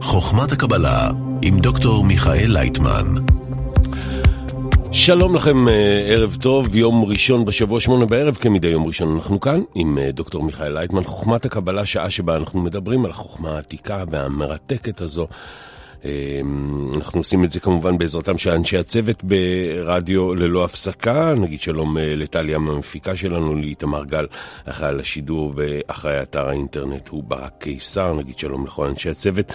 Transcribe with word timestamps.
חוכמת 0.00 0.52
הקבלה 0.52 1.10
עם 1.42 1.60
דוקטור 1.60 2.04
מיכאל 2.04 2.46
לייטמן. 2.48 3.04
שלום 4.92 5.36
לכם, 5.36 5.68
אה, 5.68 6.02
ערב 6.06 6.36
טוב, 6.40 6.74
יום 6.74 7.04
ראשון 7.04 7.44
בשבוע 7.44 7.80
שמונה 7.80 8.06
בערב, 8.06 8.34
כמדי 8.34 8.68
יום 8.68 8.86
ראשון 8.86 9.16
אנחנו 9.16 9.40
כאן 9.40 9.60
עם 9.74 9.98
אה, 9.98 10.12
דוקטור 10.12 10.42
מיכאל 10.42 10.72
לייטמן, 10.72 11.04
חוכמת 11.04 11.44
הקבלה, 11.44 11.86
שעה 11.86 12.10
שבה 12.10 12.36
אנחנו 12.36 12.60
מדברים 12.60 13.04
על 13.04 13.10
החוכמה 13.10 13.50
העתיקה 13.50 14.04
והמרתקת 14.10 15.00
הזו. 15.00 15.26
אה, 16.04 16.40
אנחנו 16.96 17.20
עושים 17.20 17.44
את 17.44 17.50
זה 17.50 17.60
כמובן 17.60 17.98
בעזרתם 17.98 18.38
של 18.38 18.50
אנשי 18.50 18.78
הצוות 18.78 19.24
ברדיו 19.24 20.34
ללא 20.34 20.64
הפסקה. 20.64 21.34
נגיד 21.34 21.60
שלום 21.60 21.96
לטליה 22.00 22.56
המפיקה 22.56 23.16
שלנו, 23.16 23.54
לאיתמר 23.54 24.04
גל, 24.04 24.26
אחראי 24.64 24.88
על 24.88 25.00
השידור 25.00 25.52
ואחראי 25.56 26.22
אתר 26.22 26.48
האינטרנט 26.48 27.08
הוא 27.08 27.24
ברק 27.24 27.52
קיסר. 27.58 28.14
נגיד 28.14 28.38
שלום 28.38 28.66
לכל 28.66 28.86
אנשי 28.86 29.10
הצוות. 29.10 29.52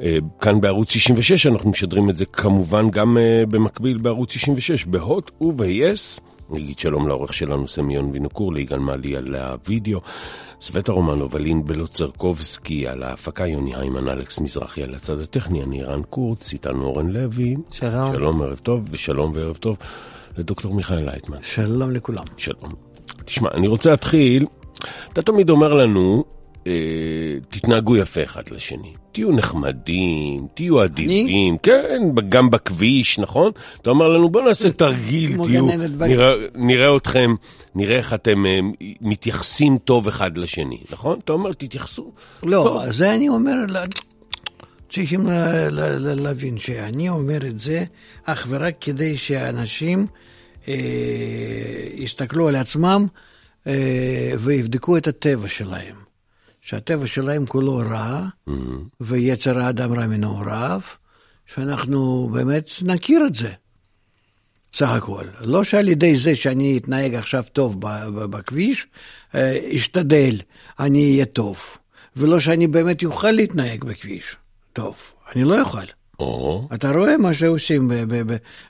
אה, 0.00 0.18
כאן 0.40 0.60
בערוץ 0.60 0.90
66, 0.90 1.46
אנחנו 1.46 1.70
משדרים 1.70 2.10
את 2.10 2.16
זה 2.16 2.26
כמובן 2.26 2.90
גם 2.90 3.18
אה, 3.18 3.46
במקביל 3.48 3.98
בערוץ 3.98 4.32
66, 4.32 4.84
בהוט 4.84 5.30
וב-yes. 5.40 6.20
נגיד 6.50 6.78
שלום 6.78 7.08
לעורך 7.08 7.34
שלנו 7.34 7.68
סמיון 7.68 8.10
וינוקור, 8.12 8.52
ליגאל 8.52 8.78
מעלי 8.78 9.16
על 9.16 9.34
הווידאו, 9.34 10.00
סווטה 10.60 10.92
רומנוב, 10.92 11.36
אלין 11.36 11.64
בלוצרקובסקי 11.64 12.88
על 12.88 13.02
ההפקה, 13.02 13.46
יוני 13.46 13.76
היימן, 13.76 14.08
אלכס 14.08 14.40
מזרחי 14.40 14.82
על 14.82 14.94
הצד 14.94 15.20
הטכני, 15.20 15.62
אני 15.62 15.82
רן 15.82 16.02
קורץ, 16.02 16.52
איתנו 16.52 16.84
אורן 16.84 17.10
לוי. 17.10 17.56
שלום. 17.70 18.12
שלום, 18.12 18.42
ערב 18.42 18.58
טוב, 18.58 18.88
ושלום 18.90 19.32
וערב 19.34 19.56
טוב 19.56 19.78
לדוקטור 20.38 20.74
מיכאל 20.74 21.04
לייטמן. 21.04 21.38
שלום 21.42 21.90
לכולם. 21.90 22.24
שלום. 22.36 22.72
תשמע, 23.24 23.48
אני 23.54 23.66
רוצה 23.68 23.90
להתחיל, 23.90 24.46
אתה 25.12 25.22
תמיד 25.22 25.50
אומר 25.50 25.74
לנו, 25.74 26.24
תתנהגו 27.50 27.96
יפה 27.96 28.22
אחד 28.22 28.42
לשני. 28.50 28.92
תהיו 29.12 29.30
נחמדים, 29.32 30.46
תהיו 30.54 30.84
אדיבים, 30.84 31.58
כן, 31.58 32.02
גם 32.28 32.50
בכביש, 32.50 33.18
נכון? 33.18 33.52
אתה 33.82 33.90
אומר 33.90 34.08
לנו, 34.08 34.28
בוא 34.28 34.42
נעשה 34.42 34.72
תרגיל, 34.72 35.36
תהיו, 35.44 35.66
נראה, 36.08 36.32
נראה 36.54 36.96
אתכם, 36.96 37.34
נראה 37.74 37.96
איך 37.96 38.14
אתם 38.14 38.46
אה, 38.46 38.58
מתייחסים 39.00 39.78
טוב 39.78 40.08
אחד 40.08 40.38
לשני, 40.38 40.78
נכון? 40.92 41.18
אתה 41.24 41.32
אומר, 41.32 41.52
תתייחסו. 41.52 42.12
לא, 42.42 42.82
זה 42.90 43.14
אני 43.14 43.28
אומר, 43.28 43.54
צריכים 44.90 45.28
להבין 46.00 46.58
שאני 46.58 47.08
אומר 47.08 47.46
את 47.46 47.58
זה 47.58 47.84
אך 48.24 48.46
ורק 48.48 48.74
כדי 48.80 49.16
שאנשים 49.16 50.06
אה, 50.68 50.74
יסתכלו 51.94 52.48
על 52.48 52.56
עצמם 52.56 53.06
אה, 53.66 54.32
ויבדקו 54.38 54.96
את 54.96 55.06
הטבע 55.06 55.48
שלהם. 55.48 56.03
שהטבע 56.64 57.06
שלהם 57.06 57.46
כולו 57.46 57.76
רע, 57.76 58.26
mm-hmm. 58.48 58.52
ויצר 59.00 59.58
האדם 59.58 59.92
רע 59.92 60.06
מנעוריו, 60.06 60.80
שאנחנו 61.46 62.30
באמת 62.32 62.70
נכיר 62.82 63.26
את 63.26 63.34
זה, 63.34 63.52
סך 64.74 64.88
הכל. 64.88 65.24
לא 65.40 65.64
שעל 65.64 65.88
ידי 65.88 66.16
זה 66.16 66.36
שאני 66.36 66.78
אתנהג 66.78 67.14
עכשיו 67.14 67.44
טוב 67.52 67.80
בכביש, 68.30 68.86
אה, 69.34 69.58
אשתדל, 69.74 70.40
אני 70.80 71.12
אהיה 71.12 71.24
טוב. 71.24 71.58
ולא 72.16 72.40
שאני 72.40 72.66
באמת 72.66 73.04
אוכל 73.04 73.30
להתנהג 73.30 73.84
בכביש 73.84 74.36
טוב, 74.72 74.94
אני 75.34 75.44
לא 75.44 75.60
אוכל. 75.60 75.86
Oh. 76.22 76.74
אתה 76.74 76.90
רואה 76.90 77.16
מה 77.16 77.34
שעושים, 77.34 77.90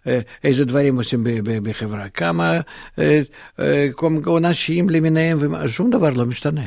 אה, 0.06 0.20
איזה 0.44 0.64
דברים 0.64 0.96
עושים 0.96 1.24
בחברה, 1.44 2.08
כמה 2.08 2.60
אה, 2.98 3.88
עונשים 4.24 4.90
למיניהם, 4.90 5.38
ושום 5.64 5.90
דבר 5.90 6.10
לא 6.10 6.26
משתנה. 6.26 6.66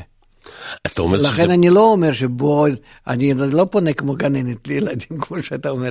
אז 0.86 0.92
אתה 0.92 1.02
אומר 1.02 1.18
לכן 1.18 1.44
שזה... 1.44 1.54
אני 1.54 1.70
לא 1.70 1.92
אומר 1.92 2.12
שבוא, 2.12 2.70
אני 3.08 3.34
לא 3.34 3.68
פונה 3.72 3.94
כמו 3.94 4.16
גננת 4.16 4.68
לילדים, 4.68 5.20
כמו 5.22 5.44
שאתה 5.44 5.70
אומר. 5.70 5.90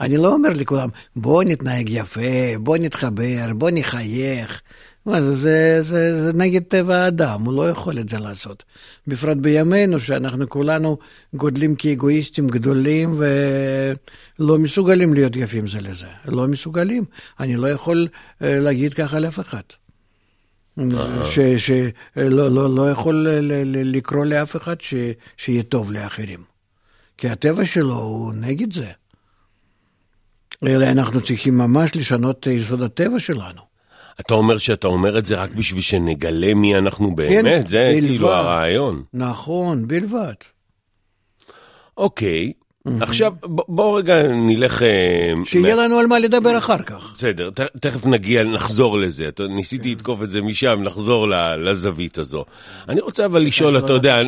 אני 0.00 0.16
לא 0.16 0.32
אומר 0.32 0.48
לכולם, 0.48 0.88
בוא 1.16 1.44
נתנהג 1.44 1.90
יפה, 1.90 2.58
בוא 2.58 2.76
נתחבר, 2.76 3.52
בוא 3.54 3.70
נחייך. 3.72 4.62
מה 5.06 5.22
זה, 5.22 5.34
זה, 5.34 5.82
זה, 5.82 6.22
זה 6.22 6.32
נגד 6.32 6.62
טבע 6.62 6.96
האדם, 6.96 7.44
הוא 7.44 7.54
לא 7.54 7.70
יכול 7.70 7.98
את 7.98 8.08
זה 8.08 8.18
לעשות. 8.18 8.64
בפרט 9.06 9.36
בימינו, 9.36 10.00
שאנחנו 10.00 10.48
כולנו 10.48 10.98
גודלים 11.34 11.74
כאגואיסטים 11.74 12.48
גדולים 12.48 13.20
ולא 14.38 14.58
מסוגלים 14.58 15.14
להיות 15.14 15.36
יפים 15.36 15.66
זה 15.66 15.80
לזה. 15.80 16.06
לא 16.26 16.48
מסוגלים. 16.48 17.04
אני 17.40 17.56
לא 17.56 17.66
יכול 17.70 18.08
אה, 18.42 18.58
להגיד 18.58 18.94
ככה 18.94 19.18
לאף 19.18 19.40
אחד. 19.40 19.62
שלא 21.58 22.50
לא, 22.50 22.74
לא 22.74 22.90
יכול 22.90 23.26
לקרוא 23.64 24.24
לאף 24.24 24.56
אחד 24.56 24.80
ש, 24.80 24.94
שיהיה 25.36 25.62
טוב 25.62 25.92
לאחרים. 25.92 26.44
כי 27.18 27.28
הטבע 27.28 27.64
שלו 27.64 27.94
הוא 27.94 28.32
נגד 28.34 28.72
זה. 28.72 28.90
אלא 30.66 30.86
אנחנו 30.86 31.20
צריכים 31.20 31.58
ממש 31.58 31.96
לשנות 31.96 32.38
את 32.40 32.46
יסוד 32.46 32.82
הטבע 32.82 33.18
שלנו. 33.18 33.60
אתה 34.20 34.34
אומר 34.34 34.58
שאתה 34.58 34.86
אומר 34.86 35.18
את 35.18 35.26
זה 35.26 35.34
רק 35.34 35.50
בשביל 35.50 35.82
שנגלה 35.82 36.54
מי 36.54 36.74
אנחנו 36.78 37.14
באמת? 37.14 37.62
כן, 37.64 37.68
זה 37.68 37.90
בלבד. 37.94 38.08
כאילו 38.08 38.32
הרעיון. 38.32 39.02
נכון, 39.14 39.88
בלבד. 39.88 40.34
אוקיי. 41.96 42.52
עכשיו, 43.00 43.32
בואו 43.44 43.94
רגע 43.94 44.22
נלך... 44.28 44.82
אה, 44.82 45.32
שיהיה 45.44 45.74
לנו 45.76 45.98
על 45.98 46.06
מה 46.06 46.18
לדבר 46.18 46.58
אחר 46.58 46.82
כך. 46.82 47.12
בסדר, 47.14 47.50
תכף 47.80 48.06
נגיע, 48.06 48.44
נחזור 48.44 48.98
לזה. 48.98 49.28
ניסיתי 49.48 49.92
לתקוף 49.92 50.22
את 50.22 50.30
זה 50.30 50.42
משם, 50.42 50.82
לחזור 50.82 51.28
לזווית 51.58 52.18
הזו. 52.18 52.44
אני 52.88 53.00
רוצה 53.00 53.26
אבל 53.26 53.42
לשאול, 53.42 53.78
אתה 53.78 53.92
יודע... 53.92 54.22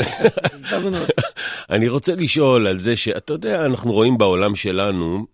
אני 1.70 1.88
רוצה 1.88 2.14
לשאול 2.14 2.66
על 2.66 2.78
זה 2.78 2.96
שאתה 2.96 3.32
יודע, 3.32 3.64
אנחנו 3.66 3.92
רואים 3.92 4.18
בעולם 4.18 4.54
שלנו, 4.54 5.26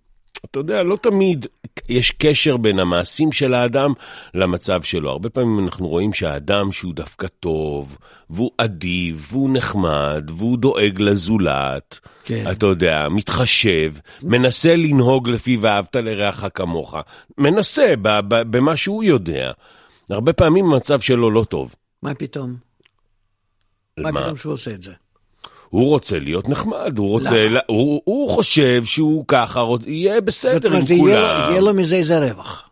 אתה 0.45 0.59
יודע, 0.59 0.83
לא 0.83 0.97
תמיד 0.97 1.47
יש 1.91 2.11
קשר 2.11 2.57
בין 2.57 2.79
המעשים 2.79 3.33
של 3.33 3.55
האדם 3.55 3.93
למצב 4.35 4.83
שלו. 4.83 5.11
הרבה 5.11 5.31
פעמים 5.31 5.65
אנחנו 5.65 5.89
רואים 5.89 6.13
שהאדם 6.13 6.73
שהוא 6.73 6.95
דווקא 6.95 7.27
טוב, 7.41 7.99
והוא 8.31 8.51
אדיב, 8.57 9.27
והוא 9.31 9.51
נחמד, 9.53 10.31
והוא 10.37 10.59
דואג 10.59 11.01
לזולת, 11.01 11.99
כן. 12.25 12.45
אתה 12.51 12.67
יודע, 12.67 13.09
מתחשב, 13.11 13.93
מנסה 14.23 14.77
לנהוג 14.77 15.29
לפי 15.29 15.57
ואהבת 15.57 15.97
לרעך 15.97 16.45
כמוך, 16.55 16.97
מנסה 17.39 17.95
במה 18.29 18.77
שהוא 18.77 19.05
יודע. 19.05 19.53
הרבה 20.11 20.33
פעמים 20.33 20.65
המצב 20.65 21.01
שלו 21.01 21.31
לא 21.31 21.45
טוב. 21.45 21.75
מה 22.03 22.15
פתאום? 22.15 22.57
מה 23.99 24.13
פתאום 24.13 24.37
שהוא 24.37 24.53
עושה 24.53 24.71
את 24.71 24.83
זה? 24.83 24.93
הוא 25.71 25.89
רוצה 25.89 26.19
להיות 26.19 26.49
נחמד, 26.49 26.99
הוא 26.99 27.09
רוצה, 27.09 27.49
לה, 27.49 27.61
הוא, 27.67 28.03
הוא 28.05 28.31
חושב 28.31 28.85
שהוא 28.85 29.25
ככה, 29.29 29.65
יהיה 29.87 30.21
בסדר 30.21 30.73
עם 30.73 30.87
כולם. 30.87 30.99
יהיה, 30.99 31.47
יהיה 31.51 31.61
לו 31.61 31.75
מזה 31.75 31.97
איזה 31.97 32.19
רווח. 32.19 32.71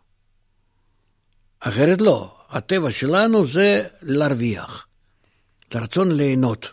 אחרת 1.59 2.01
לא, 2.01 2.31
הטבע 2.49 2.91
שלנו 2.91 3.47
זה 3.47 3.83
להרוויח, 4.01 4.87
את 5.67 5.75
הרצון 5.75 6.11
ליהנות. 6.11 6.67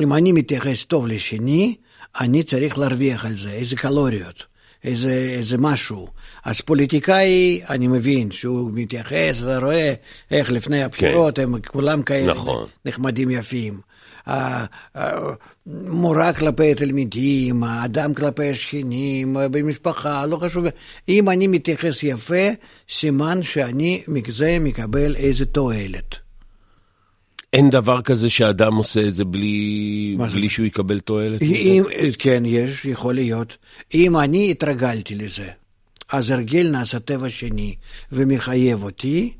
אם 0.00 0.12
אני 0.12 0.32
מתייחס 0.32 0.84
טוב 0.84 1.06
לשני, 1.06 1.74
אני 2.20 2.42
צריך 2.42 2.78
להרוויח 2.78 3.24
על 3.24 3.36
זה, 3.36 3.50
איזה 3.50 3.76
קלוריות, 3.76 4.46
איזה, 4.84 5.12
איזה 5.38 5.58
משהו. 5.58 6.08
אז 6.44 6.60
פוליטיקאי, 6.60 7.60
אני 7.70 7.86
מבין 7.86 8.30
שהוא 8.30 8.70
מתייחס, 8.74 9.42
אתה 9.42 9.58
רואה 9.58 9.94
איך 10.30 10.50
לפני 10.50 10.82
הבחירות 10.82 11.36
כן. 11.36 11.42
הם 11.42 11.54
כולם 11.66 12.02
כאלה 12.02 12.32
נכון. 12.32 12.66
נחמדים 12.84 13.30
יפים. 13.30 13.89
מורה 15.66 16.32
כלפי 16.32 16.70
התלמידים, 16.70 17.64
האדם 17.64 18.14
כלפי 18.14 18.50
השכנים, 18.50 19.36
במשפחה, 19.50 20.26
לא 20.26 20.36
חשוב. 20.36 20.64
אם 21.08 21.28
אני 21.30 21.46
מתייחס 21.46 22.02
יפה, 22.02 22.48
סימן 22.90 23.42
שאני 23.42 24.02
מזה 24.08 24.58
מקבל 24.60 25.16
איזה 25.16 25.44
תועלת. 25.44 26.16
אין 27.52 27.70
דבר 27.70 28.02
כזה 28.02 28.30
שאדם 28.30 28.74
עושה 28.74 29.08
את 29.08 29.14
זה 29.14 29.24
בלי, 29.24 30.16
בלי 30.32 30.48
שהוא 30.48 30.66
יקבל 30.66 31.00
תועלת? 31.00 31.42
אם, 31.42 31.84
כן, 32.18 32.42
יש, 32.46 32.84
יכול 32.84 33.14
להיות. 33.14 33.56
אם 33.94 34.16
אני 34.16 34.50
התרגלתי 34.50 35.14
לזה, 35.14 35.48
אז 36.12 36.30
הרגל 36.30 36.70
נעשה 36.70 36.98
טבע 36.98 37.28
שני 37.28 37.74
ומחייב 38.12 38.82
אותי, 38.82 39.32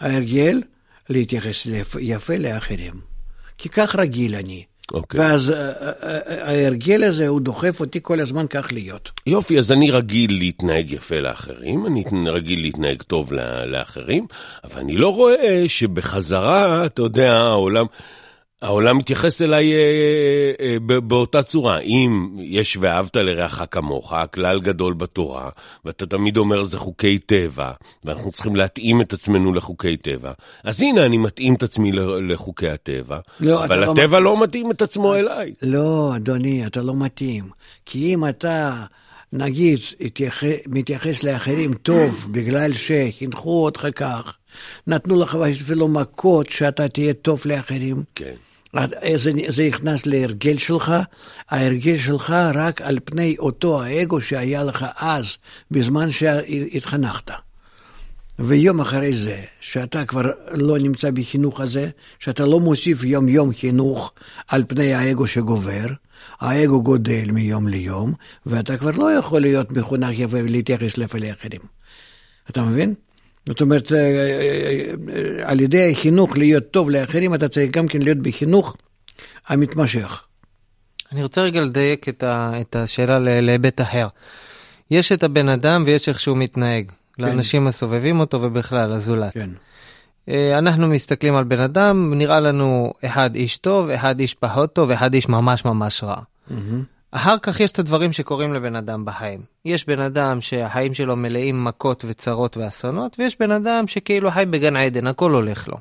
ההרגל 0.00 0.62
להתייחס 1.08 1.66
יפה 2.00 2.36
לאחרים. 2.36 3.15
כי 3.58 3.68
כך 3.68 3.96
רגיל 3.96 4.34
אני. 4.34 4.64
Okay. 4.92 4.94
אוקיי. 4.94 5.20
ואז 5.20 5.50
אה, 5.50 5.56
אה, 5.56 5.92
אה, 6.02 6.48
ההרגל 6.48 7.04
הזה, 7.04 7.28
הוא 7.28 7.40
דוחף 7.40 7.80
אותי 7.80 7.98
כל 8.02 8.20
הזמן 8.20 8.46
כך 8.50 8.72
להיות. 8.72 9.10
יופי, 9.26 9.58
אז 9.58 9.72
אני 9.72 9.90
רגיל 9.90 10.32
להתנהג 10.32 10.90
יפה 10.90 11.20
לאחרים, 11.20 11.86
אני 11.86 12.04
רגיל 12.26 12.60
להתנהג 12.60 13.02
טוב 13.02 13.32
לאחרים, 13.66 14.26
אבל 14.64 14.80
אני 14.80 14.96
לא 14.96 15.14
רואה 15.14 15.64
שבחזרה, 15.68 16.86
אתה 16.86 17.02
יודע, 17.02 17.36
העולם... 17.36 17.86
העולם 18.66 18.98
מתייחס 18.98 19.42
אליי 19.42 19.72
אה, 19.72 19.78
אה, 20.60 20.76
ב- 20.86 20.98
באותה 20.98 21.42
צורה. 21.42 21.78
אם 21.78 22.28
יש 22.38 22.76
ואהבת 22.80 23.16
לרעך 23.16 23.62
כמוך, 23.70 24.14
כלל 24.34 24.60
גדול 24.60 24.94
בתורה, 24.94 25.48
ואתה 25.84 26.06
תמיד 26.06 26.36
אומר 26.36 26.64
זה 26.64 26.78
חוקי 26.78 27.18
טבע, 27.18 27.72
ואנחנו 28.04 28.32
צריכים 28.32 28.56
להתאים 28.56 29.00
את 29.00 29.12
עצמנו 29.12 29.54
לחוקי 29.54 29.96
טבע, 29.96 30.32
אז 30.64 30.82
הנה 30.82 31.06
אני 31.06 31.18
מתאים 31.18 31.54
את 31.54 31.62
עצמי 31.62 31.92
לחוקי 32.28 32.68
הטבע, 32.68 33.18
לא, 33.40 33.64
אבל 33.64 33.78
לא 33.84 33.92
הטבע 33.92 34.20
לא 34.20 34.42
מתאים 34.42 34.70
את 34.70 34.82
עצמו 34.82 35.14
אליי. 35.14 35.52
לא, 35.62 36.12
אדוני, 36.16 36.66
אתה 36.66 36.82
לא 36.82 36.94
מתאים. 36.96 37.44
כי 37.86 38.14
אם 38.14 38.28
אתה, 38.28 38.84
נגיד, 39.32 39.78
התייח- 40.00 40.42
מתייחס 40.68 41.22
לאחרים 41.22 41.74
טוב 41.74 42.28
בגלל 42.30 42.72
שחינכו 42.72 43.64
אותך 43.64 43.86
כך, 43.96 44.36
נתנו 44.86 45.20
לך 45.20 45.38
אפילו 45.60 45.88
מכות 45.88 46.50
שאתה 46.50 46.88
תהיה 46.88 47.12
טוב 47.14 47.42
לאחרים, 47.44 48.02
כן. 48.14 48.34
אז 48.76 48.90
זה, 49.16 49.32
זה 49.48 49.68
נכנס 49.68 50.06
להרגל 50.06 50.58
שלך, 50.58 50.92
ההרגל 51.50 51.98
שלך 51.98 52.30
רק 52.54 52.82
על 52.82 52.98
פני 53.04 53.36
אותו 53.38 53.82
האגו 53.82 54.20
שהיה 54.20 54.64
לך 54.64 54.86
אז, 54.96 55.36
בזמן 55.70 56.10
שהתחנכת. 56.10 57.30
ויום 58.38 58.80
אחרי 58.80 59.14
זה, 59.14 59.42
שאתה 59.60 60.04
כבר 60.04 60.22
לא 60.52 60.78
נמצא 60.78 61.10
בחינוך 61.10 61.60
הזה, 61.60 61.90
שאתה 62.18 62.46
לא 62.46 62.60
מוסיף 62.60 63.04
יום-יום 63.04 63.52
חינוך 63.52 64.12
על 64.48 64.64
פני 64.68 64.94
האגו 64.94 65.26
שגובר, 65.26 65.86
האגו 66.40 66.82
גודל 66.82 67.30
מיום 67.32 67.68
ליום, 67.68 68.12
ואתה 68.46 68.76
כבר 68.76 68.90
לא 68.90 69.12
יכול 69.12 69.40
להיות 69.40 69.72
מחונך 69.72 70.18
יפה 70.18 70.36
ולהתייחס 70.36 70.98
יפה 70.98 71.18
לאחרים. 71.18 71.60
אתה 72.50 72.62
מבין? 72.62 72.94
זאת 73.46 73.60
אומרת, 73.60 73.92
אה, 73.92 73.98
אה, 73.98 74.94
אה, 75.14 75.50
על 75.50 75.60
ידי 75.60 75.92
החינוך 75.92 76.36
להיות 76.36 76.70
טוב 76.70 76.90
לאחרים, 76.90 77.34
אתה 77.34 77.48
צריך 77.48 77.70
גם 77.70 77.88
כן 77.88 78.02
להיות 78.02 78.18
בחינוך 78.18 78.76
המתמשך. 79.46 80.22
אני 81.12 81.22
רוצה 81.22 81.42
רגע 81.42 81.60
לדייק 81.60 82.08
את, 82.08 82.22
ה, 82.22 82.52
את 82.60 82.76
השאלה 82.76 83.18
להיבט 83.40 83.80
אחר. 83.80 84.08
יש 84.90 85.12
את 85.12 85.22
הבן 85.22 85.48
אדם 85.48 85.82
ויש 85.86 86.08
איך 86.08 86.20
שהוא 86.20 86.36
מתנהג. 86.36 86.92
לאנשים 87.18 87.66
הסובבים 87.66 88.20
אותו 88.20 88.42
ובכלל, 88.42 88.92
הזולת. 88.92 89.32
כן. 89.32 89.50
אנחנו 90.58 90.88
מסתכלים 90.88 91.36
על 91.36 91.44
בן 91.44 91.60
אדם, 91.60 92.14
נראה 92.14 92.40
לנו 92.40 92.92
אחד 93.04 93.34
איש 93.34 93.56
טוב, 93.56 93.90
אחד 93.90 94.20
איש 94.20 94.34
פחות 94.34 94.72
טוב, 94.72 94.90
אחד 94.90 95.14
איש 95.14 95.28
ממש 95.28 95.64
ממש 95.64 96.04
רע. 96.04 96.20
אחר 97.12 97.38
כך 97.38 97.60
יש 97.60 97.70
את 97.70 97.78
הדברים 97.78 98.12
שקורים 98.12 98.54
לבן 98.54 98.76
אדם 98.76 99.04
בחיים. 99.04 99.40
יש 99.64 99.86
בן 99.86 100.00
אדם 100.00 100.40
שהחיים 100.40 100.94
שלו 100.94 101.16
מלאים 101.16 101.64
מכות 101.64 102.04
וצרות 102.08 102.56
ואסונות, 102.56 103.16
ויש 103.18 103.38
בן 103.40 103.50
אדם 103.50 103.86
שכאילו 103.86 104.30
חי 104.30 104.44
בגן 104.50 104.76
עדן, 104.76 105.06
הכל 105.06 105.32
הולך 105.32 105.68
לו. 105.68 105.76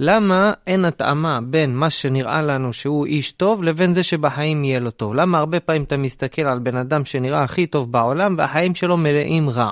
למה 0.00 0.52
אין 0.66 0.84
התאמה 0.84 1.38
בין 1.42 1.76
מה 1.76 1.90
שנראה 1.90 2.42
לנו 2.42 2.72
שהוא 2.72 3.06
איש 3.06 3.32
טוב, 3.32 3.62
לבין 3.62 3.94
זה 3.94 4.02
שבחיים 4.02 4.64
יהיה 4.64 4.80
לו 4.80 4.90
טוב? 4.90 5.14
למה 5.14 5.38
הרבה 5.38 5.60
פעמים 5.60 5.82
אתה 5.82 5.96
מסתכל 5.96 6.42
על 6.42 6.58
בן 6.58 6.76
אדם 6.76 7.04
שנראה 7.04 7.42
הכי 7.42 7.66
טוב 7.66 7.92
בעולם, 7.92 8.34
והחיים 8.38 8.74
שלו 8.74 8.96
מלאים 8.96 9.50
רע? 9.50 9.70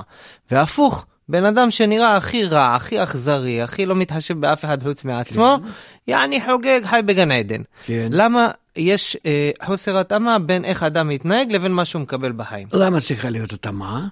והפוך, 0.50 1.06
בן 1.28 1.44
אדם 1.44 1.70
שנראה 1.70 2.16
הכי 2.16 2.44
רע, 2.44 2.74
הכי 2.74 3.02
אכזרי, 3.02 3.62
הכי 3.62 3.86
לא 3.86 3.94
מתחשב 3.94 4.40
באף 4.40 4.64
אחד 4.64 4.82
חוץ 4.82 5.04
מעצמו, 5.04 5.56
יעני 6.08 6.40
חוגג, 6.44 6.80
חי 6.84 7.00
בגן 7.06 7.30
עדן. 7.30 7.62
כן. 7.84 8.08
למה 8.10 8.48
יש 8.76 9.16
אה, 9.26 9.50
חוסר 9.64 9.98
התאמה 9.98 10.38
בין 10.38 10.64
איך 10.64 10.82
אדם 10.82 11.08
מתנהג 11.08 11.52
לבין 11.52 11.72
מה 11.72 11.84
שהוא 11.84 12.02
מקבל 12.02 12.32
בחיים? 12.32 12.68
למה 12.72 13.00
צריכה 13.00 13.30
להיות 13.30 13.52
התאמה? 13.52 14.06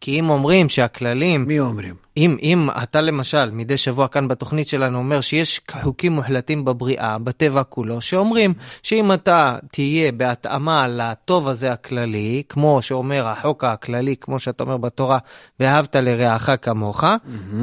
כי 0.00 0.20
אם 0.20 0.30
אומרים 0.30 0.68
שהכללים, 0.68 1.44
מי 1.44 1.60
אומרים? 1.60 1.94
אם, 2.16 2.36
אם 2.42 2.68
אתה 2.82 3.00
למשל 3.00 3.50
מדי 3.50 3.76
שבוע 3.76 4.08
כאן 4.08 4.28
בתוכנית 4.28 4.68
שלנו 4.68 4.98
אומר 4.98 5.20
שיש 5.20 5.60
חוקים 5.70 6.12
מוחלטים 6.12 6.64
בבריאה, 6.64 7.18
בטבע 7.18 7.62
כולו, 7.62 8.00
שאומרים 8.00 8.54
שאם 8.82 9.12
אתה 9.12 9.56
תהיה 9.72 10.12
בהתאמה 10.12 10.88
לטוב 10.88 11.48
הזה 11.48 11.72
הכללי, 11.72 12.42
כמו 12.48 12.82
שאומר 12.82 13.26
החוק 13.26 13.64
הכללי, 13.64 14.16
כמו 14.20 14.38
שאתה 14.38 14.62
אומר 14.62 14.76
בתורה, 14.76 15.18
ואהבת 15.60 15.96
לרעך 15.96 16.50
כמוך, 16.62 17.04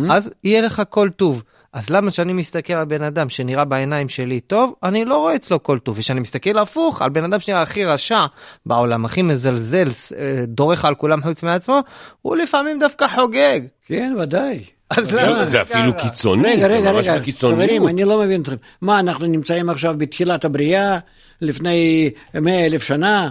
אז 0.10 0.32
יהיה 0.44 0.62
לך 0.62 0.82
כל 0.90 1.10
טוב. 1.10 1.44
אז 1.74 1.90
למה 1.90 2.12
כשאני 2.12 2.34
מסתכל 2.34 2.74
על 2.74 2.86
בן 2.86 3.04
אדם 3.04 3.30
שנראה 3.30 3.66
בעיניים 3.66 4.10
שלי 4.10 4.40
טוב, 4.40 4.74
אני 4.84 5.06
לא 5.06 5.18
רואה 5.18 5.36
אצלו 5.36 5.64
כל 5.64 5.80
טוב. 5.80 5.98
וכשאני 5.98 6.20
מסתכל 6.20 6.58
הפוך, 6.58 7.02
על 7.02 7.10
בן 7.10 7.24
אדם 7.24 7.40
שנראה 7.40 7.62
הכי 7.62 7.86
רשע 7.86 8.26
בעולם, 8.66 9.06
הכי 9.06 9.22
מזלזל, 9.22 9.88
אה, 10.18 10.44
דורך 10.48 10.86
על 10.86 10.96
כולם 10.96 11.24
חוץ 11.24 11.44
מעצמו, 11.44 11.80
הוא 12.22 12.36
לפעמים 12.36 12.80
דווקא 12.80 13.06
חוגג. 13.16 13.60
כן, 13.86 14.16
ודאי. 14.20 14.64
אז 14.90 15.14
למה 15.14 15.46
זה 15.46 15.62
אפילו? 15.62 15.98
קיצוני, 16.02 16.48
רגע, 16.48 16.68
זה 16.68 16.76
רגע, 16.78 16.92
ממש 16.92 17.08
רגע, 17.08 17.20
בקיצוניות. 17.20 17.62
חברים, 17.62 17.88
אני 17.88 18.04
לא 18.04 18.20
מבין 18.20 18.42
אתכם. 18.42 18.56
מה, 18.82 19.00
אנחנו 19.00 19.26
נמצאים 19.26 19.70
עכשיו 19.70 19.96
בתחילת 19.98 20.46
הבריאה, 20.46 21.00
לפני 21.42 22.10
מאה 22.34 22.66
אלף 22.66 22.84
שנה? 22.84 23.30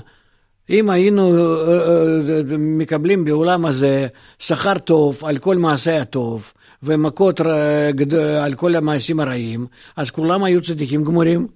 אם 0.70 0.90
היינו 0.90 1.34
אה, 1.34 1.72
אה, 1.72 2.40
מקבלים 2.58 3.24
בעולם 3.24 3.66
הזה 3.66 4.06
שכר 4.38 4.78
טוב 4.78 5.24
על 5.24 5.38
כל 5.38 5.56
מעשה 5.56 6.00
הטוב, 6.00 6.52
ומכות 6.82 7.40
ר- 7.40 7.90
גד- 7.90 8.14
על 8.14 8.55
כל 8.55 8.76
המעשים 8.76 9.20
הרעים, 9.20 9.67
אז 9.96 10.11
כולם 10.11 10.44
היו 10.44 10.62
צדיקים 10.62 11.05
גמורים. 11.05 11.46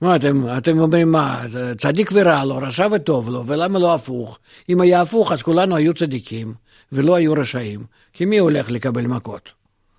מה 0.00 0.16
אתם, 0.16 0.44
אתם 0.58 0.78
אומרים 0.78 1.12
מה, 1.12 1.42
צדיק 1.78 2.10
ורע 2.12 2.44
לו, 2.44 2.56
רשע 2.56 2.86
וטוב 2.92 3.28
לו, 3.30 3.46
ולמה 3.46 3.78
לא 3.78 3.94
הפוך? 3.94 4.38
אם 4.68 4.80
היה 4.80 5.00
הפוך, 5.00 5.32
אז 5.32 5.42
כולנו 5.42 5.76
היו 5.76 5.94
צדיקים, 5.94 6.54
ולא 6.92 7.14
היו 7.14 7.32
רשעים, 7.32 7.84
כי 8.12 8.24
מי 8.24 8.38
הולך 8.38 8.70
לקבל 8.70 9.06
מכות? 9.06 9.52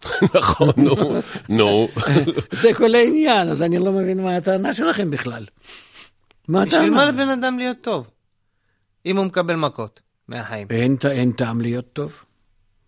נכון, 0.36 0.70
נו, 0.78 0.96
נו. 1.50 1.88
זה 2.62 2.74
כל 2.74 2.96
העניין, 2.96 3.50
אז 3.50 3.62
אני 3.62 3.78
לא 3.78 3.92
מבין 3.92 4.24
מה 4.24 4.36
הטענה 4.36 4.74
שלכם 4.74 5.12
בכלל. 5.12 5.46
מה 6.48 6.66
בשביל 6.66 6.90
מה 6.90 7.04
הטענה? 7.04 7.24
לבן 7.24 7.30
אדם 7.30 7.58
להיות 7.58 7.78
טוב? 7.82 8.08
אם 9.06 9.18
הוא 9.18 9.26
מקבל 9.26 9.56
מכות 9.56 10.00
מהחיים. 10.28 10.68
אין 11.04 11.32
טעם 11.32 11.62
להיות 11.62 11.94
טוב. 11.94 12.14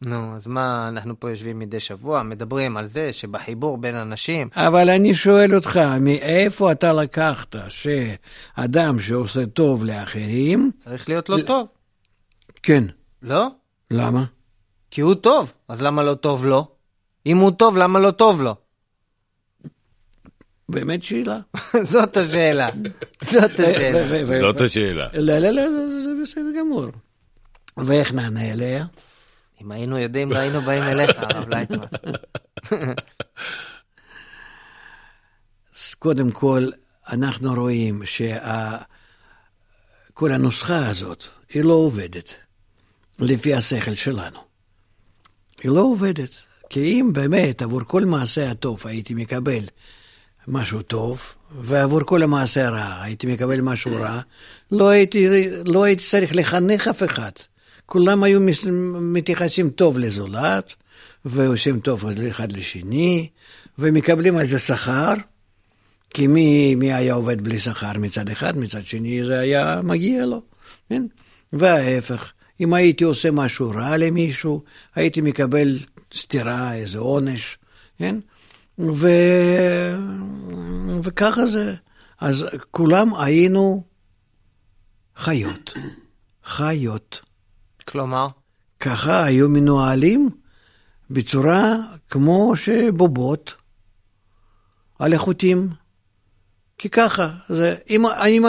נו, 0.01 0.35
אז 0.35 0.47
מה, 0.47 0.87
אנחנו 0.87 1.19
פה 1.19 1.29
יושבים 1.29 1.59
מדי 1.59 1.79
שבוע, 1.79 2.23
מדברים 2.23 2.77
על 2.77 2.87
זה 2.87 3.13
שבחיבור 3.13 3.77
בין 3.77 3.95
אנשים, 3.95 4.49
אבל 4.55 4.89
אני 4.89 5.15
שואל 5.15 5.55
אותך, 5.55 5.79
מאיפה 6.01 6.71
אתה 6.71 6.93
לקחת 6.93 7.55
שאדם 7.69 8.99
שעושה 8.99 9.45
טוב 9.45 9.85
לאחרים, 9.85 10.71
צריך 10.79 11.09
להיות 11.09 11.29
לו 11.29 11.37
טוב, 11.47 11.67
כן, 12.63 12.83
לא? 13.21 13.47
למה? 13.91 14.23
כי 14.91 15.01
הוא 15.01 15.15
טוב, 15.15 15.53
אז 15.67 15.81
למה 15.81 16.03
לא 16.03 16.13
טוב 16.13 16.45
לו? 16.45 16.67
אם 17.25 17.37
הוא 17.37 17.51
טוב, 17.51 17.77
למה 17.77 17.99
לא 17.99 18.11
טוב 18.11 18.41
לו? 18.41 18.55
באמת 20.69 21.03
שאלה. 21.03 21.39
זאת 21.91 22.17
השאלה. 22.17 22.67
זאת 23.31 23.59
השאלה. 23.59 24.41
זאת 24.41 24.61
השאלה. 24.61 25.07
לא, 25.13 25.37
לא, 25.37 25.49
לא, 25.49 25.61
זה- 25.89 26.01
זה 26.01 26.09
בסדר 26.23 26.59
גמור. 26.59 26.85
ואיך 27.77 28.13
נענה 28.13 28.51
אליה? 28.51 28.85
אם 29.61 29.71
היינו 29.71 29.97
יודעים, 29.97 30.31
לא 30.31 30.37
היינו 30.37 30.61
באים 30.61 30.83
אליך, 30.83 31.11
הרב 31.17 31.49
לייטמן. 31.49 31.85
קודם 35.99 36.31
כל, 36.31 36.69
אנחנו 37.07 37.53
רואים 37.53 38.01
שכל 38.05 38.87
הנוסחה 40.31 40.87
הזאת, 40.89 41.23
היא 41.49 41.63
לא 41.63 41.73
עובדת 41.73 42.33
לפי 43.19 43.53
השכל 43.53 43.93
שלנו. 43.93 44.39
היא 45.63 45.71
לא 45.71 45.81
עובדת. 45.81 46.29
כי 46.69 46.79
אם 46.79 47.09
באמת 47.13 47.61
עבור 47.61 47.81
כל 47.87 48.05
מעשה 48.05 48.51
הטוב 48.51 48.81
הייתי 48.85 49.13
מקבל 49.13 49.63
משהו 50.47 50.81
טוב, 50.81 51.33
ועבור 51.51 52.01
כל 52.05 52.23
המעשה 52.23 52.67
הרע 52.67 53.01
הייתי 53.01 53.27
מקבל 53.27 53.61
משהו 53.61 53.95
רע, 53.95 54.21
לא 54.71 54.89
הייתי, 54.89 55.27
לא 55.65 55.83
הייתי 55.83 56.03
צריך 56.03 56.35
לחנך 56.35 56.87
אף 56.87 57.03
אחד. 57.03 57.31
כולם 57.87 58.23
היו 58.23 58.39
מתייחסים 59.01 59.69
טוב 59.69 59.99
לזולת, 59.99 60.73
ועושים 61.25 61.79
טוב 61.79 62.05
אחד 62.29 62.51
לשני, 62.51 63.29
ומקבלים 63.79 64.37
על 64.37 64.47
זה 64.47 64.59
שכר, 64.59 65.13
כי 66.09 66.27
מי, 66.27 66.75
מי 66.75 66.93
היה 66.93 67.13
עובד 67.13 67.43
בלי 67.43 67.59
שכר 67.59 67.91
מצד 67.97 68.29
אחד, 68.29 68.57
מצד 68.57 68.85
שני 68.85 69.23
זה 69.23 69.39
היה 69.39 69.81
מגיע 69.83 70.25
לו, 70.25 70.41
כן? 70.89 71.03
וההפך, 71.53 72.31
אם 72.59 72.73
הייתי 72.73 73.03
עושה 73.03 73.31
משהו 73.31 73.69
רע 73.69 73.97
למישהו, 73.97 74.63
הייתי 74.95 75.21
מקבל 75.21 75.79
סטירה, 76.13 76.73
איזה 76.73 76.99
עונש, 76.99 77.57
כן? 77.97 78.15
ו... 78.79 79.07
וככה 81.03 81.47
זה. 81.47 81.75
אז 82.19 82.45
כולם 82.71 83.15
היינו 83.15 83.83
חיות. 85.15 85.73
חיות. 86.45 87.26
כלומר, 87.87 88.27
ככה 88.79 89.23
היו 89.23 89.49
מנוהלים 89.49 90.29
בצורה 91.09 91.75
כמו 92.09 92.55
שבובות 92.55 93.53
על 94.99 95.13
החוטים. 95.13 95.69
כי 96.77 96.89
ככה, 96.89 97.29
זה, 97.49 97.75
אם 97.89 98.05
אני, 98.07 98.39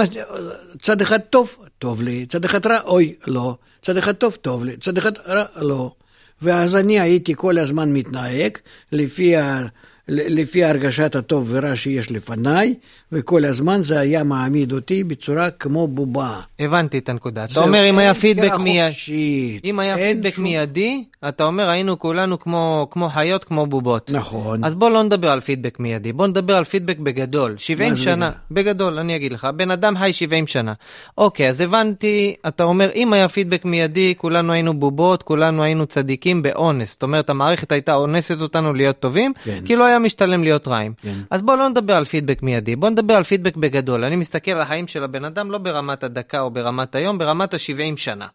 צד 0.82 1.02
אחד 1.02 1.18
טוב, 1.18 1.56
טוב 1.78 2.02
לי, 2.02 2.26
צד 2.26 2.44
אחד 2.44 2.66
רע, 2.66 2.80
אוי, 2.80 3.14
לא, 3.26 3.56
צד 3.82 3.96
אחד 3.96 4.12
טוב, 4.12 4.34
טוב 4.34 4.64
לי, 4.64 4.76
צד 4.76 4.98
אחד 4.98 5.18
רע, 5.18 5.44
לא. 5.56 5.94
ואז 6.42 6.76
אני 6.76 7.00
הייתי 7.00 7.34
כל 7.36 7.58
הזמן 7.58 7.92
מתנהג 7.92 8.58
לפי 8.92 9.36
ל- 9.36 9.66
לפי 10.08 10.64
הרגשת 10.64 11.16
הטוב 11.16 11.48
ורע 11.50 11.76
שיש 11.76 12.10
לפניי, 12.10 12.74
וכל 13.12 13.44
הזמן 13.44 13.82
זה 13.82 13.98
היה 14.00 14.24
מעמיד 14.24 14.72
אותי 14.72 15.04
בצורה 15.04 15.50
כמו 15.50 15.88
בובה. 15.88 16.40
הבנתי 16.60 16.98
את 16.98 17.08
הנקודה. 17.08 17.44
אתה 17.44 17.60
אומר, 17.60 17.90
אם 17.90 17.98
היה 17.98 18.14
פידבק 18.14 18.52
מיידי, 18.58 19.60
אם 19.64 19.78
היה 19.78 19.96
פידבק 19.96 20.34
שום- 20.34 20.44
מיידי, 20.44 21.04
אתה 21.28 21.44
אומר, 21.44 21.68
היינו 21.68 21.98
כולנו 21.98 22.38
כמו, 22.38 22.86
כמו 22.90 23.08
חיות, 23.08 23.44
כמו 23.44 23.66
בובות. 23.66 24.10
נכון. 24.14 24.64
אז 24.64 24.74
בוא 24.74 24.90
לא 24.90 25.02
נדבר 25.02 25.30
על 25.30 25.40
פידבק 25.40 25.80
מיידי, 25.80 26.12
בוא 26.12 26.26
נדבר 26.26 26.56
על 26.56 26.64
פידבק 26.64 26.98
בגדול. 26.98 27.54
70 27.58 27.88
מה 27.88 27.94
זה 27.94 28.02
שנה, 28.02 28.30
בגדול, 28.50 28.98
אני 28.98 29.16
אגיד 29.16 29.32
לך, 29.32 29.48
בן 29.56 29.70
אדם 29.70 29.98
חי 29.98 30.12
70 30.12 30.46
שנה. 30.46 30.72
אוקיי, 31.18 31.48
אז 31.48 31.60
הבנתי, 31.60 32.34
אתה 32.48 32.64
אומר, 32.64 32.90
אם 32.94 33.12
היה 33.12 33.28
פידבק 33.28 33.64
מיידי, 33.64 34.14
כולנו 34.16 34.52
היינו 34.52 34.78
בובות, 34.80 35.22
כולנו 35.22 35.62
היינו 35.62 35.86
צדיקים 35.86 36.42
באונס. 36.42 36.90
זאת 36.92 37.02
אומרת, 37.02 37.30
המערכת 37.30 37.72
הייתה 37.72 37.94
אונסת 37.94 38.40
אותנו 38.40 38.72
להיות 38.74 39.00
טובים, 39.00 39.32
כן. 39.44 39.60
כי 39.64 39.76
לא 39.76 39.84
היה 39.84 39.97
משתלם 39.98 40.42
להיות 40.44 40.68
רעים. 40.68 40.92
כן. 41.02 41.14
אז 41.30 41.42
בוא 41.42 41.56
לא 41.56 41.68
נדבר 41.68 41.94
על 41.96 42.04
פידבק 42.04 42.42
מיידי, 42.42 42.76
בוא 42.76 42.88
נדבר 42.90 43.14
על 43.14 43.22
פידבק 43.22 43.56
בגדול. 43.56 44.04
אני 44.04 44.16
מסתכל 44.16 44.50
על 44.50 44.60
החיים 44.60 44.86
של 44.88 45.04
הבן 45.04 45.24
אדם 45.24 45.50
לא 45.50 45.58
ברמת 45.58 46.04
הדקה 46.04 46.40
או 46.40 46.50
ברמת 46.50 46.94
היום, 46.94 47.18
ברמת 47.18 47.54
ה-70 47.54 47.96
שנה. 47.96 48.26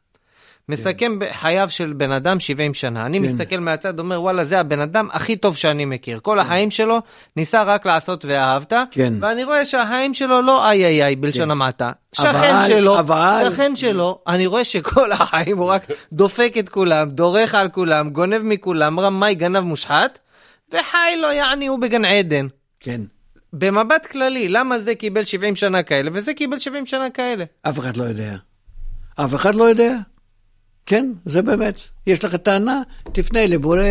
מסכם 0.69 1.19
בחייו 1.19 1.69
של 1.69 1.93
בן 1.93 2.11
אדם 2.11 2.39
70 2.39 2.73
שנה. 2.73 3.05
אני 3.05 3.19
כן. 3.19 3.25
מסתכל 3.25 3.57
מהצד, 3.59 3.99
אומר, 3.99 4.21
וואלה, 4.21 4.45
זה 4.45 4.59
הבן 4.59 4.81
אדם 4.81 5.07
הכי 5.11 5.35
טוב 5.35 5.57
שאני 5.57 5.85
מכיר. 5.85 6.19
כל 6.21 6.39
החיים 6.39 6.71
שלו 6.71 6.99
ניסה 7.35 7.63
רק 7.63 7.85
לעשות 7.85 8.25
ואהבת, 8.25 8.73
כן. 8.91 9.13
ואני 9.21 9.43
רואה 9.43 9.65
שהחיים 9.65 10.13
שלו 10.13 10.41
לא 10.41 10.69
איי 10.69 10.85
איי 10.85 11.03
איי 11.03 11.15
בלשון 11.15 11.51
המעטה. 11.51 11.91
שכן 12.15 12.27
אבל- 12.29 12.67
שלו, 12.67 12.99
אבל- 12.99 13.47
שכן 13.51 13.75
שלו, 13.75 14.19
אני 14.27 14.47
רואה 14.47 14.65
שכל 14.65 15.11
החיים 15.11 15.57
הוא 15.57 15.65
רק 15.67 15.83
דופק 16.13 16.53
את 16.59 16.69
כולם, 16.69 17.09
דורך 17.09 17.55
על 17.55 17.69
כולם, 17.69 18.09
גונב 18.09 18.41
מכולם, 18.43 18.99
רמאי, 18.99 19.35
גנב 19.35 19.59
מושחת, 19.59 20.19
וחי 20.73 21.15
לו, 21.21 21.31
יעני, 21.31 21.67
הוא 21.67 21.79
בגן 21.79 22.05
עדן. 22.05 22.47
כן. 22.79 23.01
במבט 23.53 24.05
כללי, 24.05 24.49
למה 24.49 24.79
זה 24.79 24.95
קיבל 24.95 25.23
70 25.23 25.55
שנה 25.55 25.83
כאלה 25.83 26.09
וזה 26.13 26.33
קיבל 26.33 26.59
70 26.59 26.85
שנה 26.85 27.09
כאלה? 27.09 27.45
אף 27.61 27.79
אחד 27.79 27.97
לא 27.97 28.03
יודע. 28.03 28.35
אף 29.15 29.35
אחד 29.35 29.55
לא 29.55 29.63
יודע. 29.63 29.97
כן, 30.85 31.11
זה 31.25 31.41
באמת. 31.41 31.75
יש 32.07 32.23
לך 32.23 32.35
טענה, 32.35 32.81
תפנה 33.11 33.45
לבורא, 33.47 33.83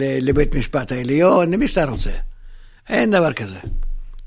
לבית 0.00 0.54
משפט 0.54 0.92
העליון, 0.92 1.50
למי 1.50 1.68
שאתה 1.68 1.84
רוצה. 1.84 2.10
אין 2.88 3.10
דבר 3.10 3.32
כזה, 3.32 3.58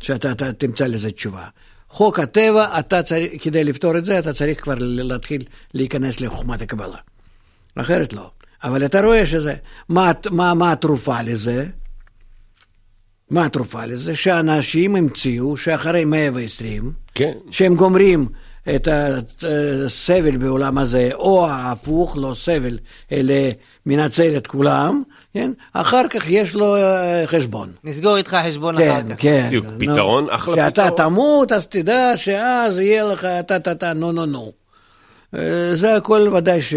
שאתה 0.02 0.32
אתה 0.32 0.54
תמצא 0.54 0.88
לזה 0.88 1.12
תשובה. 1.12 1.48
חוק 1.90 2.20
הטבע, 2.20 2.80
אתה 2.80 3.04
צריך, 3.04 3.32
כדי 3.44 3.64
לפתור 3.64 3.98
את 3.98 4.06
זה, 4.06 4.20
אתה 4.20 4.34
צריך 4.34 4.64
כבר 4.64 4.76
להתחיל 4.80 5.44
להיכנס 5.74 6.22
לחוכמת 6.22 6.62
הקבלה. 6.62 6.98
אחרת 7.76 8.14
לא. 8.14 8.32
אבל 8.64 8.86
אתה 8.86 9.02
רואה 9.02 9.26
שזה, 9.26 9.54
מה, 9.90 10.12
מה, 10.32 10.54
מה 10.54 10.72
התרופה 10.72 11.22
לזה? 11.22 11.66
מה 13.30 13.46
התרופה 13.46 13.86
לזה? 13.86 14.16
שאנשים 14.16 14.96
המציאו 14.96 15.58
שאחרי 15.58 16.06
120, 16.06 16.92
כן. 17.16 17.32
שהם 17.52 17.76
גומרים 17.76 18.28
את 18.76 18.88
הסבל 19.86 20.38
בעולם 20.38 20.78
הזה, 20.78 21.10
או 21.14 21.48
ההפוך, 21.48 22.18
לא 22.18 22.34
סבל, 22.36 22.78
אלא 23.12 23.34
מנצל 23.86 24.38
את 24.38 24.48
כולם, 24.48 25.04
כן? 25.34 25.52
אחר 25.74 26.08
כך 26.10 26.24
יש 26.30 26.56
לו 26.56 26.76
אה, 26.76 27.24
חשבון. 27.26 27.72
נסגור 27.84 28.18
איתך 28.18 28.38
חשבון 28.48 28.76
אחר 28.76 29.02
כן, 29.02 29.16
כך. 29.16 29.22
כן. 29.22 29.46
בדיוק, 29.48 29.66
נו. 29.66 29.80
פתרון, 29.80 30.28
אחלה 30.30 30.54
כשאתה 30.54 30.92
פתרון. 30.92 31.10
תמות, 31.10 31.52
אז 31.52 31.68
תדע 31.68 32.12
שאז 32.16 32.80
יהיה 32.80 33.04
לך 33.04 33.28
טה-טה-טה, 33.48 33.94
נו 33.94 34.12
נו 34.12 34.26
נו. 34.26 34.52
אה, 35.36 35.72
זה 35.76 35.96
הכל 35.96 36.30
ודאי 36.34 36.62
ש... 36.62 36.74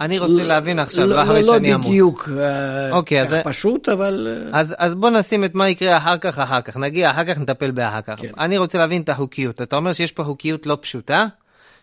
אני 0.00 0.18
רוצה 0.18 0.44
להבין 0.44 0.78
עכשיו, 0.78 1.06
לא, 1.06 1.22
אחרי 1.22 1.42
לא, 1.42 1.52
שאני 1.54 1.70
לא 1.70 1.74
אמות. 1.74 1.86
בדיוק 1.86 2.28
אה, 2.38 2.90
אוקיי, 2.92 3.22
אז- 3.22 3.34
פשוט, 3.44 3.88
אבל... 3.88 4.28
אה, 4.52 4.60
אז, 4.60 4.74
אז 4.78 4.94
בוא 4.94 5.10
נשים 5.10 5.44
את 5.44 5.54
מה 5.54 5.68
יקרה 5.68 5.96
אחר 5.96 6.18
כך, 6.18 6.38
אחר 6.38 6.60
כך. 6.60 6.76
נגיע, 6.76 7.10
אחר 7.10 7.24
כך 7.24 7.38
נטפל 7.38 7.70
באחר 7.70 8.00
כך. 8.00 8.14
כן. 8.20 8.28
אני 8.38 8.58
רוצה 8.58 8.78
להבין 8.78 9.02
את 9.02 9.08
החוקיות. 9.08 9.62
אתה 9.62 9.76
אומר 9.76 9.92
שיש 9.92 10.12
פה 10.12 10.24
חוקיות 10.24 10.66
לא 10.66 10.78
פשוטה, 10.80 11.26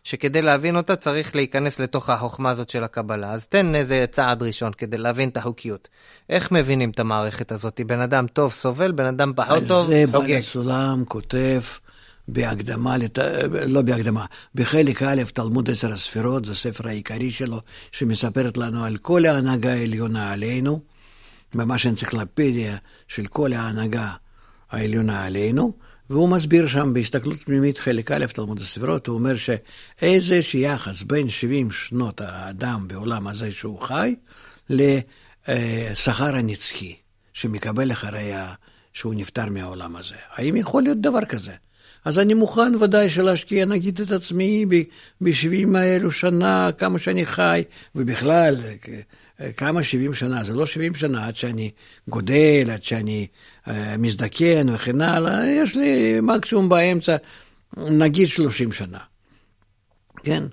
שכדי 0.03 0.41
להבין 0.41 0.77
אותה 0.77 0.95
צריך 0.95 1.35
להיכנס 1.35 1.79
לתוך 1.79 2.09
החוכמה 2.09 2.49
הזאת 2.49 2.69
של 2.69 2.83
הקבלה. 2.83 3.31
אז 3.31 3.47
תן 3.47 3.75
איזה 3.75 4.05
צעד 4.11 4.43
ראשון 4.43 4.71
כדי 4.77 4.97
להבין 4.97 5.29
את 5.29 5.37
החוקיות. 5.37 5.87
איך 6.29 6.51
מבינים 6.51 6.89
את 6.89 6.99
המערכת 6.99 7.51
הזאת? 7.51 7.81
בן 7.85 8.01
אדם 8.01 8.27
טוב 8.33 8.51
סובל, 8.51 8.91
בן 8.91 9.05
אדם 9.05 9.33
פחות 9.35 9.57
על 9.57 9.67
טוב, 9.67 9.87
זה 9.87 10.03
בעל 10.11 10.21
חוגג. 10.21 10.35
הסולם 10.39 11.03
כותב 11.07 11.61
בהקדמה, 12.33 12.97
לת... 12.97 13.19
לא 13.67 13.81
בהקדמה, 13.81 14.25
בחלק 14.55 15.03
א', 15.03 15.23
תלמוד 15.33 15.69
עשר 15.69 15.93
הספירות, 15.93 16.45
זה 16.45 16.51
הספר 16.51 16.87
העיקרי 16.87 17.31
שלו, 17.31 17.61
שמספרת 17.91 18.57
לנו 18.57 18.83
על 18.83 18.97
כל 18.97 19.25
ההנהגה 19.25 19.71
העליונה 19.71 20.31
עלינו, 20.31 20.81
ממש 21.55 21.87
אנציקלופדיה 21.87 22.77
של 23.07 23.25
כל 23.25 23.53
ההנהגה 23.53 24.13
העליונה 24.71 25.25
עלינו, 25.25 25.73
והוא 26.09 26.29
מסביר 26.29 26.67
שם 26.67 26.93
בהסתכלות 26.93 27.43
פנימית 27.45 27.77
חלק 27.77 28.11
א', 28.11 28.25
תלמוד 28.25 28.59
הספירות, 28.59 29.07
הוא 29.07 29.15
אומר 29.15 29.35
שאיזה 29.35 30.41
שיחס 30.41 31.03
בין 31.03 31.29
70 31.29 31.71
שנות 31.71 32.21
האדם 32.21 32.87
בעולם 32.87 33.27
הזה 33.27 33.51
שהוא 33.51 33.81
חי, 33.81 34.15
לשכר 34.69 36.35
הנצחי 36.35 36.95
שמקבל 37.33 37.91
אחרי. 37.91 38.33
שהוא 38.93 39.13
נפטר 39.15 39.45
מהעולם 39.49 39.95
הזה. 39.95 40.15
האם 40.29 40.55
יכול 40.55 40.83
להיות 40.83 41.01
דבר 41.01 41.25
כזה? 41.25 41.53
אז 42.05 42.19
אני 42.19 42.33
מוכן 42.33 42.75
ודאי 42.75 43.09
שלהשקיע 43.09 43.65
נגיד 43.65 44.01
את 44.01 44.11
עצמי 44.11 44.65
ב-70 45.21 45.77
האלו 45.77 46.11
שנה, 46.11 46.69
כמה 46.77 46.99
שאני 46.99 47.25
חי, 47.25 47.63
ובכלל, 47.95 48.55
כמה 49.57 49.83
70 49.83 50.13
שנה, 50.13 50.43
זה 50.43 50.53
לא 50.53 50.65
70 50.65 50.95
שנה 50.95 51.27
עד 51.27 51.35
שאני 51.35 51.71
גודל, 52.07 52.69
עד 52.73 52.83
שאני 52.83 53.27
אה, 53.67 53.97
מזדקן 53.97 54.69
וכן 54.69 55.01
הלאה, 55.01 55.47
יש 55.47 55.75
לי 55.75 56.19
מקסימום 56.21 56.69
באמצע, 56.69 57.15
נגיד 57.77 58.27
30 58.27 58.71
שנה, 58.71 58.99
כן? 60.23 60.43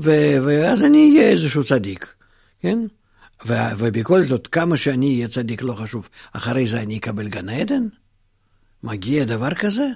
ו- 0.00 0.36
ואז 0.44 0.82
אני 0.82 1.10
אהיה 1.10 1.28
איזשהו 1.28 1.64
צדיק, 1.64 2.14
כן? 2.60 2.78
ו- 3.46 3.76
ובכל 3.78 4.24
זאת, 4.24 4.46
כמה 4.46 4.76
שאני 4.76 5.14
אהיה 5.14 5.28
צדיק 5.28 5.62
לא 5.62 5.72
חשוב, 5.72 6.08
אחרי 6.32 6.66
זה 6.66 6.80
אני 6.80 6.98
אקבל 6.98 7.28
גן 7.28 7.48
עדן? 7.48 7.86
מגיע 8.82 9.24
דבר 9.24 9.54
כזה? 9.54 9.86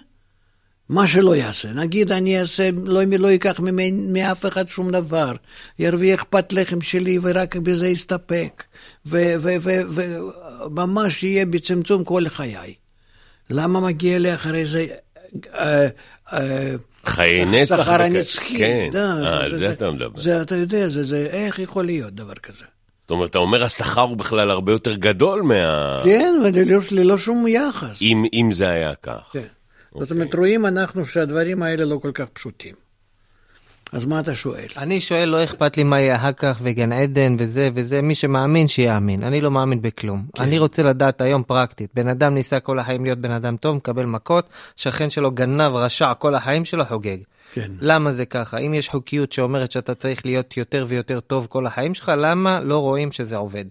מה 0.90 1.06
שלא 1.06 1.36
יעשה, 1.36 1.72
נגיד 1.72 2.12
אני 2.12 2.40
אעשה, 2.40 2.70
לא, 2.84 3.00
לא 3.18 3.28
ייקח 3.28 3.60
מאף 4.12 4.46
אחד 4.46 4.68
שום 4.68 4.90
דבר, 4.90 5.32
ירוויח 5.78 6.24
פת 6.30 6.52
לחם 6.52 6.80
שלי 6.80 7.18
ורק 7.22 7.56
בזה 7.56 7.88
יסתפק, 7.88 8.64
וממש 10.66 11.22
יהיה 11.22 11.46
בצמצום 11.46 12.04
כל 12.04 12.28
חיי. 12.28 12.74
למה 13.50 13.80
מגיע 13.80 14.18
לי 14.18 14.34
אחרי 14.34 14.66
זה 14.66 14.86
אה, 15.54 15.86
אה, 16.32 16.74
חיי 17.06 17.44
נצח. 17.44 17.76
שכר. 17.82 18.02
הנצחי? 18.02 18.58
כן, 18.58 18.90
לא, 18.92 18.98
אה, 18.98 19.44
על 19.44 19.58
זה 19.58 19.72
אתה 19.72 19.90
מדבר. 19.90 20.20
זה, 20.20 20.42
אתה 20.42 20.56
יודע, 20.56 20.88
זה, 20.88 21.04
זה, 21.04 21.26
איך 21.30 21.58
יכול 21.58 21.84
להיות 21.84 22.14
דבר 22.14 22.34
כזה? 22.34 22.64
זאת 23.00 23.10
אומרת, 23.10 23.30
אתה 23.30 23.38
אומר 23.38 23.64
השכר 23.64 24.00
הוא 24.00 24.16
בכלל 24.16 24.50
הרבה 24.50 24.72
יותר 24.72 24.94
גדול 24.94 25.42
מה... 25.42 26.00
כן, 26.04 26.34
וללא 26.44 26.80
ללא 26.90 27.18
שום 27.18 27.46
יחס. 27.48 28.02
אם, 28.02 28.24
אם 28.32 28.52
זה 28.52 28.68
היה 28.68 28.94
כך. 29.02 29.30
כן. 29.32 29.46
זאת 29.92 30.02
אוקיי. 30.02 30.16
אומרת, 30.16 30.34
רואים 30.34 30.66
אנחנו 30.66 31.04
שהדברים 31.04 31.62
האלה 31.62 31.84
לא 31.84 31.96
כל 32.02 32.10
כך 32.14 32.28
פשוטים. 32.28 32.74
אז 33.92 34.04
מה 34.04 34.20
אתה 34.20 34.34
שואל? 34.34 34.66
אני 34.76 35.00
שואל, 35.00 35.28
לא 35.28 35.44
אכפת 35.44 35.76
לי 35.76 35.84
מה 35.84 36.00
יהיה 36.00 36.16
אחר 36.16 36.32
כך 36.32 36.58
וגן 36.62 36.92
עדן 36.92 37.36
וזה 37.38 37.68
וזה, 37.74 38.02
מי 38.02 38.14
שמאמין 38.14 38.68
שיאמין. 38.68 39.22
אני 39.22 39.40
לא 39.40 39.50
מאמין 39.50 39.82
בכלום. 39.82 40.26
כן. 40.36 40.42
אני 40.42 40.58
רוצה 40.58 40.82
לדעת 40.82 41.20
היום 41.20 41.42
פרקטית. 41.42 41.90
בן 41.94 42.08
אדם 42.08 42.34
ניסה 42.34 42.60
כל 42.60 42.78
החיים 42.78 43.04
להיות 43.04 43.18
בן 43.18 43.30
אדם 43.30 43.56
טוב, 43.56 43.76
מקבל 43.76 44.04
מכות, 44.04 44.48
שכן 44.76 45.10
שלו 45.10 45.30
גנב, 45.30 45.74
רשע, 45.74 46.14
כל 46.14 46.34
החיים 46.34 46.64
שלו 46.64 46.84
חוגג. 46.84 47.16
כן. 47.52 47.70
למה 47.80 48.12
זה 48.12 48.26
ככה? 48.26 48.58
אם 48.58 48.74
יש 48.74 48.88
חוקיות 48.88 49.32
שאומרת 49.32 49.70
שאתה 49.70 49.94
צריך 49.94 50.26
להיות 50.26 50.56
יותר 50.56 50.84
ויותר 50.88 51.20
טוב 51.20 51.46
כל 51.50 51.66
החיים 51.66 51.94
שלך, 51.94 52.12
למה 52.16 52.60
לא 52.60 52.78
רואים 52.78 53.12
שזה 53.12 53.36
עובד? 53.36 53.64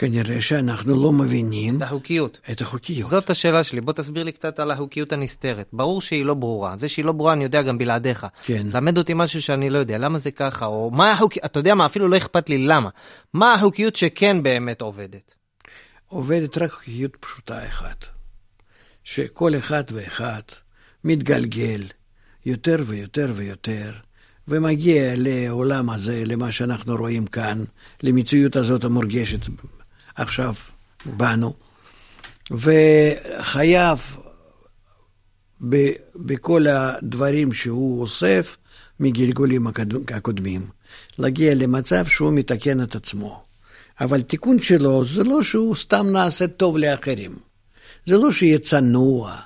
כנראה 0.00 0.40
שאנחנו 0.40 1.02
לא 1.02 1.12
מבינים 1.12 1.76
את 1.76 1.82
החוקיות. 1.82 2.38
את 2.52 2.60
החוקיות. 2.60 3.10
זאת 3.10 3.30
השאלה 3.30 3.64
שלי, 3.64 3.80
בוא 3.80 3.92
תסביר 3.92 4.22
לי 4.22 4.32
קצת 4.32 4.58
על 4.58 4.70
החוקיות 4.70 5.12
הנסתרת. 5.12 5.68
ברור 5.72 6.02
שהיא 6.02 6.24
לא 6.24 6.34
ברורה, 6.34 6.76
זה 6.76 6.88
שהיא 6.88 7.04
לא 7.04 7.12
ברורה 7.12 7.32
אני 7.32 7.44
יודע 7.44 7.62
גם 7.62 7.78
בלעדיך. 7.78 8.26
כן. 8.44 8.66
למד 8.74 8.98
אותי 8.98 9.12
משהו 9.14 9.42
שאני 9.42 9.70
לא 9.70 9.78
יודע, 9.78 9.98
למה 9.98 10.18
זה 10.18 10.30
ככה, 10.30 10.66
או 10.66 10.90
מה 10.90 11.12
החוקיות, 11.12 11.44
אתה 11.44 11.58
יודע 11.58 11.74
מה, 11.74 11.86
אפילו 11.86 12.08
לא 12.08 12.16
אכפת 12.16 12.48
לי 12.48 12.58
למה. 12.58 12.88
מה 13.34 13.54
החוקיות 13.54 13.96
שכן 13.96 14.42
באמת 14.42 14.80
עובדת? 14.80 15.34
עובדת 16.06 16.58
רק 16.58 16.70
חוקיות 16.70 17.16
פשוטה 17.20 17.68
אחת, 17.68 18.04
שכל 19.04 19.58
אחד 19.58 19.84
ואחד 19.92 20.42
מתגלגל 21.04 21.82
יותר 22.46 22.76
ויותר 22.86 23.32
ויותר, 23.34 23.92
ומגיע 24.48 25.12
לעולם 25.16 25.90
הזה, 25.90 26.22
למה 26.26 26.52
שאנחנו 26.52 26.96
רואים 26.96 27.26
כאן, 27.26 27.64
למציאות 28.02 28.56
הזאת 28.56 28.84
המורגשת 28.84 29.40
עכשיו 30.14 30.54
בנו, 31.06 31.54
וחייב 32.50 34.16
ב- 35.68 35.92
בכל 36.16 36.66
הדברים 36.66 37.52
שהוא 37.52 38.00
אוסף 38.00 38.56
מגלגולים 39.00 39.66
הקודמים, 40.14 40.66
להגיע 41.18 41.54
למצב 41.54 42.06
שהוא 42.06 42.32
מתקן 42.32 42.82
את 42.82 42.94
עצמו. 42.94 43.42
אבל 44.00 44.22
תיקון 44.22 44.58
שלו 44.58 45.04
זה 45.04 45.24
לא 45.24 45.42
שהוא 45.42 45.76
סתם 45.76 46.06
נעשה 46.12 46.46
טוב 46.46 46.78
לאחרים. 46.78 47.38
זה 48.06 48.18
לא 48.18 48.32
שיהיה 48.32 48.58
צנוע. 48.58 49.36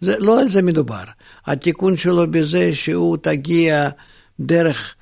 זה, 0.00 0.18
לא 0.18 0.40
על 0.40 0.48
זה 0.48 0.62
מדובר. 0.62 1.04
התיקון 1.46 1.96
שלו 1.96 2.30
בזה 2.30 2.74
שהוא 2.74 3.16
תגיע 3.16 3.88
דרך 4.40 4.94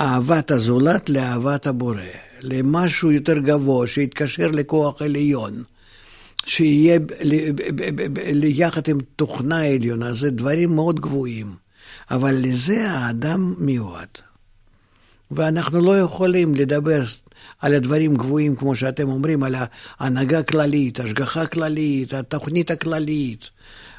אהבת 0.00 0.50
הזולת 0.50 1.10
לאהבת 1.10 1.66
הבורא, 1.66 2.02
למשהו 2.40 3.12
יותר 3.12 3.38
גבוה, 3.38 3.86
שיתקשר 3.86 4.50
לכוח 4.50 5.02
עליון, 5.02 5.62
שיהיה 6.46 6.98
יחד 8.42 8.88
עם 8.88 8.98
תוכנה 9.16 9.64
עליונה, 9.64 10.14
זה 10.14 10.30
דברים 10.30 10.74
מאוד 10.74 11.00
גבוהים. 11.00 11.68
אבל 12.10 12.34
לזה 12.34 12.90
האדם 12.90 13.54
מיועד. 13.58 14.08
ואנחנו 15.30 15.80
לא 15.80 15.98
יכולים 15.98 16.54
לדבר 16.54 17.02
על 17.60 17.74
הדברים 17.74 18.16
גבוהים, 18.16 18.56
כמו 18.56 18.76
שאתם 18.76 19.08
אומרים, 19.08 19.42
על 19.42 19.54
ההנהגה 19.98 20.42
כללית, 20.42 21.00
השגחה 21.00 21.46
כללית, 21.46 22.14
התוכנית 22.14 22.70
הכללית. 22.70 23.50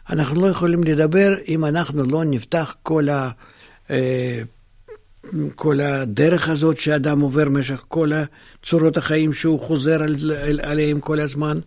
אנחנו 0.09 0.41
לא 0.41 0.47
יכולים 0.47 0.83
לדבר 0.83 1.35
אם 1.47 1.65
אנחנו 1.65 2.03
לא 2.03 2.23
נפתח 2.23 2.75
כל, 2.83 3.09
ה, 3.09 3.29
אה, 3.89 4.41
כל 5.55 5.81
הדרך 5.81 6.49
הזאת 6.49 6.77
שאדם 6.77 7.19
עובר 7.19 7.45
במשך 7.45 7.83
כל 7.87 8.11
צורות 8.63 8.97
החיים 8.97 9.33
שהוא 9.33 9.59
חוזר 9.59 10.03
על, 10.03 10.59
עליהם 10.63 10.99
כל 10.99 11.19
הזמן, 11.19 11.59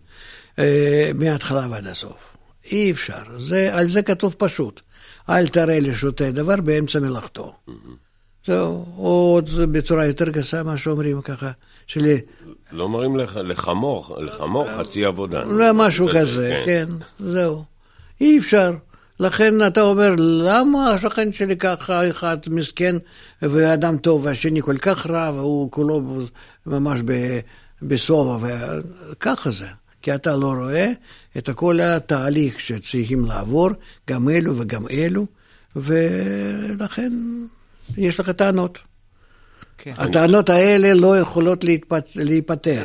אה, 0.59 1.11
מההתחלה 1.15 1.67
ועד 1.69 1.87
הסוף. 1.87 2.37
אי 2.71 2.91
אפשר, 2.91 3.23
זה, 3.37 3.77
על 3.77 3.89
זה 3.89 4.01
כתוב 4.01 4.35
פשוט. 4.37 4.81
אל 5.29 5.47
תראה 5.47 5.79
לשוטה 5.79 6.31
דבר 6.31 6.55
באמצע 6.55 6.99
מלאכתו. 6.99 7.53
זהו, 8.45 8.85
או 8.97 9.41
בצורה 9.71 10.05
יותר 10.05 10.29
גסה, 10.29 10.63
מה 10.63 10.77
שאומרים 10.77 11.21
ככה, 11.21 11.51
של... 11.87 12.17
לא 12.71 13.17
לך, 13.17 13.39
לחמור, 13.43 14.17
לחמור 14.19 14.67
חצי 14.77 15.05
עבודה. 15.05 15.43
לא, 15.43 15.73
משהו 15.73 16.07
כזה, 16.15 16.61
כן, 16.65 16.85
זהו. 17.19 17.63
אי 18.21 18.39
אפשר. 18.39 18.71
לכן 19.19 19.67
אתה 19.67 19.81
אומר, 19.81 20.15
למה 20.17 20.89
השכן 20.89 21.31
שלי 21.31 21.57
ככה 21.57 22.09
אחד 22.09 22.37
מסכן 22.49 22.95
ואדם 23.41 23.97
טוב 23.97 24.25
והשני 24.25 24.61
כל 24.61 24.77
כך 24.77 25.07
רע 25.07 25.31
והוא 25.35 25.71
כולו 25.71 26.21
ממש 26.65 27.01
בסובה, 27.81 28.47
וככה 29.11 29.51
זה. 29.51 29.67
כי 30.01 30.15
אתה 30.15 30.35
לא 30.35 30.47
רואה 30.51 30.91
את 31.37 31.49
כל 31.49 31.79
התהליך 31.81 32.59
שצריכים 32.59 33.25
לעבור, 33.25 33.69
גם 34.09 34.29
אלו 34.29 34.57
וגם 34.57 34.87
אלו, 34.87 35.25
ולכן 35.75 37.11
יש 37.97 38.19
לך 38.19 38.29
טענות. 38.29 38.79
כן. 39.77 39.93
הטענות 39.97 40.49
האלה 40.49 40.93
לא 40.93 41.19
יכולות 41.19 41.65
להיפתר. 42.15 42.83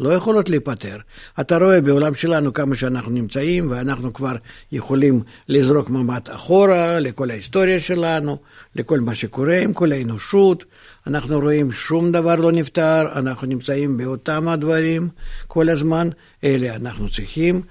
לא 0.00 0.12
יכולות 0.12 0.48
להיפתר. 0.48 0.96
אתה 1.40 1.58
רואה 1.58 1.80
בעולם 1.80 2.14
שלנו 2.14 2.52
כמה 2.52 2.74
שאנחנו 2.74 3.10
נמצאים, 3.12 3.66
ואנחנו 3.70 4.12
כבר 4.12 4.36
יכולים 4.72 5.22
לזרוק 5.48 5.90
מבט 5.90 6.30
אחורה 6.30 7.00
לכל 7.00 7.30
ההיסטוריה 7.30 7.80
שלנו, 7.80 8.38
לכל 8.74 9.00
מה 9.00 9.14
שקורה 9.14 9.58
עם 9.58 9.72
כל 9.72 9.92
האנושות. 9.92 10.64
אנחנו 11.06 11.40
רואים 11.40 11.72
שום 11.72 12.12
דבר 12.12 12.34
לא 12.34 12.52
נפתר, 12.52 13.18
אנחנו 13.18 13.46
נמצאים 13.46 13.96
באותם 13.96 14.48
הדברים 14.48 15.08
כל 15.46 15.68
הזמן. 15.68 16.08
אלה 16.44 16.76
אנחנו 16.76 17.08
צריכים 17.08 17.62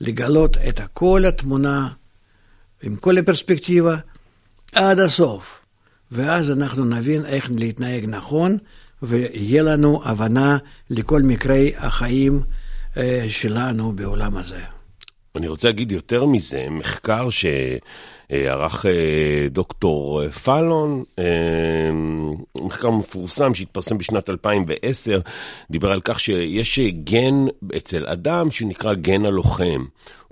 לגלות 0.00 0.56
את 0.68 0.80
כל 0.92 1.24
התמונה 1.28 1.88
עם 2.82 2.96
כל 2.96 3.18
הפרספקטיבה 3.18 3.96
עד 4.72 4.98
הסוף. 4.98 5.62
ואז 6.12 6.50
אנחנו 6.50 6.84
נבין 6.84 7.26
איך 7.26 7.50
להתנהג 7.58 8.04
נכון. 8.08 8.58
ויהיה 9.02 9.62
לנו 9.62 10.00
הבנה 10.04 10.58
לכל 10.90 11.22
מקרי 11.22 11.72
החיים 11.76 12.40
אה, 12.96 13.24
שלנו 13.28 13.92
בעולם 13.92 14.36
הזה. 14.36 14.60
אני 15.36 15.48
רוצה 15.48 15.68
להגיד 15.68 15.92
יותר 15.92 16.24
מזה, 16.24 16.66
מחקר 16.70 17.28
שערך 17.30 18.86
אה, 18.86 19.48
דוקטור 19.50 20.28
פאלון, 20.28 21.02
אה, 21.18 21.24
מחקר 22.64 22.90
מפורסם 22.90 23.54
שהתפרסם 23.54 23.98
בשנת 23.98 24.30
2010, 24.30 25.20
דיבר 25.70 25.92
על 25.92 26.00
כך 26.04 26.20
שיש 26.20 26.80
גן 26.80 27.46
אצל 27.76 28.06
אדם 28.06 28.50
שנקרא 28.50 28.94
גן 28.94 29.26
הלוחם, 29.26 29.84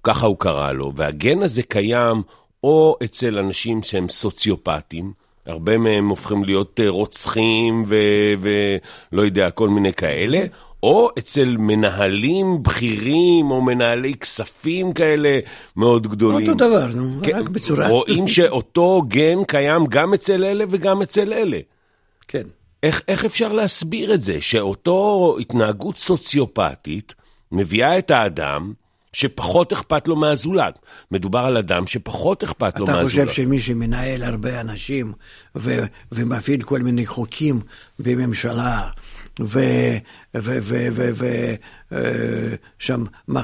ככה 0.03 0.27
הוא 0.27 0.37
קרא 0.39 0.73
לו, 0.73 0.93
והגן 0.97 1.43
הזה 1.43 1.63
קיים 1.63 2.23
או 2.65 2.97
אצל 3.05 3.39
אנשים 3.39 3.83
שהם 3.83 4.09
סוציופטים, 4.09 5.13
הרבה 5.47 5.79
מהם 5.79 6.09
הופכים 6.09 6.45
להיות 6.45 6.81
אה, 6.81 6.89
רוצחים 6.89 7.85
ולא 7.89 9.23
יודע, 9.23 9.51
כל 9.51 9.69
מיני 9.69 9.93
כאלה, 9.93 10.45
או 10.83 11.11
אצל 11.19 11.57
מנהלים 11.57 12.63
בכירים 12.63 13.51
או 13.51 13.63
מנהלי 13.63 14.15
כספים 14.15 14.93
כאלה 14.93 15.39
מאוד 15.77 16.07
גדולים. 16.07 16.51
אותו 16.51 16.69
דבר, 16.69 16.87
נו, 16.87 17.21
כן, 17.23 17.37
רק 17.37 17.49
בצורה... 17.49 17.89
רואים 17.89 18.29
שאותו 18.29 19.03
גן 19.09 19.45
קיים 19.45 19.87
גם 19.87 20.15
אצל 20.15 20.45
אלה 20.45 20.65
וגם 20.71 21.03
אצל 21.03 21.33
אלה. 21.33 21.59
כן. 22.29 22.43
איך, 22.83 23.03
איך 23.09 23.25
אפשר 23.25 23.53
להסביר 23.53 24.15
את 24.15 24.23
זה, 24.23 24.41
שאותו 24.41 25.37
התנהגות 25.41 25.97
סוציופטית 25.97 27.15
מביאה 27.53 27.99
את 27.99 28.11
האדם 28.11 28.73
שפחות 29.13 29.73
אכפת 29.73 30.09
לו 30.09 30.17
מהזולת. 30.17 30.79
מדובר 31.11 31.39
על 31.39 31.57
אדם 31.57 31.87
שפחות 31.87 32.43
אכפת 32.43 32.79
לו 32.79 32.87
מהזולת. 32.87 33.05
אתה 33.05 33.09
חושב 33.09 33.29
שמי 33.29 33.61
שמנהל 33.61 34.23
הרבה 34.23 34.61
אנשים 34.61 35.13
ו- 35.57 35.85
ומפעיל 36.13 36.63
כל 36.63 36.79
מיני 36.79 37.07
חוקים 37.07 37.61
בממשלה, 37.99 38.89
ושם 41.91 43.05
אה, 43.37 43.43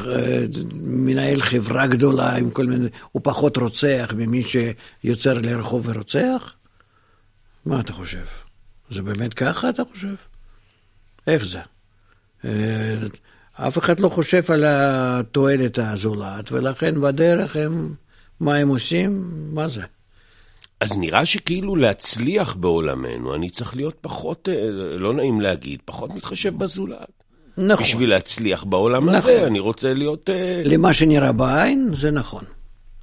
מנהל 0.74 1.42
חברה 1.42 1.86
גדולה 1.86 2.36
עם 2.36 2.50
כל 2.50 2.66
מיני, 2.66 2.88
הוא 3.12 3.20
פחות 3.24 3.56
רוצח 3.56 4.12
ממי 4.16 4.42
שיוצר 4.42 5.34
לרחוב 5.34 5.88
ורוצח? 5.88 6.54
מה 7.66 7.80
אתה 7.80 7.92
חושב? 7.92 8.24
זה 8.90 9.02
באמת 9.02 9.34
ככה 9.34 9.68
אתה 9.68 9.82
חושב? 9.92 10.14
איך 11.26 11.44
זה? 11.44 11.60
אף 13.56 13.78
אחד 13.78 14.00
לא 14.00 14.08
חושב 14.08 14.42
על 14.48 14.64
התועלת 14.66 15.78
הזולת, 15.78 16.52
ולכן 16.52 17.00
בדרך 17.00 17.56
הם, 17.56 17.94
מה 18.40 18.54
הם 18.54 18.68
עושים? 18.68 19.30
מה 19.52 19.68
זה? 19.68 19.82
אז 20.80 20.96
נראה 20.96 21.26
שכאילו 21.26 21.76
להצליח 21.76 22.54
בעולמנו, 22.54 23.34
אני 23.34 23.50
צריך 23.50 23.76
להיות 23.76 23.94
פחות, 24.00 24.48
אה, 24.48 24.70
לא 24.98 25.14
נעים 25.14 25.40
להגיד, 25.40 25.80
פחות 25.84 26.14
מתחשב 26.14 26.58
בזולת. 26.58 27.08
נכון. 27.58 27.84
בשביל 27.84 28.10
להצליח 28.10 28.64
בעולם 28.64 29.10
נכון. 29.10 29.16
הזה, 29.16 29.46
אני 29.46 29.58
רוצה 29.58 29.94
להיות... 29.94 30.30
אה, 30.30 30.62
למה 30.64 30.92
שנראה 30.92 31.32
בעין, 31.32 31.90
זה 31.96 32.10
נכון. 32.10 32.44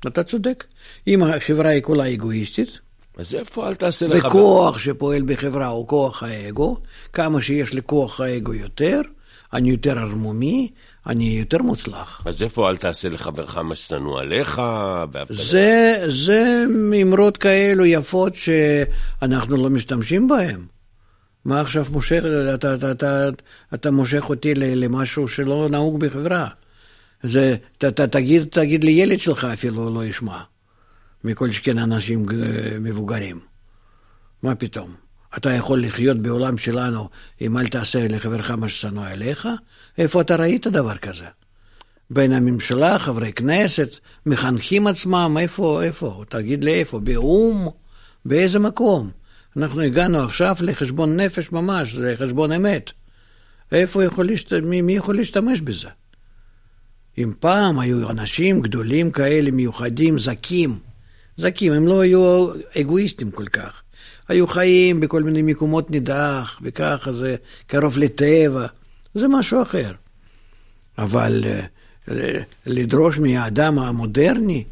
אתה 0.07 0.23
צודק. 0.23 0.63
אם 1.07 1.23
החברה 1.23 1.69
היא 1.69 1.81
כולה 1.81 2.13
אגואיסטית, 2.13 2.79
אז 3.17 3.35
איפה 3.35 3.67
אל 3.67 3.75
תעשה 3.75 4.07
לך... 4.07 4.25
וכוח 4.25 4.77
שפועל 4.77 5.21
בחברה 5.25 5.67
הוא 5.67 5.87
כוח 5.87 6.23
האגו, 6.23 6.77
כמה 7.13 7.41
שיש 7.41 7.75
לכוח 7.75 8.19
האגו 8.19 8.53
יותר, 8.53 9.01
אני 9.53 9.69
יותר 9.69 9.99
ערמומי, 9.99 10.71
אני 11.07 11.23
יותר 11.23 11.57
מוצלח. 11.57 12.21
אז 12.25 12.43
איפה 12.43 12.69
אל 12.69 12.77
תעשה 12.77 13.09
לחברך 13.09 13.57
מה 13.57 13.75
ששנוא 13.75 14.19
עליך? 14.19 14.61
זה, 15.29 16.05
זה 16.07 16.65
אמרות 17.01 17.37
כאלו 17.37 17.85
יפות 17.85 18.35
שאנחנו 18.35 19.57
לא 19.57 19.69
משתמשים 19.69 20.27
בהן. 20.27 20.65
מה 21.45 21.61
עכשיו 21.61 21.85
מושך, 21.89 22.23
אתה, 22.53 22.75
אתה, 22.75 22.91
אתה, 22.91 23.29
אתה 23.73 23.91
מושך 23.91 24.29
אותי 24.29 24.55
למשהו 24.55 25.27
שלא 25.27 25.67
נהוג 25.71 25.99
בחברה. 25.99 26.47
זה, 27.23 27.55
ת, 27.77 27.85
ת, 27.85 28.01
תגיד, 28.01 28.43
תגיד 28.51 28.83
לילד 28.83 29.19
שלך 29.19 29.45
אפילו 29.45 29.89
לא 29.89 30.05
ישמע, 30.05 30.39
מכל 31.23 31.51
שכן 31.51 31.77
אנשים 31.77 32.25
מבוגרים. 32.79 33.39
מה 34.43 34.55
פתאום? 34.55 35.02
אתה 35.37 35.51
יכול 35.51 35.83
לחיות 35.83 36.17
בעולם 36.17 36.57
שלנו 36.57 37.09
אם 37.41 37.57
אל 37.57 37.67
תעשה 37.67 38.07
לחברך 38.07 38.51
מה 38.51 38.69
ששנוא 38.69 39.05
עליך? 39.07 39.47
איפה 39.97 40.21
אתה 40.21 40.35
ראית 40.35 40.67
דבר 40.67 40.97
כזה? 40.97 41.25
בין 42.09 42.33
הממשלה, 42.33 42.99
חברי 42.99 43.33
כנסת, 43.33 43.89
מחנכים 44.25 44.87
עצמם, 44.87 45.37
איפה, 45.39 45.83
איפה? 45.83 46.23
תגיד 46.29 46.63
לי 46.63 46.73
איפה? 46.73 46.99
באו"ם? 46.99 47.67
באיזה 48.25 48.59
מקום? 48.59 49.11
אנחנו 49.57 49.81
הגענו 49.81 50.19
עכשיו 50.19 50.55
לחשבון 50.61 51.19
נפש 51.19 51.51
ממש, 51.51 51.95
לחשבון 51.95 52.51
אמת. 52.51 52.91
איפה 53.71 54.03
יכול 54.03 54.25
להשת... 54.25 54.53
מי, 54.53 54.81
מי 54.81 54.93
יכול 54.93 55.15
להשתמש 55.15 55.61
בזה? 55.61 55.89
אם 57.17 57.33
פעם 57.39 57.79
היו 57.79 58.09
אנשים 58.09 58.61
גדולים 58.61 59.11
כאלה, 59.11 59.51
מיוחדים, 59.51 60.19
זכים, 60.19 60.79
זכים, 61.37 61.73
הם 61.73 61.87
לא 61.87 62.01
היו 62.01 62.47
אגואיסטים 62.81 63.31
כל 63.31 63.47
כך. 63.47 63.82
היו 64.27 64.47
חיים 64.47 64.99
בכל 64.99 65.23
מיני 65.23 65.41
מקומות 65.41 65.91
נידח, 65.91 66.59
וככה 66.61 67.13
זה 67.13 67.35
קרוב 67.67 67.97
לטבע, 67.97 68.67
זה 69.13 69.27
משהו 69.27 69.61
אחר. 69.61 69.91
אבל 70.97 71.43
אה, 71.45 72.41
לדרוש 72.65 73.19
מהאדם 73.19 73.79
המודרני 73.79 74.63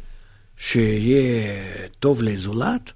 שיהיה 0.56 1.88
טוב 2.00 2.22
לזולת? 2.22 2.92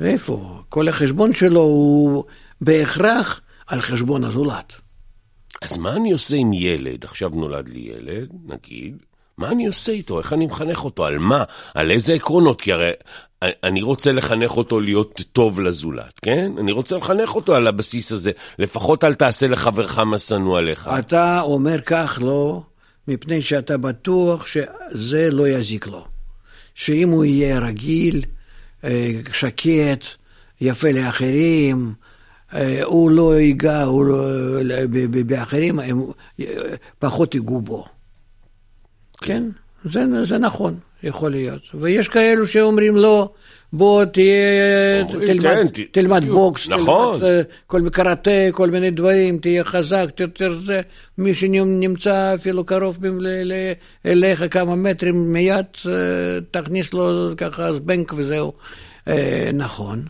איפה? 0.00 0.62
כל 0.68 0.88
החשבון 0.88 1.32
שלו 1.32 1.60
הוא 1.60 2.24
בהכרח 2.60 3.40
על 3.66 3.80
חשבון 3.80 4.24
הזולת. 4.24 4.72
אז 5.62 5.76
מה 5.76 5.96
אני 5.96 6.12
עושה 6.12 6.36
עם 6.36 6.52
ילד? 6.52 7.04
עכשיו 7.04 7.28
נולד 7.28 7.68
לי 7.68 7.80
ילד, 7.80 8.28
נגיד, 8.44 8.96
מה 9.38 9.50
אני 9.50 9.66
עושה 9.66 9.92
איתו? 9.92 10.18
איך 10.18 10.32
אני 10.32 10.46
מחנך 10.46 10.84
אותו? 10.84 11.04
על 11.04 11.18
מה? 11.18 11.44
על 11.74 11.90
איזה 11.90 12.12
עקרונות? 12.12 12.60
כי 12.60 12.72
הרי 12.72 12.90
אני 13.42 13.82
רוצה 13.82 14.12
לחנך 14.12 14.56
אותו 14.56 14.80
להיות 14.80 15.20
טוב 15.32 15.60
לזולת, 15.60 16.18
כן? 16.22 16.52
אני 16.58 16.72
רוצה 16.72 16.96
לחנך 16.96 17.34
אותו 17.34 17.54
על 17.54 17.66
הבסיס 17.66 18.12
הזה. 18.12 18.30
לפחות 18.58 19.04
אל 19.04 19.14
תעשה 19.14 19.46
לחברך 19.46 19.98
מה 19.98 20.18
שנוא 20.18 20.58
עליך. 20.58 20.90
אתה 20.98 21.40
אומר 21.40 21.80
כך 21.80 22.18
לא, 22.22 22.62
מפני 23.08 23.42
שאתה 23.42 23.76
בטוח 23.76 24.46
שזה 24.46 25.30
לא 25.30 25.48
יזיק 25.48 25.86
לו. 25.86 26.04
שאם 26.74 27.08
הוא 27.08 27.24
יהיה 27.24 27.58
רגיל, 27.58 28.24
אה, 28.84 29.10
שקט, 29.32 30.04
יפה 30.60 30.92
לאחרים, 30.92 31.92
אה, 32.54 32.84
הוא 32.84 33.10
לא 33.10 33.40
ייגע 33.40 33.84
לא, 33.84 34.26
באחרים, 35.26 35.78
הם 35.78 36.06
פחות 36.98 37.34
ייגעו 37.34 37.60
בו. 37.60 37.95
כן, 39.20 39.42
זה, 39.84 40.24
זה 40.24 40.38
נכון, 40.38 40.74
יכול 41.02 41.30
להיות. 41.30 41.62
ויש 41.74 42.08
כאלו 42.08 42.46
שאומרים 42.46 42.96
לא, 42.96 43.30
בוא 43.72 44.04
תהיה, 44.04 45.04
תלמד, 45.10 45.66
כן, 45.74 45.82
תלמד 45.92 46.24
בוקס, 46.24 46.68
נכון. 46.68 47.20
תלמד 47.20 47.42
כל 47.66 47.78
מיני 47.78 47.90
קראטה, 47.90 48.30
כל 48.52 48.70
מיני 48.70 48.90
דברים, 48.90 49.38
תהיה 49.38 49.64
חזק, 49.64 50.06
יותר 50.20 50.58
זה, 50.58 50.80
מי 51.18 51.34
שנמצא 51.34 52.34
אפילו 52.34 52.64
קרוב 52.64 52.98
אליך 54.06 54.44
כמה 54.50 54.76
מטרים, 54.76 55.32
מיד 55.32 55.66
תכניס 56.50 56.94
לו 56.94 57.30
ככה 57.36 57.72
זבנק 57.72 58.12
וזהו. 58.16 58.52
נכון. 59.54 60.02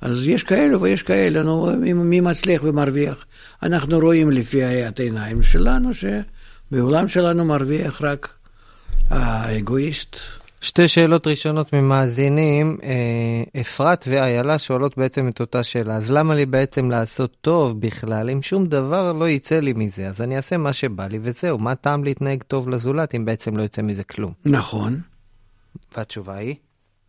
אז 0.00 0.26
יש 0.26 0.42
כאלו 0.42 0.80
ויש 0.80 1.02
כאלה, 1.02 1.42
נו, 1.42 1.70
מי 1.94 2.20
מצליח 2.20 2.62
ומרוויח. 2.64 3.24
אנחנו 3.62 3.98
רואים 3.98 4.30
לפי 4.30 4.64
העיניים 4.64 5.42
שלנו 5.42 5.90
שבעולם 5.94 7.08
שלנו 7.08 7.44
מרוויח 7.44 8.02
רק 8.02 8.28
האגואיסט. 9.10 10.16
שתי 10.60 10.88
שאלות 10.88 11.26
ראשונות 11.26 11.72
ממאזינים, 11.72 12.78
אה, 12.82 13.60
אפרת 13.60 14.04
ואיילה 14.08 14.58
שואלות 14.58 14.98
בעצם 14.98 15.28
את 15.28 15.40
אותה 15.40 15.64
שאלה, 15.64 15.96
אז 15.96 16.10
למה 16.10 16.34
לי 16.34 16.46
בעצם 16.46 16.90
לעשות 16.90 17.36
טוב 17.40 17.80
בכלל 17.80 18.30
אם 18.30 18.42
שום 18.42 18.66
דבר 18.66 19.12
לא 19.12 19.28
יצא 19.28 19.60
לי 19.60 19.72
מזה? 19.72 20.08
אז 20.08 20.22
אני 20.22 20.36
אעשה 20.36 20.56
מה 20.56 20.72
שבא 20.72 21.06
לי 21.06 21.18
וזהו, 21.22 21.58
מה 21.58 21.74
טעם 21.74 22.04
להתנהג 22.04 22.42
טוב 22.42 22.68
לזולת 22.68 23.14
אם 23.14 23.24
בעצם 23.24 23.56
לא 23.56 23.62
יוצא 23.62 23.82
מזה 23.82 24.04
כלום? 24.04 24.32
נכון. 24.44 25.00
והתשובה 25.96 26.34
היא? 26.34 26.54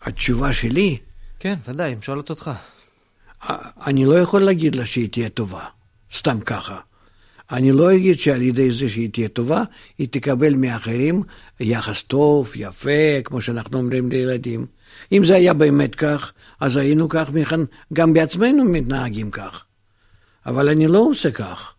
התשובה 0.01 0.53
שלי? 0.53 0.97
כן, 1.39 1.55
ודאי, 1.67 1.93
אם 1.93 2.01
שואלת 2.01 2.29
אותך. 2.29 2.51
אני 3.87 4.05
לא 4.05 4.19
יכול 4.19 4.41
להגיד 4.41 4.75
לה 4.75 4.85
שהיא 4.85 5.09
תהיה 5.09 5.29
טובה, 5.29 5.63
סתם 6.13 6.39
ככה. 6.39 6.79
אני 7.51 7.71
לא 7.71 7.95
אגיד 7.95 8.19
שעל 8.19 8.41
ידי 8.41 8.71
זה 8.71 8.89
שהיא 8.89 9.09
תהיה 9.09 9.27
טובה, 9.27 9.63
היא 9.97 10.07
תקבל 10.11 10.53
מאחרים 10.53 11.23
יחס 11.59 12.01
טוב, 12.01 12.51
יפה, 12.55 13.21
כמו 13.23 13.41
שאנחנו 13.41 13.77
אומרים 13.77 14.09
לילדים. 14.09 14.65
אם 15.11 15.23
זה 15.23 15.35
היה 15.35 15.53
באמת 15.53 15.95
כך, 15.95 16.33
אז 16.59 16.77
היינו 16.77 17.09
כך, 17.09 17.29
גם 17.93 18.13
בעצמנו 18.13 18.65
מתנהגים 18.65 19.31
כך. 19.31 19.65
אבל 20.45 20.69
אני 20.69 20.87
לא 20.87 20.99
עושה 20.99 21.31
כך. 21.31 21.73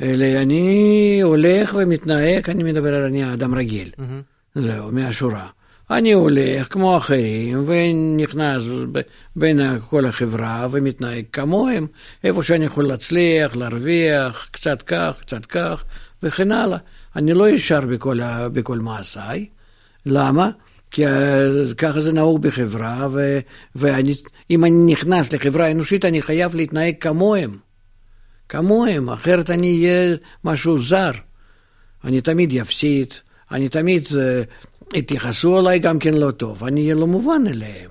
אלא 0.00 0.24
אני 0.42 1.20
הולך 1.22 1.74
ומתנהג, 1.78 2.50
אני 2.50 2.62
מדבר 2.62 2.94
על 2.94 3.04
אני 3.04 3.24
האדם 3.24 3.54
רגיל. 3.54 3.90
Mm-hmm. 3.96 4.60
זהו, 4.60 4.92
מהשורה. 4.92 5.48
אני 5.90 6.12
הולך 6.12 6.72
כמו 6.72 6.96
אחרים 6.96 7.64
ונכנס 7.66 8.62
בין 9.36 9.60
כל 9.88 10.06
החברה 10.06 10.66
ומתנהג 10.70 11.24
כמוהם, 11.32 11.86
איפה 12.24 12.42
שאני 12.42 12.64
יכול 12.64 12.88
להצליח, 12.88 13.56
להרוויח, 13.56 14.48
קצת 14.50 14.82
כך, 14.82 15.14
קצת 15.20 15.46
כך, 15.46 15.84
וכן 16.22 16.52
הלאה. 16.52 16.78
אני 17.16 17.32
לא 17.32 17.48
ישר 17.48 17.80
בכל, 17.80 18.20
בכל 18.52 18.78
מעשיי. 18.78 19.46
למה? 20.06 20.50
כי 20.90 21.02
ככה 21.78 22.00
זה 22.00 22.12
נהוג 22.12 22.42
בחברה, 22.42 23.08
ואם 23.74 24.64
אני 24.64 24.92
נכנס 24.92 25.32
לחברה 25.32 25.70
אנושית, 25.70 26.04
אני 26.04 26.22
חייב 26.22 26.54
להתנהג 26.54 26.94
כמוהם. 27.00 27.56
כמוהם, 28.48 29.10
אחרת 29.10 29.50
אני 29.50 29.86
אהיה 29.86 30.16
משהו 30.44 30.78
זר. 30.78 31.10
אני 32.04 32.20
תמיד 32.20 32.52
אפסיד, 32.60 33.14
אני 33.50 33.68
תמיד 33.68 34.08
יתייחסו 34.94 35.60
אליי 35.60 35.78
גם 35.78 35.98
כן 35.98 36.14
לא 36.14 36.30
טוב, 36.30 36.64
אני 36.64 36.82
אהיה 36.82 36.94
לא 36.94 37.06
מובן 37.06 37.42
אליהם. 37.48 37.90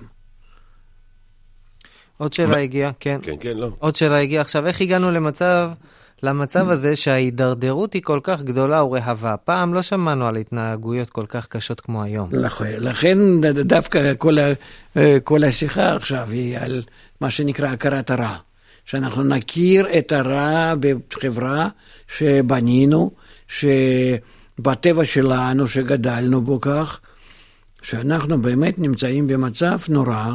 עוד 2.18 2.32
שאלה 2.32 2.58
הגיעה, 2.58 2.90
כן. 3.00 3.18
כן, 3.22 3.34
כן, 3.40 3.56
לא. 3.56 3.68
עוד 3.78 3.96
שאלה 3.96 4.18
הגיעה. 4.18 4.40
עכשיו, 4.40 4.66
איך 4.66 4.80
הגענו 4.80 5.10
למצב, 5.10 5.70
למצב 6.22 6.68
הזה 6.68 6.96
שההידרדרות 6.96 7.92
היא 7.92 8.02
כל 8.02 8.20
כך 8.22 8.42
גדולה 8.42 8.84
ורהבה? 8.84 9.36
פעם 9.44 9.74
לא 9.74 9.82
שמענו 9.82 10.26
על 10.26 10.36
התנהגויות 10.36 11.10
כל 11.10 11.24
כך 11.28 11.46
קשות 11.46 11.80
כמו 11.80 12.02
היום. 12.02 12.28
לכן, 12.32 12.74
לכן 12.78 13.40
דווקא 13.40 14.12
כל, 14.18 14.36
כל 15.24 15.44
השיחה 15.44 15.94
עכשיו 15.94 16.28
היא 16.30 16.58
על 16.58 16.82
מה 17.20 17.30
שנקרא 17.30 17.68
הכרת 17.68 18.10
הרע. 18.10 18.36
שאנחנו 18.84 19.22
נכיר 19.24 19.98
את 19.98 20.12
הרע 20.12 20.74
בחברה 20.80 21.68
שבנינו, 22.08 23.10
ש... 23.48 23.64
בטבע 24.58 25.04
שלנו, 25.04 25.68
שגדלנו 25.68 26.42
בו 26.42 26.60
כך, 26.60 27.00
שאנחנו 27.82 28.42
באמת 28.42 28.78
נמצאים 28.78 29.26
במצב 29.26 29.78
נורא, 29.88 30.34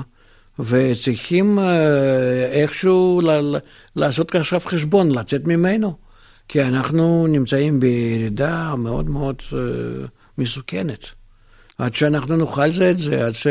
וצריכים 0.60 1.60
אה, 1.60 2.46
איכשהו 2.52 3.22
ל- 3.24 3.58
לעשות 3.96 4.36
עכשיו 4.36 4.60
חשבון, 4.60 5.12
לצאת 5.12 5.48
ממנו. 5.48 5.96
כי 6.52 6.64
אנחנו 6.64 7.28
נמצאים 7.28 7.80
בירידה 7.80 8.76
מאוד 8.78 9.10
מאוד 9.10 9.36
uh, 9.40 9.54
מסוכנת. 10.38 11.06
עד 11.78 11.94
שאנחנו 11.94 12.38
נאכל 12.38 12.72
זה 12.72 12.92
את 12.92 13.00
זה, 13.00 13.26
עד 13.26 13.34
ש... 13.34 13.48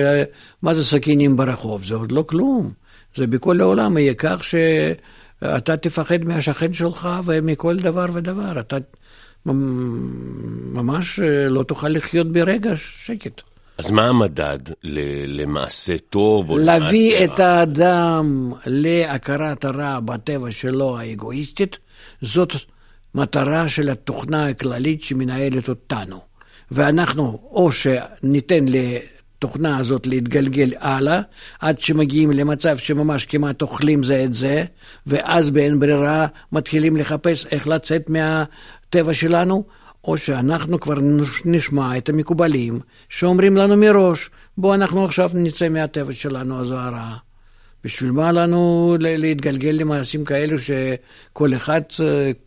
מה 0.62 0.74
זה 0.74 0.84
סכינים 0.84 1.36
ברחוב? 1.36 1.84
זה 1.84 1.94
עוד 1.94 2.12
לא 2.12 2.22
כלום. 2.22 2.72
זה 3.16 3.26
בכל 3.26 3.60
העולם 3.60 3.96
יהיה 3.96 4.14
כך 4.14 4.44
שאתה 4.44 5.76
תפחד 5.76 6.24
מהשכן 6.24 6.72
שלך 6.72 7.08
ומכל 7.24 7.76
דבר 7.76 8.06
ודבר. 8.12 8.60
אתה 8.60 8.76
ממש 9.46 11.20
אה, 11.20 11.48
לא 11.48 11.62
תוכל 11.62 11.88
לחיות 11.88 12.32
ברגע 12.32 12.72
שקט. 12.76 13.42
אז 13.78 13.90
מה 13.90 14.06
המדד 14.06 14.58
למעשה 15.26 15.98
טוב 16.10 16.50
או 16.50 16.58
למעשה 16.58 16.72
רע? 16.72 16.78
להביא 16.78 17.24
את 17.24 17.38
האדם 17.38 18.52
להכרת 18.66 19.64
הרע 19.64 20.00
בטבע 20.00 20.52
שלו 20.52 20.98
האגואיסטית, 20.98 21.78
זאת 22.22 22.52
מטרה 23.14 23.68
של 23.68 23.90
התוכנה 23.90 24.48
הכללית 24.48 25.02
שמנהלת 25.02 25.68
אותנו. 25.68 26.20
ואנחנו 26.70 27.38
או 27.52 27.70
שניתן 27.72 28.64
לתוכנה 28.68 29.78
הזאת 29.78 30.06
להתגלגל 30.06 30.72
הלאה, 30.78 31.20
עד 31.60 31.80
שמגיעים 31.80 32.30
למצב 32.30 32.76
שממש 32.76 33.26
כמעט 33.26 33.62
אוכלים 33.62 34.02
זה 34.02 34.24
את 34.24 34.34
זה, 34.34 34.64
ואז 35.06 35.50
באין 35.50 35.80
ברירה 35.80 36.26
מתחילים 36.52 36.96
לחפש 36.96 37.46
איך 37.46 37.68
לצאת 37.68 38.10
מה... 38.10 38.44
הטבע 38.90 39.14
שלנו, 39.14 39.64
או 40.04 40.16
שאנחנו 40.16 40.80
כבר 40.80 40.94
נשמע 41.44 41.96
את 41.96 42.08
המקובלים 42.08 42.80
שאומרים 43.08 43.56
לנו 43.56 43.76
מראש, 43.76 44.30
בואו 44.58 44.74
אנחנו 44.74 45.04
עכשיו 45.04 45.30
נצא 45.34 45.68
מהטבע 45.68 46.12
שלנו 46.12 46.60
הזוהרה. 46.60 47.16
בשביל 47.84 48.10
מה 48.10 48.32
לנו 48.32 48.96
להתגלגל 49.00 49.70
למעשים 49.70 50.24
כאלו 50.24 50.56
שכל 50.58 51.54
אחד 51.54 51.80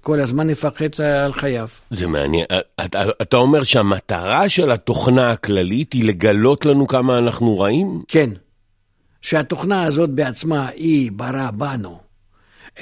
כל 0.02 0.20
הזמן 0.20 0.50
יפחד 0.50 1.02
על 1.24 1.34
חייו? 1.34 1.68
זה 1.90 2.08
מעניין. 2.08 2.46
אתה, 2.86 3.04
אתה 3.22 3.38
אומר 3.38 3.64
שהמטרה 3.64 4.50
של 4.50 4.72
התוכנה 4.72 5.32
הכללית 5.32 5.94
היא 5.94 6.08
לגלות 6.08 6.66
לנו 6.66 6.88
כמה 6.88 7.18
אנחנו 7.18 7.60
רעים? 7.60 8.02
כן. 8.08 8.30
שהתוכנה 9.22 9.84
הזאת 9.84 10.10
בעצמה 10.10 10.68
היא 10.68 11.12
ברא 11.12 11.52
בנו 11.52 12.03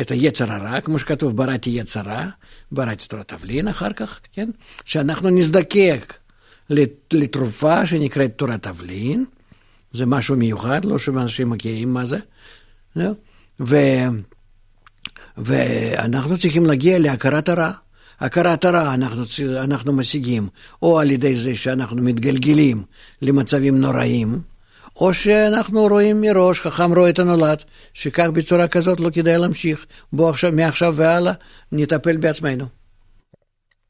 את 0.02 0.12
היצר 0.12 0.54
הרע, 0.54 0.82
כמו 0.82 1.00
שכתוב 1.00 1.38
בראתי 1.38 1.70
יצרה, 1.70 2.30
בראתי 2.72 3.08
תורת 3.08 3.28
תבלין 3.28 3.68
אחר 3.68 3.94
כך, 3.94 4.20
כן? 4.34 4.50
שאנחנו 4.86 5.30
נזדקק 5.30 6.14
לתרופה 7.14 7.86
שנקראת 7.86 8.32
תורת 8.36 8.64
תבלין, 8.64 9.26
זה 9.92 10.06
משהו 10.06 10.36
מיוחד, 10.36 10.86
לא 10.86 10.98
שאנשים 10.98 11.50
מכירים 11.50 11.94
מה 11.94 12.06
זה, 12.06 12.20
ו... 13.60 13.76
ואנחנו 15.38 16.38
צריכים 16.38 16.66
להגיע 16.66 17.00
להכרת 17.00 17.50
הרע. 17.50 17.72
הכרת 18.20 18.66
הרע 18.66 18.94
אנחנו, 18.94 19.24
אנחנו 19.58 19.94
משיגים 19.94 20.48
או 20.82 21.00
על 21.00 21.12
ידי 21.12 21.36
זה 21.36 21.56
שאנחנו 21.56 22.02
מתגלגלים 22.02 22.84
למצבים 23.22 23.82
נוראים, 23.82 24.40
או 24.96 25.14
שאנחנו 25.14 25.88
רואים 25.88 26.22
מראש, 26.22 26.62
חכם 26.62 26.94
רואה 26.94 27.10
את 27.10 27.20
הנולד, 27.20 27.64
שכך 27.94 28.28
בצורה 28.34 28.68
כזאת 28.68 29.00
לא 29.00 29.10
כדאי 29.10 29.38
להמשיך. 29.38 29.86
בואו 30.14 30.30
עכשיו, 30.30 30.52
מעכשיו 30.52 30.94
והלאה, 30.96 31.34
נטפל 31.72 32.18
בעצמנו. 32.18 32.66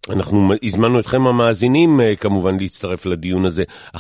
אנחנו 0.10 0.54
הזמנו 0.64 1.00
אתכם 1.00 1.28
המאזינים 1.28 2.02
אה, 2.02 2.16
כמובן 2.16 2.58
להצטרף 2.60 3.06
לדיון 3.06 3.46
הזה, 3.46 3.64
1-900-722-103, 3.96 4.00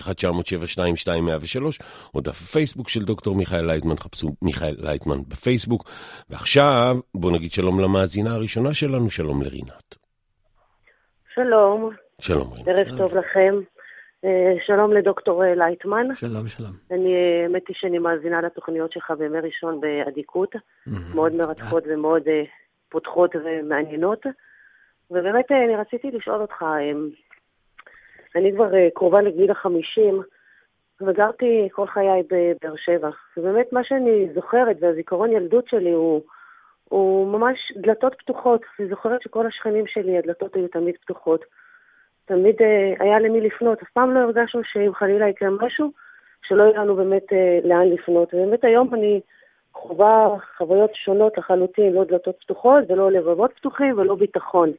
1-900-722-103, 0.00 1.82
או 2.14 2.20
דף 2.20 2.42
הפייסבוק 2.42 2.88
של 2.88 3.04
דוקטור 3.04 3.36
מיכאל 3.36 3.66
לייטמן, 3.66 3.96
חפשו 3.96 4.32
מיכאל 4.42 4.74
לייטמן 4.78 5.18
בפייסבוק. 5.28 5.90
ועכשיו 6.30 6.96
בואו 7.14 7.32
נגיד 7.32 7.52
שלום 7.52 7.80
למאזינה 7.80 8.34
הראשונה 8.34 8.74
שלנו, 8.74 9.10
שלום 9.10 9.42
לרינת. 9.42 9.96
שלום. 11.34 11.90
שלום 12.20 12.52
רינת. 12.52 12.68
ערב 12.68 12.98
טוב 12.98 13.12
לכם. 13.14 13.75
אה, 14.26 14.54
שלום 14.66 14.92
לדוקטור 14.92 15.44
אה, 15.44 15.54
לייטמן. 15.54 16.14
שלום, 16.14 16.48
שלום. 16.48 16.72
אני, 16.90 17.14
האמת 17.42 17.68
היא 17.68 17.76
שאני 17.78 17.98
מאזינה 17.98 18.40
לתוכניות 18.40 18.92
שלך 18.92 19.10
בימי 19.10 19.40
ראשון 19.40 19.80
באדיקות, 19.80 20.54
מאוד 21.14 21.32
מרתקות 21.34 21.84
ומאוד 21.86 22.22
פותחות 22.88 23.30
ומעניינות. 23.44 24.26
ובאמת 25.10 25.52
אני 25.52 25.76
רציתי 25.76 26.10
לשאול 26.10 26.40
אותך, 26.40 26.64
אני 28.36 28.52
כבר 28.54 28.70
קרובה 28.94 29.22
לגיל 29.22 29.50
החמישים, 29.50 30.22
וגרתי 31.00 31.68
כל 31.72 31.86
חיי 31.86 32.22
בבאר 32.22 32.76
שבע. 32.76 33.10
ובאמת 33.36 33.72
מה 33.72 33.84
שאני 33.84 34.28
זוכרת, 34.34 34.76
והזיכרון 34.80 35.32
ילדות 35.32 35.68
שלי 35.68 35.92
הוא, 35.92 36.22
הוא 36.84 37.32
ממש 37.32 37.58
דלתות 37.76 38.14
פתוחות. 38.18 38.60
אני 38.80 38.88
זוכרת 38.88 39.22
שכל 39.22 39.46
השכנים 39.46 39.84
שלי, 39.86 40.18
הדלתות 40.18 40.54
היו 40.54 40.68
תמיד 40.68 40.94
פתוחות. 41.00 41.44
תמיד 42.26 42.56
היה 42.98 43.18
למי 43.18 43.40
לפנות. 43.40 43.82
אף 43.82 43.90
פעם 43.90 44.14
לא 44.14 44.18
הרגשנו 44.18 44.60
שאם 44.72 44.94
חלילה 44.94 45.28
יקרה 45.28 45.48
משהו, 45.50 45.92
שלא 46.48 46.62
יהיה 46.62 46.78
לנו 46.84 46.96
באמת 46.96 47.26
לאן 47.64 47.88
לפנות. 47.88 48.34
ובאמת 48.34 48.64
היום 48.64 48.94
אני 48.94 49.20
חווה 49.72 50.28
חוויות 50.58 50.90
שונות 50.94 51.38
לחלוטין, 51.38 51.92
לא 51.92 52.04
דלתות 52.04 52.36
פתוחות 52.40 52.84
ולא 52.88 53.12
לבבות 53.12 53.50
פתוחים 53.56 53.98
ולא 53.98 54.14
ביטחון. 54.14 54.72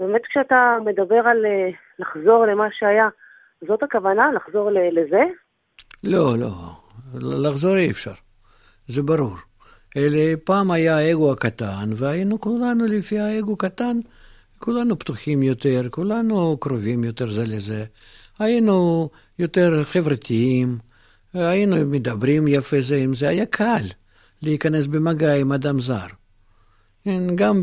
באמת 0.00 0.20
כשאתה 0.26 0.76
מדבר 0.84 1.28
על 1.28 1.44
לחזור 1.98 2.46
למה 2.46 2.66
שהיה, 2.72 3.08
זאת 3.68 3.82
הכוונה? 3.82 4.32
לחזור 4.32 4.70
לזה? 4.70 5.22
לא, 6.04 6.38
לא. 6.38 6.50
לחזור 7.20 7.76
אי 7.76 7.90
אפשר. 7.90 8.12
זה 8.86 9.02
ברור. 9.02 9.36
אלה, 9.96 10.36
פעם 10.44 10.70
היה 10.70 10.98
האגו 10.98 11.32
הקטן, 11.32 11.88
והיינו 11.94 12.40
כולנו 12.40 12.86
לפי 12.86 13.18
האגו 13.18 13.56
קטן, 13.56 13.96
כולנו 14.62 14.98
פתוחים 14.98 15.42
יותר, 15.42 15.82
כולנו 15.90 16.56
קרובים 16.60 17.04
יותר 17.04 17.30
זה 17.30 17.46
לזה. 17.46 17.84
היינו 18.38 19.08
יותר 19.38 19.84
חברתיים, 19.84 20.78
היינו 21.34 21.76
מדברים 21.86 22.48
יפה 22.48 22.76
זה 22.80 22.96
עם 22.96 23.14
זה, 23.14 23.28
היה 23.28 23.46
קל. 23.46 23.86
להיכנס 24.42 24.86
במגע 24.86 25.34
עם 25.34 25.52
אדם 25.52 25.80
זר. 25.80 26.06
כן, 27.04 27.36
גם 27.36 27.62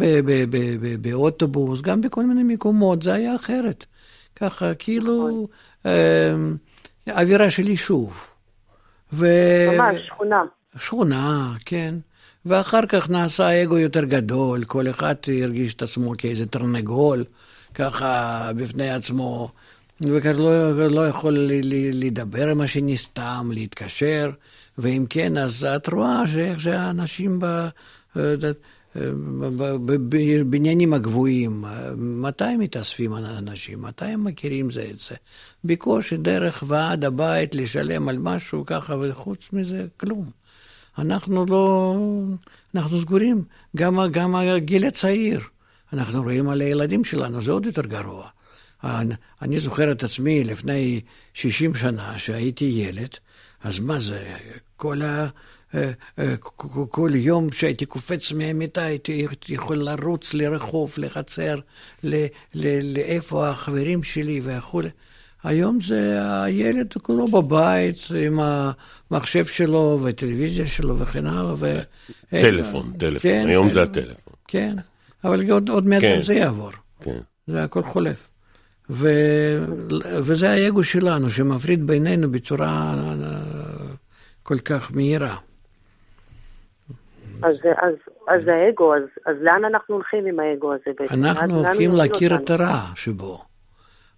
באוטובוס, 1.01 1.81
גם 1.81 2.01
בכל 2.01 2.25
מיני 2.25 2.53
מקומות, 2.53 3.01
זה 3.01 3.13
היה 3.13 3.35
אחרת. 3.35 3.85
ככה, 4.35 4.73
כאילו, 4.73 5.47
אה, 5.85 6.35
אווירה 7.07 7.49
של 7.49 7.67
יישוב. 7.67 8.27
ממש, 9.12 9.99
שכונה. 10.07 10.43
שכונה, 10.77 11.53
כן. 11.65 11.95
ואחר 12.45 12.86
כך 12.86 13.10
נעשה 13.10 13.63
אגו 13.63 13.78
יותר 13.78 14.04
גדול, 14.04 14.63
כל 14.63 14.89
אחד 14.89 15.15
הרגיש 15.41 15.73
את 15.73 15.82
עצמו 15.82 16.13
כאיזה 16.17 16.45
תרנגול, 16.45 17.23
ככה 17.73 18.52
בפני 18.56 18.89
עצמו, 18.89 19.52
וכבר 20.02 20.38
לא, 20.38 20.88
לא 20.88 21.08
יכול 21.08 21.38
לדבר 21.93 22.49
עם 22.49 22.62
השני 22.62 22.97
סתם, 22.97 23.52
להתקשר. 23.54 24.32
ואם 24.78 25.06
כן, 25.10 25.38
אז 25.38 25.63
את 25.63 25.88
רואה 25.89 26.28
שאיך 26.28 26.60
שהאנשים 26.60 27.39
בבניינים 29.86 30.93
הגבוהים, 30.93 31.65
מתי 31.97 32.58
מתאספים 32.60 33.15
אנשים? 33.15 33.82
מתי 33.82 34.06
הם 34.06 34.23
מכירים 34.23 34.71
זה 34.71 34.88
את 34.91 34.99
זה? 34.99 35.15
בקושי 35.63 36.17
דרך 36.17 36.63
ועד 36.67 37.06
הבית 37.06 37.56
לשלם 37.56 38.10
על 38.10 38.17
משהו 38.17 38.65
ככה, 38.65 38.95
וחוץ 39.02 39.49
מזה, 39.54 39.86
כלום. 39.97 40.38
אנחנו 41.01 41.45
לא... 41.45 41.95
אנחנו 42.75 42.99
סגורים. 42.99 43.43
גם, 43.75 43.99
גם 44.12 44.35
הגיל 44.35 44.85
הצעיר. 44.85 45.41
אנחנו 45.93 46.23
רואים 46.23 46.49
על 46.49 46.62
הילדים 46.62 47.03
שלנו, 47.03 47.41
זה 47.41 47.51
עוד 47.51 47.65
יותר 47.65 47.81
גרוע. 47.81 48.27
אני 49.41 49.59
זוכר 49.59 49.91
את 49.91 50.03
עצמי 50.03 50.43
לפני 50.43 51.01
60 51.33 51.75
שנה, 51.75 52.17
שהייתי 52.17 52.65
ילד, 52.65 53.09
אז 53.63 53.79
מה 53.79 53.99
זה, 53.99 54.35
כל, 54.77 55.01
ה, 55.01 55.27
אה, 55.75 55.91
אה, 56.19 56.35
כל 56.89 57.12
יום 57.13 57.51
שהייתי 57.51 57.85
קופץ 57.85 58.31
מהמיטה 58.31 58.83
הייתי 58.83 59.27
יכול 59.49 59.77
לרוץ 59.77 60.33
לרחוב, 60.33 60.93
לחצר, 60.97 61.59
לאיפה 62.83 63.49
החברים 63.49 64.03
שלי 64.03 64.41
וכולי. 64.43 64.89
היום 65.43 65.82
זה 65.82 66.19
הילד 66.43 66.93
כולו 66.93 67.28
בבית 67.28 67.95
עם 68.28 68.39
המחשב 69.12 69.45
שלו 69.45 69.99
וטלוויזיה 70.04 70.67
שלו 70.67 70.97
וכן 70.97 71.28
הלאה. 71.28 71.54
ו... 71.58 71.80
טלפון, 72.30 72.91
טלפון, 72.97 73.32
כן, 73.32 73.45
היום 73.47 73.71
זה 73.71 73.82
הטלפון. 73.82 74.34
כן, 74.47 74.75
אבל 75.23 75.52
עוד, 75.52 75.69
עוד 75.69 75.88
מעט 75.88 76.02
כן. 76.02 76.21
זה 76.21 76.34
יעבור. 76.34 76.71
כן. 77.02 77.19
זה 77.47 77.63
הכל 77.63 77.84
חולף. 77.84 78.30
ו... 78.89 79.08
וזה 80.19 80.49
האגו 80.49 80.84
שלנו 80.84 81.30
שמפריד 81.30 81.88
בינינו 81.88 82.32
בצורה 82.32 82.95
כל 84.43 84.60
כך 84.60 84.91
מהירה. 84.95 85.36
אז, 87.41 87.56
אז, 87.65 87.93
אז 88.28 88.41
האגו, 88.47 88.95
אז, 88.95 89.02
אז 89.25 89.36
לאן 89.41 89.65
אנחנו 89.65 89.95
הולכים 89.95 90.25
עם 90.25 90.39
האגו 90.39 90.73
הזה 90.73 90.91
בעצם? 90.99 91.13
אנחנו 91.13 91.65
הולכים 91.65 91.91
להכיר 91.91 92.36
את 92.36 92.49
הרע 92.49 92.82
שבו. 92.95 93.48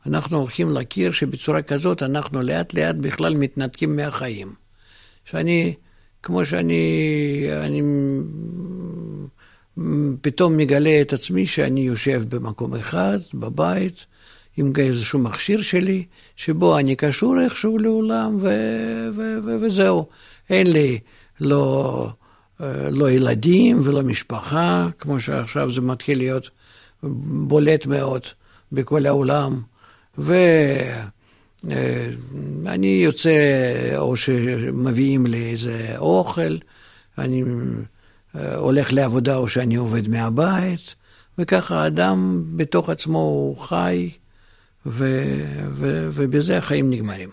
אנחנו 0.06 0.38
הולכים 0.38 0.70
להכיר 0.70 1.12
שבצורה 1.12 1.62
כזאת 1.62 2.04
אנחנו 2.04 2.42
לאט 2.42 2.74
לאט 2.74 2.96
בכלל 2.96 3.36
מתנתקים 3.36 3.96
מהחיים. 3.96 4.54
שאני, 5.26 5.74
כמו 6.24 6.46
שאני 6.46 7.48
אני 7.66 7.82
פתאום 10.22 10.58
מגלה 10.58 11.02
את 11.02 11.14
עצמי 11.14 11.46
שאני 11.46 11.82
יושב 11.82 12.24
במקום 12.30 12.76
אחד, 12.76 13.20
בבית, 13.34 14.06
עם 14.58 14.74
איזשהו 14.78 15.20
מכשיר 15.20 15.62
שלי, 15.62 16.06
שבו 16.36 16.78
אני 16.78 16.96
קשור 16.96 17.42
איכשהו 17.42 17.78
לעולם, 17.78 18.38
ו- 18.42 19.10
ו- 19.16 19.38
ו- 19.46 19.58
וזהו. 19.62 20.06
אין 20.50 20.72
לי 20.72 21.00
לא, 21.42 22.10
לא 22.92 23.12
ילדים 23.12 23.80
ולא 23.84 24.04
משפחה, 24.04 24.90
כמו 25.00 25.20
שעכשיו 25.20 25.72
זה 25.72 25.82
מתחיל 25.82 26.18
להיות 26.18 26.50
בולט 27.04 27.86
מאוד 27.86 28.22
בכל 28.72 29.06
העולם. 29.06 29.62
ואני 30.18 31.02
יוצא, 32.88 33.32
או 33.98 34.16
שמביאים 34.16 35.26
לי 35.26 35.52
איזה 35.52 35.98
אוכל, 35.98 36.58
אני 37.18 37.44
הולך 38.56 38.94
לעבודה 38.94 39.38
או 39.38 39.48
שאני 39.48 39.76
עובד 39.76 40.08
מהבית, 40.10 40.96
וככה 41.38 41.76
האדם 41.76 42.44
בתוך 42.56 42.90
עצמו 42.90 43.20
הוא 43.20 43.58
חי. 43.58 44.12
ו, 44.86 45.06
ו, 45.70 46.08
ובזה 46.12 46.58
החיים 46.58 46.90
נגמרים. 46.90 47.30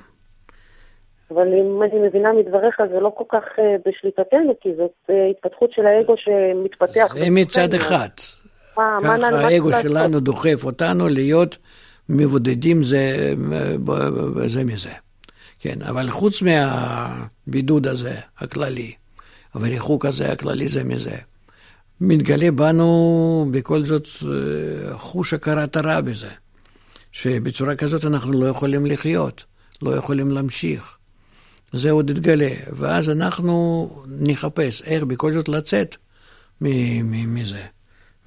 אבל 1.31 1.47
אם 1.47 1.83
אני 1.83 2.09
מבינה 2.09 2.33
מדבריך, 2.33 2.77
זה 2.93 3.01
לא 3.01 3.13
כל 3.17 3.25
כך 3.29 3.45
uh, 3.57 3.63
בשליטתנו, 3.89 4.55
כי 4.61 4.69
זאת 4.77 5.11
התפתחות 5.31 5.73
של 5.73 5.87
האגו 5.87 6.15
שמתפתח. 6.17 7.15
זה 7.15 7.31
מצד 7.31 7.75
אחד. 7.75 8.09
מה, 8.77 8.99
ככה 9.03 9.17
מה 9.17 9.39
האגו? 9.39 9.73
שלנו 9.73 10.21
דוחף 10.21 10.65
אותנו 10.65 11.09
להיות 11.09 11.59
מבודדים 12.09 12.85
זה, 12.85 13.35
זה 14.47 14.65
מזה. 14.65 14.93
כן, 15.59 15.83
אבל 15.83 16.11
חוץ 16.11 16.43
מהבידוד 16.43 17.87
הזה, 17.87 18.17
הכללי, 18.39 18.93
והריחוק 19.55 20.07
הזה, 20.07 20.33
הכללי 20.33 20.69
זה 20.69 20.85
מזה, 20.85 21.17
מתגלה 22.01 22.51
בנו 22.51 23.49
בכל 23.51 23.85
זאת 23.85 24.09
חוש 24.93 25.35
הכרת 25.35 25.77
הרע 25.77 26.01
בזה. 26.01 26.31
שבצורה 27.13 27.77
כזאת 27.77 28.05
אנחנו 28.05 28.33
לא 28.33 28.47
יכולים 28.47 28.87
לחיות, 28.87 29.45
לא 29.83 29.91
יכולים 29.91 30.31
להמשיך. 30.31 30.97
זה 31.73 31.91
עוד 31.91 32.11
יתגלה, 32.11 32.51
ואז 32.73 33.11
אנחנו 33.11 33.89
נחפש 34.07 34.83
איך 34.83 35.05
בכל 35.05 35.33
זאת 35.33 35.49
לצאת 35.49 35.97
מזה. 36.61 37.63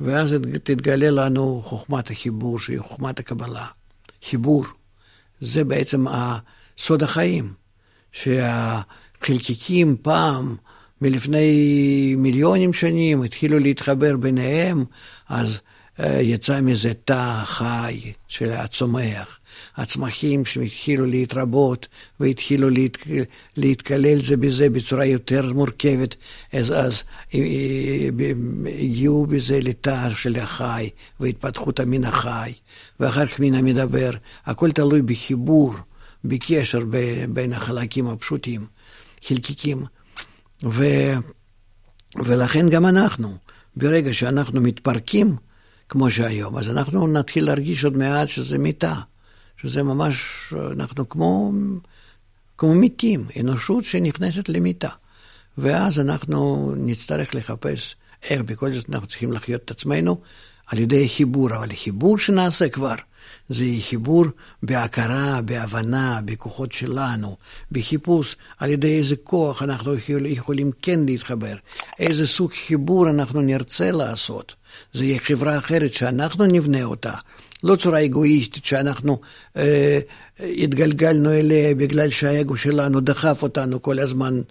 ואז 0.03 0.35
תתגלה 0.63 1.09
לנו 1.09 1.61
חוכמת 1.63 2.11
החיבור, 2.11 2.59
שהיא 2.59 2.79
חוכמת 2.79 3.19
הקבלה. 3.19 3.65
חיבור, 4.29 4.65
זה 5.41 5.63
בעצם 5.63 6.05
סוד 6.77 7.03
החיים, 7.03 7.53
שהחלקיקים 8.11 9.97
פעם, 10.01 10.55
מלפני 11.01 12.15
מיליונים 12.17 12.73
שנים, 12.73 13.23
התחילו 13.23 13.59
להתחבר 13.59 14.17
ביניהם, 14.17 14.85
אז 15.29 15.61
יצא 15.99 16.61
מזה 16.61 16.93
תא 17.05 17.43
חי 17.45 18.11
של 18.27 18.51
הצומח. 18.51 19.39
הצמחים 19.75 20.45
שהתחילו 20.45 21.05
להתרבות 21.05 21.87
והתחילו 22.19 22.69
להת, 22.69 22.97
להתקלל 23.57 24.21
זה 24.21 24.37
בזה 24.37 24.69
בצורה 24.69 25.05
יותר 25.05 25.53
מורכבת, 25.53 26.15
אז, 26.53 26.71
אז 26.71 27.03
אה, 27.33 27.39
הגיעו 28.79 29.25
בזה 29.25 29.59
לתא 29.61 30.09
של 30.09 30.35
החי 30.35 30.89
והתפתחות 31.19 31.79
המין 31.79 32.03
החי, 32.03 32.53
ואחר 32.99 33.27
כך 33.27 33.39
מין 33.39 33.55
המדבר. 33.55 34.11
הכל 34.45 34.71
תלוי 34.71 35.01
בחיבור, 35.01 35.73
בקשר 36.25 36.79
בין 37.29 37.53
החלקים 37.53 38.07
הפשוטים, 38.07 38.65
חלקיקים. 39.27 39.85
ו, 40.63 40.85
ולכן 42.15 42.69
גם 42.69 42.85
אנחנו, 42.85 43.37
ברגע 43.75 44.13
שאנחנו 44.13 44.61
מתפרקים, 44.61 45.35
כמו 45.91 46.11
שהיום, 46.11 46.57
אז 46.57 46.69
אנחנו 46.69 47.07
נתחיל 47.07 47.45
להרגיש 47.45 47.83
עוד 47.83 47.97
מעט 47.97 48.27
שזה 48.27 48.57
מיטה, 48.57 48.95
שזה 49.57 49.83
ממש, 49.83 50.17
אנחנו 50.71 51.09
כמו, 51.09 51.51
כמו 52.57 52.75
מתים, 52.75 53.25
אנושות 53.39 53.83
שנכנסת 53.83 54.49
למיטה. 54.49 54.89
ואז 55.57 55.99
אנחנו 55.99 56.73
נצטרך 56.77 57.35
לחפש 57.35 57.95
איך 58.29 58.41
בכל 58.41 58.73
זאת 58.73 58.89
אנחנו 58.89 59.07
צריכים 59.07 59.31
לחיות 59.31 59.61
את 59.65 59.71
עצמנו 59.71 60.21
על 60.67 60.79
ידי 60.79 61.09
חיבור, 61.09 61.55
אבל 61.55 61.75
חיבור 61.75 62.17
שנעשה 62.17 62.69
כבר, 62.69 62.95
זה 63.49 63.65
חיבור 63.81 64.25
בהכרה, 64.63 65.41
בהבנה, 65.41 66.19
בכוחות 66.25 66.71
שלנו, 66.71 67.37
בחיפוש 67.71 68.35
על 68.57 68.69
ידי 68.69 68.97
איזה 68.97 69.15
כוח 69.15 69.63
אנחנו 69.63 69.95
יכולים 70.25 70.71
כן 70.81 70.99
להתחבר, 71.05 71.55
איזה 71.99 72.27
סוג 72.27 72.51
חיבור 72.67 73.09
אנחנו 73.09 73.41
נרצה 73.41 73.91
לעשות. 73.91 74.60
זה 74.93 75.05
יהיה 75.05 75.19
חברה 75.19 75.57
אחרת 75.57 75.93
שאנחנו 75.93 76.45
נבנה 76.45 76.83
אותה, 76.83 77.13
לא 77.63 77.75
צורה 77.75 78.05
אגואיסטית 78.05 78.65
שאנחנו 78.65 79.19
אה, 79.57 79.99
התגלגלנו 80.39 81.31
אליה 81.31 81.75
בגלל 81.75 82.09
שהאגו 82.09 82.57
שלנו 82.57 82.99
דחף 82.99 83.43
אותנו 83.43 83.81
כל 83.81 83.99
הזמן, 83.99 84.41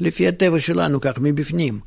לפי 0.00 0.28
הטבע 0.28 0.60
שלנו, 0.60 1.00
כך 1.00 1.18
מבפנים. 1.20 1.80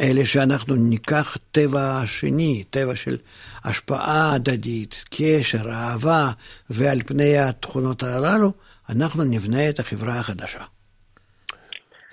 אלא 0.00 0.24
שאנחנו 0.24 0.74
ניקח 0.74 1.36
טבע 1.52 2.02
שני, 2.06 2.64
טבע 2.70 2.96
של 2.96 3.16
השפעה 3.64 4.34
הדדית, 4.34 5.04
קשר, 5.10 5.70
אהבה, 5.70 6.30
ועל 6.70 7.02
פני 7.06 7.38
התכונות 7.38 8.02
הללו, 8.02 8.52
אנחנו 8.88 9.24
נבנה 9.24 9.68
את 9.68 9.80
החברה 9.80 10.18
החדשה. 10.18 10.64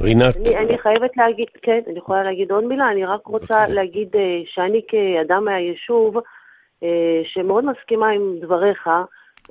רינת. 0.02 0.36
אני, 0.38 0.58
אני 0.58 0.78
חייבת 0.78 1.18
להגיד, 1.18 1.48
כן, 1.62 1.80
אני 1.88 1.98
יכולה 1.98 2.24
להגיד 2.24 2.52
עוד 2.52 2.64
מילה, 2.64 2.92
אני 2.92 3.06
רק 3.06 3.28
רוצה 3.28 3.66
okay. 3.66 3.72
להגיד 3.72 4.16
uh, 4.16 4.20
שאני 4.46 4.82
כאדם 4.88 5.46
מהיישוב, 5.46 6.18
uh, 6.18 6.84
שמאוד 7.24 7.66
מסכימה 7.66 8.10
עם 8.10 8.40
דבריך, 8.42 8.88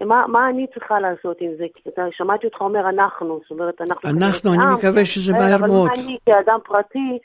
מה, 0.00 0.24
מה 0.28 0.48
אני 0.50 0.66
צריכה 0.74 1.00
לעשות 1.00 1.36
עם 1.40 1.50
זה? 1.58 1.64
כי 1.74 1.88
אתה, 1.88 2.02
שמעתי 2.10 2.46
אותך 2.46 2.60
אומר 2.60 2.88
אנחנו, 2.88 3.40
זאת 3.42 3.50
אומרת, 3.50 3.80
אנחנו... 3.80 4.10
אנחנו, 4.10 4.54
אני 4.54 4.74
מקווה 4.78 5.04
שזה 5.04 5.32
מהר 5.32 5.66
מאוד. 5.66 5.90
אבל 5.90 6.00
אני 6.00 6.16
כאדם 6.26 6.58
פרטי, 6.64 7.18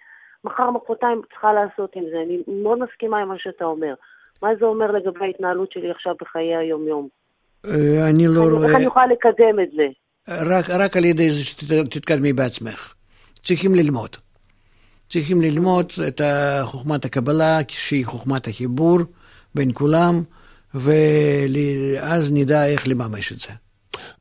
מחר, 0.43 0.71
מחרתיים 0.71 1.21
צריכה 1.29 1.53
לעשות 1.53 1.95
עם 1.95 2.03
זה? 2.11 2.17
אני 2.25 2.61
מאוד 2.61 2.79
מסכימה 2.79 3.19
עם 3.19 3.27
מה 3.27 3.35
שאתה 3.37 3.65
אומר. 3.65 3.93
מה 4.41 4.49
זה 4.59 4.65
אומר 4.65 4.91
לגבי 4.91 5.25
ההתנהלות 5.25 5.71
שלי 5.71 5.91
עכשיו 5.91 6.15
בחיי 6.21 6.55
היום-יום? 6.55 7.07
אה, 7.65 8.09
אני 8.09 8.27
לא 8.27 8.41
רואה... 8.41 8.67
איך 8.67 8.75
אני 8.75 8.83
יכולה 8.83 9.05
לקדם 9.05 9.59
את 9.63 9.71
זה? 9.75 9.87
רק, 10.27 10.69
רק 10.69 10.97
על 10.97 11.05
ידי 11.05 11.29
זה 11.29 11.45
שתתקדמי 11.45 12.33
בעצמך. 12.33 12.93
צריכים 13.47 13.75
ללמוד. 13.75 14.09
צריכים 15.09 15.41
ללמוד 15.41 15.91
את 16.07 16.21
חוכמת 16.63 17.05
הקבלה, 17.05 17.59
שהיא 17.67 18.05
חוכמת 18.05 18.47
החיבור 18.47 18.99
בין 19.55 19.71
כולם, 19.73 20.23
ואז 20.73 22.31
נדע 22.31 22.65
איך 22.65 22.87
לממש 22.87 23.31
את 23.31 23.39
זה. 23.39 23.47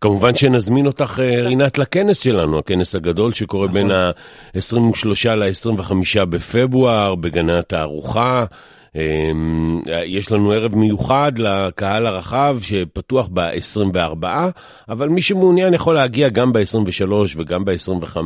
כמובן 0.00 0.34
שנזמין 0.34 0.86
אותך, 0.86 1.20
אה, 1.22 1.42
רינת, 1.42 1.78
לכנס 1.78 2.18
שלנו, 2.18 2.58
הכנס 2.58 2.94
הגדול 2.94 3.32
שקורה 3.32 3.66
בין 3.68 3.86
נכון. 3.86 3.96
ה-23 4.54 5.34
ל-25 5.34 6.24
בפברואר 6.24 7.14
בגני 7.14 7.58
התערוכה. 7.58 8.44
אמ, 8.96 9.80
יש 10.04 10.32
לנו 10.32 10.52
ערב 10.52 10.76
מיוחד 10.76 11.32
לקהל 11.38 12.06
הרחב 12.06 12.58
שפתוח 12.60 13.28
ב-24, 13.32 14.26
אבל 14.88 15.08
מי 15.08 15.22
שמעוניין 15.22 15.74
יכול 15.74 15.94
להגיע 15.94 16.28
גם 16.28 16.52
ב-23 16.52 17.12
וגם 17.36 17.64
ב-25. 17.64 18.16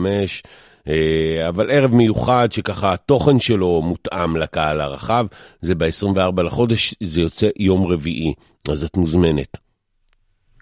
אה, 0.89 1.49
אבל 1.49 1.71
ערב 1.71 1.95
מיוחד 1.95 2.49
שככה 2.53 2.93
התוכן 2.93 3.39
שלו 3.39 3.83
מותאם 3.83 4.37
לקהל 4.37 4.81
הרחב, 4.81 5.25
זה 5.61 5.75
ב-24 5.75 6.43
לחודש, 6.43 6.95
זה 7.03 7.21
יוצא 7.21 7.49
יום 7.57 7.87
רביעי, 7.87 8.35
אז 8.73 8.85
את 8.85 8.97
מוזמנת. 8.97 9.71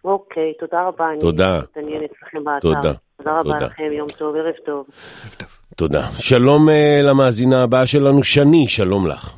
אוקיי, 0.05 0.53
תודה 0.61 0.83
רבה. 0.83 1.09
תודה. 1.21 1.55
אני 1.55 1.63
מתעניין 1.71 2.03
אצלכם 2.05 2.45
באתר. 2.45 2.61
תודה. 2.61 2.93
תודה 3.17 3.39
רבה 3.41 3.59
לכם, 3.59 3.93
יום 3.93 4.09
טוב, 4.19 4.37
ערב 4.37 4.55
טוב. 4.67 4.87
תודה. 5.77 6.03
שלום 6.19 6.69
uh, 6.69 7.09
למאזינה 7.09 7.63
הבאה 7.63 7.87
שלנו, 7.87 8.23
שני, 8.23 8.69
שלום 8.69 9.09
לך. 9.09 9.35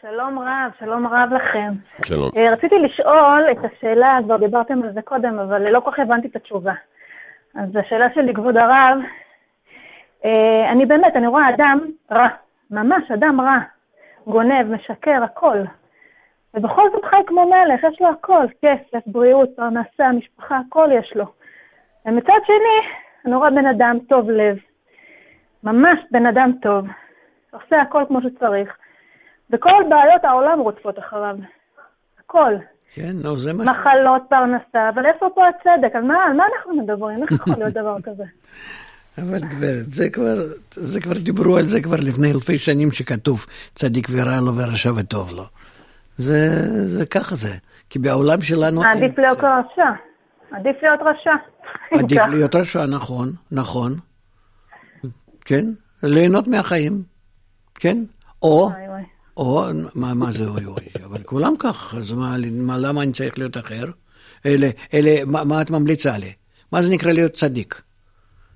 שלום 0.00 0.38
רב, 0.38 0.70
שלום 0.78 1.06
רב 1.06 1.28
לכם. 1.32 1.72
שלום. 2.04 2.28
Uh, 2.28 2.52
רציתי 2.52 2.74
לשאול 2.78 3.44
את 3.50 3.58
השאלה, 3.64 4.18
כבר 4.24 4.36
דיברתם 4.36 4.82
על 4.82 4.92
זה 4.94 5.02
קודם, 5.02 5.38
אבל 5.38 5.70
לא 5.70 5.80
כל 5.80 5.90
כך 5.90 5.98
הבנתי 5.98 6.28
את 6.28 6.36
התשובה. 6.36 6.72
אז 7.54 7.68
השאלה 7.76 8.06
שלי, 8.14 8.34
כבוד 8.34 8.56
הרב, 8.56 8.70
אה, 8.70 9.27
אני 10.72 10.86
באמת, 10.86 11.16
אני 11.16 11.26
רואה 11.26 11.48
אדם 11.48 11.78
רע, 12.12 12.28
ממש 12.70 13.10
אדם 13.10 13.40
רע, 13.40 13.58
גונב, 14.26 14.66
משקר, 14.70 15.22
הכל. 15.24 15.58
ובכל 16.54 16.82
זאת 16.92 17.04
חי 17.04 17.16
כמו 17.26 17.50
מלך, 17.50 17.84
יש 17.92 18.00
לו 18.00 18.08
הכל, 18.08 18.46
כסף, 18.62 19.06
בריאות, 19.06 19.48
פרנסה, 19.56 20.12
משפחה, 20.12 20.60
הכל 20.68 20.88
יש 20.92 21.12
לו. 21.16 21.24
ומצד 22.06 22.38
שני, 22.46 22.88
אני 23.26 23.34
רואה 23.34 23.50
בן 23.50 23.66
אדם 23.66 23.98
טוב 24.08 24.30
לב, 24.30 24.56
ממש 25.64 25.98
בן 26.10 26.26
אדם 26.26 26.50
טוב, 26.62 26.86
עושה 27.50 27.82
הכל 27.82 28.02
כמו 28.08 28.22
שצריך, 28.22 28.76
וכל 29.50 29.82
בעיות 29.88 30.24
העולם 30.24 30.60
רודפות 30.60 30.98
אחריו, 30.98 31.36
הכל. 32.20 32.54
כן, 32.94 33.12
נו, 33.22 33.38
זה 33.38 33.52
מה... 33.52 33.64
מחלות, 33.64 34.22
פרנסה, 34.28 34.88
אבל 34.88 35.06
איפה 35.06 35.28
פה 35.34 35.48
הצדק? 35.48 35.96
על 35.96 36.02
מה, 36.02 36.24
על 36.24 36.32
מה 36.32 36.44
אנחנו 36.56 36.76
מדברים? 36.76 37.22
איך 37.22 37.32
יכול 37.32 37.54
להיות 37.58 37.74
דבר 37.74 37.96
כזה? 38.02 38.24
אבל 39.22 39.38
גברת, 39.38 39.90
זה 39.90 40.10
כבר, 40.10 40.36
זה 40.70 41.00
כבר 41.00 41.18
דיברו 41.18 41.56
על 41.56 41.68
זה 41.68 41.80
כבר 41.80 41.96
לפני 41.96 42.32
אלפי 42.32 42.58
שנים 42.58 42.92
שכתוב 42.92 43.46
צדיק 43.74 44.08
ורע 44.10 44.40
לו 44.40 44.56
ורשע 44.56 44.92
וטוב 44.96 45.32
לו. 45.32 45.44
זה, 46.16 46.48
זה 46.86 47.06
ככה 47.06 47.34
זה, 47.34 47.54
כי 47.90 47.98
בעולם 47.98 48.42
שלנו... 48.42 48.82
עדיף 48.84 49.18
להיות 49.18 49.38
רשע. 49.38 49.90
עדיף 50.52 50.76
להיות 50.82 51.00
רשע. 51.00 51.30
עדיף 51.92 52.22
להיות 52.30 52.54
רשע, 52.54 52.86
נכון, 52.86 53.32
נכון. 53.50 53.94
כן, 55.44 55.64
ליהנות 56.02 56.48
מהחיים, 56.48 57.02
כן? 57.74 57.96
או, 58.42 58.70
או, 59.36 59.64
מה, 59.94 60.14
מה 60.14 60.32
זה 60.32 60.48
אוי 60.48 60.64
אוי, 60.64 60.82
אבל 61.04 61.22
כולם 61.22 61.54
כך, 61.58 61.94
אז 61.94 62.12
מה, 62.12 62.36
מה, 62.52 62.76
למה 62.78 63.02
אני 63.02 63.12
צריך 63.12 63.38
להיות 63.38 63.56
אחר? 63.56 63.84
אלה, 64.46 64.68
אלה, 64.94 65.24
מה, 65.26 65.44
מה 65.44 65.62
את 65.62 65.70
ממליצה 65.70 66.18
לי? 66.18 66.32
מה 66.72 66.82
זה 66.82 66.90
נקרא 66.90 67.12
להיות 67.12 67.32
צדיק? 67.32 67.82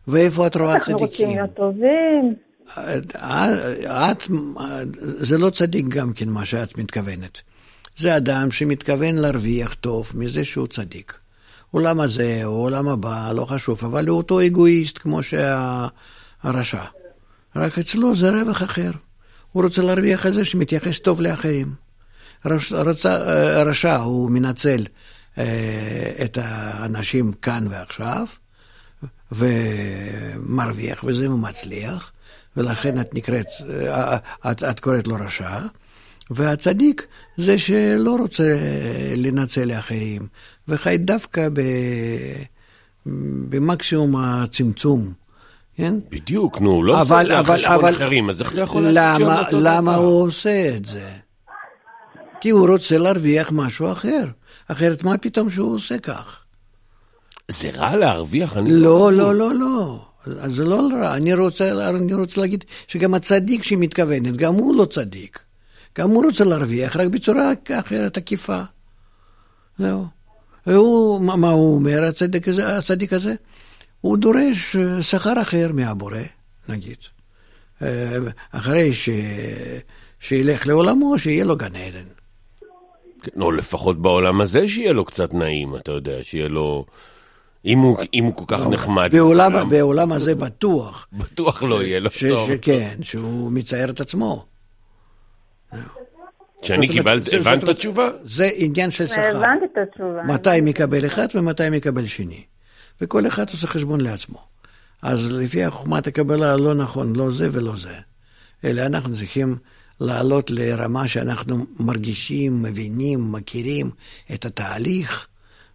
ואיפה 0.09 0.47
את 0.47 0.57
רואה 0.57 0.81
צדיקים? 0.81 0.93
אנחנו 0.93 1.07
רוצים 1.07 1.29
להיות 1.29 1.55
טובים. 1.55 2.35
את, 4.11 4.23
זה 5.01 5.38
לא 5.38 5.51
צדיק 5.51 5.87
גם 5.88 6.12
כן 6.12 6.29
מה 6.29 6.45
שאת 6.45 6.79
מתכוונת. 6.79 7.41
זה 7.97 8.17
אדם 8.17 8.51
שמתכוון 8.51 9.15
להרוויח 9.15 9.75
טוב 9.75 10.12
מזה 10.15 10.45
שהוא 10.45 10.67
צדיק. 10.67 11.19
עולם 11.71 12.01
הזה 12.01 12.41
או 12.45 12.51
עולם 12.51 12.88
הבא, 12.88 13.33
לא 13.35 13.45
חשוב, 13.45 13.85
אבל 13.85 14.09
הוא 14.09 14.19
אותו 14.19 14.47
אגואיסט 14.47 14.99
כמו 14.99 15.21
שהרשע. 15.23 16.85
רק 17.57 17.79
אצלו 17.79 18.17
זה 18.17 18.31
רווח 18.31 18.62
אחר. 18.62 18.91
הוא 19.53 19.65
רוצה 19.65 19.83
להרוויח 19.83 20.27
על 20.27 20.33
זה 20.33 20.45
שמתייחס 20.45 20.99
טוב 20.99 21.21
לאחרים. 21.21 21.75
הרשע 22.45 23.97
הוא 23.97 24.31
מנצל 24.31 24.87
אה, 25.38 26.12
את 26.25 26.38
האנשים 26.43 27.33
כאן 27.33 27.67
ועכשיו, 27.71 28.27
ומרוויח 29.33 31.05
וזה 31.05 31.31
ומצליח, 31.31 32.12
ולכן 32.57 33.01
את 33.01 33.14
נקראת, 33.14 33.47
את, 34.51 34.62
את 34.62 34.81
קוראת 34.81 35.07
לו 35.07 35.16
רשע, 35.21 35.59
והצדיק 36.31 37.07
זה 37.37 37.59
שלא 37.59 38.16
רוצה 38.16 38.57
לנצל 39.16 39.64
לאחרים, 39.64 40.27
וחי 40.68 40.99
דווקא 40.99 41.49
ב, 41.53 41.61
במקסימום 43.49 44.16
הצמצום. 44.16 45.12
כן? 45.77 45.95
בדיוק, 46.11 46.61
נו, 46.61 46.83
לא 46.83 47.01
עושה 47.01 47.21
את 47.21 47.27
זה 47.27 47.38
על 47.38 47.45
חשבון 47.45 47.85
אחרים, 47.85 48.31
אז 48.31 48.40
איך 48.40 48.53
אתה 48.53 48.61
יכול 48.61 48.83
להגיד 48.83 49.27
למה, 49.27 49.42
למה 49.53 49.95
הוא 49.95 50.23
עושה 50.23 50.77
את 50.77 50.85
זה? 50.85 51.11
כי 52.40 52.51
הוא 52.51 52.68
רוצה 52.68 52.99
להרוויח 52.99 53.49
משהו 53.53 53.92
אחר. 53.92 54.25
אחרת 54.68 55.05
מה 55.05 55.18
פתאום 55.18 55.51
שהוא 55.51 55.75
עושה 55.75 55.99
כך? 55.99 56.42
זה 57.53 57.71
רע 57.71 57.97
להרוויח? 57.97 58.57
אני 58.57 58.73
לא, 58.73 59.12
לא, 59.12 59.35
לא, 59.35 59.55
לא. 59.55 60.07
זה 60.27 60.65
לא 60.65 60.88
רע. 60.93 61.17
אני 61.17 61.35
רוצה, 61.35 61.88
אני 61.88 62.15
רוצה 62.15 62.41
להגיד 62.41 62.65
שגם 62.87 63.15
הצדיק 63.15 63.62
שהיא 63.62 63.79
מתכוונת, 63.79 64.37
גם 64.37 64.55
הוא 64.55 64.77
לא 64.77 64.85
צדיק. 64.85 65.38
גם 65.99 66.11
הוא 66.11 66.25
רוצה 66.25 66.44
להרוויח, 66.44 66.96
רק 66.96 67.09
בצורה 67.09 67.53
אחרת, 67.81 68.17
עקיפה. 68.17 68.63
זהו. 69.79 70.07
והוא, 70.67 71.21
מה, 71.21 71.37
מה 71.37 71.50
הוא 71.50 71.75
אומר, 71.75 72.05
הצדיק 72.05 72.48
הזה, 72.48 72.79
הצדיק 72.79 73.13
הזה? 73.13 73.35
הוא 74.00 74.19
דורש 74.19 74.77
אה, 74.77 75.03
שכר 75.03 75.42
אחר 75.42 75.71
מהבורא, 75.75 76.19
נגיד. 76.69 76.96
אה, 77.83 78.19
אחרי 78.50 78.94
ש... 78.94 79.09
שילך 80.21 80.67
לעולמו, 80.67 81.19
שיהיה 81.19 81.44
לו 81.44 81.57
גן 81.57 81.77
עדן. 81.77 82.05
כן, 83.23 83.40
או 83.40 83.53
לפחות 83.53 84.03
בעולם 84.03 84.40
הזה 84.40 84.69
שיהיה 84.69 84.92
לו 84.92 85.05
קצת 85.05 85.35
נעים, 85.35 85.77
אתה 85.77 85.92
יודע, 85.92 86.19
שיהיה 86.23 86.48
לו... 86.48 86.85
אם 87.65 87.79
הוא, 87.79 87.98
אם 88.15 88.25
הוא 88.25 88.35
כל 88.35 88.44
כך 88.46 88.67
נחמד. 88.67 89.10
בעולם, 89.13 89.52
בעולם, 89.52 89.69
בעולם 89.69 90.13
הזה 90.13 90.35
בטוח. 90.35 91.08
בטוח 91.13 91.63
לא 91.63 91.83
יהיה 91.83 92.00
לו 92.00 92.10
ש, 92.10 92.25
טוב. 92.25 92.50
ש, 92.50 92.58
כן, 92.63 92.96
שהוא 93.02 93.52
מצייר 93.52 93.90
את 93.90 94.00
עצמו. 94.00 94.44
שאני 96.63 96.88
קיבלת, 96.88 97.25
זה- 97.25 97.37
הבנת 97.37 97.65
את 97.65 97.69
התשובה? 97.69 98.08
זה 98.25 98.50
עניין 98.54 98.90
של 98.90 99.06
שכר. 99.06 99.37
הבנתי 99.37 99.65
את 99.73 99.79
התשובה. 99.88 100.23
מתי 100.23 100.60
מקבל 100.63 101.06
אחד 101.06 101.27
ומתי 101.35 101.71
מקבל 101.71 102.06
שני. 102.06 102.44
וכל 103.00 103.27
אחד 103.27 103.50
עושה 103.50 103.67
חשבון 103.67 104.00
לעצמו. 104.00 104.38
אז 105.02 105.31
לפי 105.31 105.71
חוכמת 105.71 106.06
הקבלה 106.06 106.56
לא 106.56 106.75
נכון, 106.75 107.17
לא 107.17 107.31
זה 107.31 107.48
ולא 107.52 107.77
זה. 107.77 107.94
אלא 108.65 108.83
אנחנו 108.83 109.17
צריכים 109.17 109.56
לעלות 110.00 110.50
לרמה 110.50 111.08
שאנחנו 111.08 111.67
מרגישים, 111.81 112.63
מבינים, 112.63 113.33
מכירים 113.33 113.90
את 114.35 114.44
התהליך, 114.44 115.27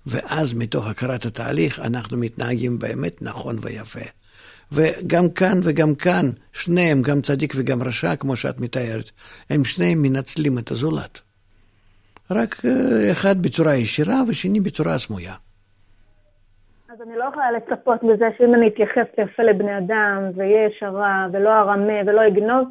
ואז 0.07 0.53
מתוך 0.53 0.87
הכרת 0.87 1.25
התהליך 1.25 1.79
אנחנו 1.79 2.17
מתנהגים 2.17 2.79
באמת 2.79 3.21
נכון 3.21 3.55
ויפה. 3.61 4.09
וגם 4.71 5.29
כאן 5.29 5.59
וגם 5.63 5.95
כאן, 5.95 6.25
שניהם, 6.53 7.01
גם 7.01 7.21
צדיק 7.21 7.53
וגם 7.55 7.83
רשע, 7.83 8.15
כמו 8.15 8.35
שאת 8.35 8.59
מתארת, 8.59 9.11
הם 9.49 9.65
שניהם 9.65 10.01
מנצלים 10.01 10.57
את 10.57 10.71
הזולת. 10.71 11.21
רק 12.31 12.55
אה, 12.65 13.11
אחד 13.11 13.41
בצורה 13.41 13.75
ישירה 13.75 14.21
ושני 14.27 14.59
בצורה 14.59 14.97
סמויה. 14.97 15.33
אז 16.89 17.01
אני 17.01 17.17
לא 17.17 17.25
יכולה 17.31 17.51
לצפות 17.51 18.03
בזה 18.03 18.25
שאם 18.37 18.55
אני 18.55 18.67
אתייחס 18.67 19.07
יפה 19.17 19.43
לבני 19.43 19.77
אדם, 19.77 20.23
ואהיה 20.35 20.67
ישרה, 20.67 21.27
ולא 21.33 21.49
ארמה, 21.49 22.01
ולא 22.07 22.27
אגנוב, 22.27 22.67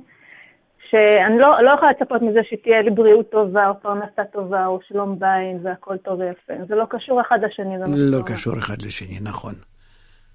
שאני 0.90 1.38
לא, 1.38 1.62
לא 1.62 1.70
יכולה 1.70 1.90
לצפות 1.90 2.22
מזה 2.22 2.40
שתהיה 2.50 2.82
לי 2.82 2.90
בריאות 2.90 3.30
טובה, 3.30 3.68
או 3.68 3.74
פרנסה 3.82 4.24
טובה, 4.32 4.66
או 4.66 4.78
שלום 4.88 5.18
בית, 5.18 5.56
והכל 5.62 5.96
טוב 5.96 6.20
ויפה. 6.20 6.64
זה 6.68 6.74
לא 6.74 6.84
קשור 6.90 7.20
אחד 7.20 7.38
לשני. 7.44 7.74
לא. 7.96 8.22
קשור 8.26 8.58
אחד 8.58 8.82
לשני, 8.82 9.18
נכון. 9.22 9.54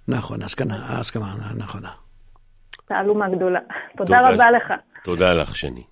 נכון, 0.07 0.41
הסכמה, 0.41 0.75
הסכמה 0.99 1.33
נכונה. 1.57 1.89
תעלומה 2.87 3.29
גדולה. 3.29 3.59
תודה 3.97 4.19
תודה. 4.19 4.29
רבה 4.29 4.51
לך. 4.51 4.73
תודה 5.03 5.33
לך, 5.33 5.55
שני. 5.55 5.83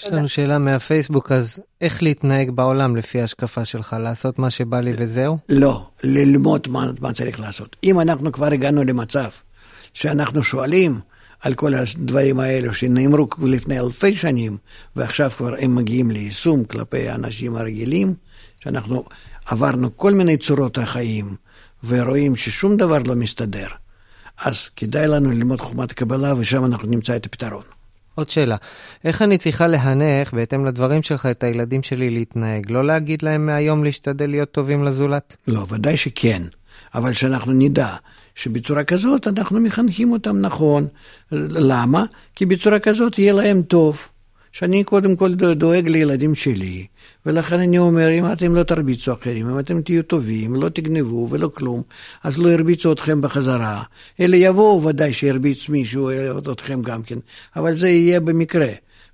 יש 0.00 0.12
לנו 0.12 0.28
שאלה 0.28 0.58
מהפייסבוק, 0.58 1.32
אז 1.32 1.62
איך 1.80 2.02
להתנהג 2.02 2.50
בעולם 2.50 2.96
לפי 2.96 3.20
ההשקפה 3.20 3.64
שלך? 3.64 3.96
לעשות 4.00 4.38
מה 4.38 4.50
שבא 4.50 4.80
לי 4.80 4.92
וזהו? 4.98 5.38
לא, 5.48 5.86
ללמוד 6.04 6.68
מה, 6.68 6.80
מה 7.00 7.12
צריך 7.12 7.40
לעשות. 7.40 7.76
אם 7.84 8.00
אנחנו 8.00 8.32
כבר 8.32 8.46
הגענו 8.46 8.84
למצב 8.84 9.28
שאנחנו 9.92 10.42
שואלים 10.42 11.00
על 11.44 11.54
כל 11.54 11.74
הדברים 11.74 12.40
האלו 12.40 12.74
שנאמרו 12.74 13.28
לפני 13.42 13.80
אלפי 13.80 14.14
שנים, 14.14 14.56
ועכשיו 14.96 15.30
כבר 15.30 15.54
הם 15.58 15.74
מגיעים 15.74 16.10
ליישום 16.10 16.64
כלפי 16.64 17.08
האנשים 17.08 17.56
הרגילים, 17.56 18.14
שאנחנו 18.60 19.04
עברנו 19.46 19.96
כל 19.96 20.12
מיני 20.14 20.36
צורות 20.36 20.78
החיים, 20.78 21.36
ורואים 21.84 22.36
ששום 22.36 22.76
דבר 22.76 22.98
לא 22.98 23.14
מסתדר, 23.14 23.66
אז 24.38 24.68
כדאי 24.76 25.08
לנו 25.08 25.30
ללמוד 25.30 25.60
חוכמת 25.60 25.90
הקבלה, 25.90 26.34
ושם 26.38 26.64
אנחנו 26.64 26.88
נמצא 26.88 27.16
את 27.16 27.26
הפתרון. 27.26 27.62
עוד 28.14 28.30
שאלה, 28.30 28.56
איך 29.04 29.22
אני 29.22 29.38
צריכה 29.38 29.66
להנך, 29.66 30.34
בהתאם 30.34 30.64
לדברים 30.64 31.02
שלך, 31.02 31.26
את 31.26 31.44
הילדים 31.44 31.82
שלי 31.82 32.10
להתנהג? 32.10 32.70
לא 32.70 32.84
להגיד 32.84 33.22
להם 33.22 33.46
מהיום 33.46 33.84
להשתדל 33.84 34.30
להיות 34.30 34.52
טובים 34.52 34.84
לזולת? 34.84 35.36
לא, 35.48 35.66
ודאי 35.70 35.96
שכן, 35.96 36.42
אבל 36.94 37.12
שאנחנו 37.12 37.52
נדע 37.52 37.96
שבצורה 38.34 38.84
כזאת 38.84 39.26
אנחנו 39.28 39.60
מחנכים 39.60 40.12
אותם 40.12 40.40
נכון. 40.40 40.86
למה? 41.32 42.04
כי 42.34 42.46
בצורה 42.46 42.78
כזאת 42.78 43.18
יהיה 43.18 43.32
להם 43.32 43.62
טוב. 43.62 44.08
שאני 44.54 44.84
קודם 44.84 45.16
כל 45.16 45.34
דו- 45.34 45.54
דואג 45.54 45.88
לילדים 45.88 46.34
שלי, 46.34 46.86
ולכן 47.26 47.60
אני 47.60 47.78
אומר, 47.78 48.10
אם 48.10 48.32
אתם 48.32 48.54
לא 48.54 48.62
תרביצו 48.62 49.12
אחרים, 49.12 49.48
אם 49.50 49.58
אתם 49.58 49.82
תהיו 49.82 50.02
טובים, 50.02 50.54
לא 50.54 50.68
תגנבו 50.68 51.28
ולא 51.30 51.50
כלום, 51.54 51.82
אז 52.24 52.38
לא 52.38 52.48
ירביצו 52.48 52.92
אתכם 52.92 53.20
בחזרה. 53.20 53.82
אלה 54.20 54.36
יבואו 54.36 54.82
ודאי 54.82 55.12
שירביץ 55.12 55.68
מישהו 55.68 56.08
אה, 56.08 56.38
אתכם 56.52 56.82
גם 56.82 57.02
כן, 57.02 57.18
אבל 57.56 57.76
זה 57.76 57.88
יהיה 57.88 58.20
במקרה. 58.20 58.68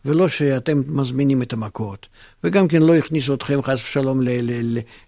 ולא 0.04 0.28
שאתם 0.28 0.82
מזמינים 0.86 1.42
את 1.42 1.52
המכות, 1.52 2.08
וגם 2.44 2.68
כן 2.68 2.82
לא 2.82 2.96
יכניסו 2.96 3.34
אתכם 3.34 3.62
חס 3.62 3.78
ושלום 3.84 4.20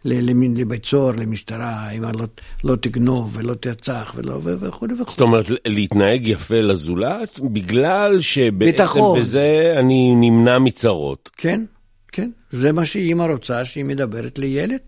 לבית 0.05 0.84
סוהר, 0.84 1.12
למשטרה, 1.12 1.90
אם 1.90 2.03
לא, 2.03 2.26
לא 2.64 2.76
תגנוב 2.76 3.36
ולא 3.36 3.55
תרצח 3.55 4.12
ולא 4.16 4.38
וכו' 4.43 4.86
וכו'. 5.01 5.11
זאת 5.11 5.20
אומרת, 5.20 5.47
להתנהג 5.66 6.28
יפה 6.28 6.61
לזולת, 6.61 7.40
בגלל 7.40 8.20
שבעצם 8.20 8.59
ביטחון. 8.59 9.20
בזה 9.20 9.74
אני 9.78 10.14
נמנע 10.14 10.59
מצרות. 10.59 11.30
כן, 11.36 11.64
כן, 12.12 12.30
זה 12.51 12.72
מה 12.72 12.84
שאימא 12.84 13.22
רוצה, 13.22 13.64
שהיא 13.64 13.84
מדברת 13.84 14.38
לילד. 14.38 14.80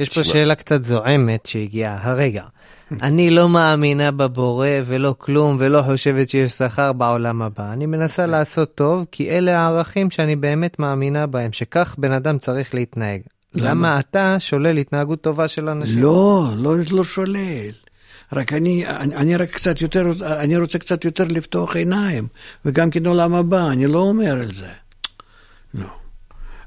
יש 0.00 0.08
פה 0.08 0.24
שאלה 0.24 0.54
קצת 0.54 0.84
זועמת 0.84 1.46
שהגיעה 1.46 1.98
הרגע. 2.02 2.42
אני 3.02 3.30
לא 3.30 3.48
מאמינה 3.48 4.10
בבורא 4.10 4.68
ולא 4.86 5.14
כלום 5.18 5.56
ולא 5.60 5.82
חושבת 5.82 6.28
שיש 6.28 6.52
שכר 6.52 6.92
בעולם 6.92 7.42
הבא. 7.42 7.72
אני 7.72 7.86
מנסה 7.86 8.26
לעשות 8.26 8.74
טוב 8.74 9.06
כי 9.12 9.30
אלה 9.30 9.58
הערכים 9.58 10.10
שאני 10.10 10.36
באמת 10.36 10.78
מאמינה 10.78 11.26
בהם, 11.26 11.52
שכך 11.52 11.94
בן 11.98 12.12
אדם 12.12 12.38
צריך 12.38 12.74
להתנהג. 12.74 13.20
למה 13.54 14.00
אתה 14.00 14.36
שולל 14.38 14.78
התנהגות 14.78 15.20
טובה 15.20 15.48
של 15.48 15.68
אנשים? 15.68 16.02
לא, 16.02 16.48
לא, 16.56 16.74
לא 16.90 17.04
שולל. 17.04 17.70
רק 18.32 18.52
אני, 18.52 18.86
אני, 18.86 19.16
אני 19.16 19.36
רק 19.36 19.50
קצת 19.50 19.80
יותר, 19.80 20.12
אני 20.22 20.56
רוצה 20.56 20.78
קצת 20.78 21.04
יותר 21.04 21.24
לפתוח 21.28 21.76
עיניים, 21.76 22.26
וגם 22.64 22.90
כן 22.90 23.06
עולם 23.06 23.34
הבא, 23.34 23.68
אני 23.68 23.86
לא 23.86 23.98
אומר 23.98 24.32
על 24.32 24.52
זה. 24.52 24.68
לא. 25.74 25.99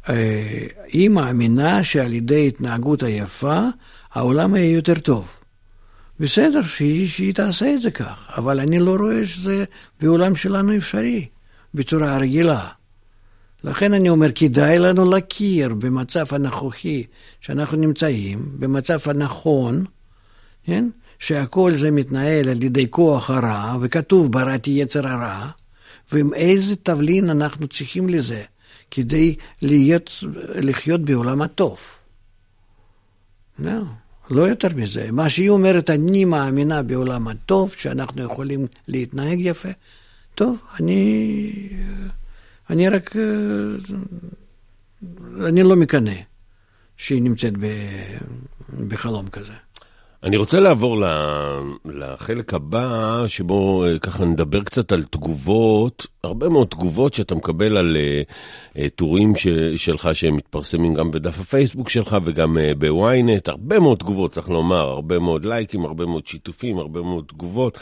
אה, 0.10 0.68
היא 0.88 1.10
מאמינה 1.10 1.84
שעל 1.84 2.14
ידי 2.14 2.47
התנהגות 2.47 3.04
היפה, 3.04 3.60
העולם 4.14 4.56
יהיה 4.56 4.76
יותר 4.76 4.99
טוב. 4.99 5.28
בסדר, 6.20 6.62
שהיא, 6.62 7.08
שהיא 7.08 7.34
תעשה 7.34 7.74
את 7.74 7.82
זה 7.82 7.91
כך, 7.91 8.30
אבל 8.38 8.60
אני 8.60 8.80
לא 8.80 8.95
רואה 8.95 9.26
שזה 9.26 9.64
בעולם 10.01 10.36
שלנו 10.36 10.78
אפשרי, 10.78 11.28
בצורה 11.74 12.18
רגילה. 12.18 12.68
לכן 13.64 13.93
אני 13.93 14.10
אומר, 14.10 14.32
כדאי 14.36 14.80
לנו 14.80 15.12
להכיר 15.12 15.74
במצב 15.74 16.26
הנוכחי 16.32 17.04
שאנחנו 17.41 17.78
נמצאים, 17.78 18.45
במצב 18.60 18.99
הנכון, 19.06 19.86
כן? 20.64 20.89
שהכל 21.20 21.76
זה 21.76 21.91
מתנהל 21.91 22.49
על 22.49 22.64
ידי 22.64 22.88
כוח 22.89 23.30
הרע, 23.30 23.78
וכתוב 23.82 24.32
בראתי 24.32 24.72
יצר 24.72 25.08
הרע, 25.08 25.47
ועם 26.12 26.34
איזה 26.34 26.76
תבלין 26.76 27.30
אנחנו 27.30 27.68
צריכים 27.68 28.10
לזה, 28.10 28.43
כדי 28.96 29.36
להיות, 29.62 30.24
לחיות 30.56 31.02
בעולם 31.02 31.41
הטוב. 31.41 31.80
לא, 33.60 33.82
לא 34.30 34.41
יותר 34.41 34.68
מזה. 34.76 35.12
מה 35.12 35.30
שהיא 35.30 35.50
אומרת, 35.50 35.89
אני 35.89 36.26
מאמינה 36.26 36.84
בעולם 36.84 37.28
הטוב, 37.28 37.72
שאנחנו 37.72 38.24
יכולים 38.24 38.68
להתנהג 38.88 39.39
יפה. 39.39 39.70
טוב, 40.36 40.58
אני, 40.80 41.70
אני 42.70 42.89
רק, 42.89 43.16
אני 45.48 45.64
לא 45.64 45.76
מקנא 45.76 46.16
שהיא 46.98 47.22
נמצאת 47.22 47.54
ב, 47.58 47.68
בחלום 48.88 49.28
כזה. 49.28 49.54
אני 50.24 50.38
רוצה 50.38 50.59
לעבור 50.59 50.97
לחלק 51.86 52.53
הבא, 52.53 53.24
שבו 53.28 53.86
אה, 53.86 53.99
ככה 53.99 54.26
נדבר 54.26 54.63
קצת 54.63 54.91
על 54.91 55.03
תגובות, 55.03 56.07
הרבה 56.24 56.49
מאוד 56.49 56.67
תגובות 56.67 57.13
שאתה 57.13 57.36
מקבל 57.36 57.78
על 57.78 57.97
אה, 57.99 58.21
אה, 58.78 58.89
טורים 58.89 59.36
ש- 59.36 59.47
שלך 59.76 60.09
שהם 60.13 60.36
מתפרסמים 60.36 60.93
גם 60.93 61.11
בדף 61.11 61.39
הפייסבוק 61.39 61.89
שלך 61.89 62.17
וגם 62.24 62.57
בוויינט, 62.80 63.49
הרבה 63.49 63.80
מאוד 63.80 63.97
תגובות, 63.97 64.32
צריך 64.32 64.49
לומר, 64.49 64.89
הרבה 64.89 65.19
מאוד 65.19 65.45
לייקים, 65.45 65.86
הרבה 65.86 66.05
מאוד 66.05 66.28
שיתופים, 66.28 66.78
הרבה 66.78 67.01
מאוד 67.01 67.24
תגובות. 67.28 67.78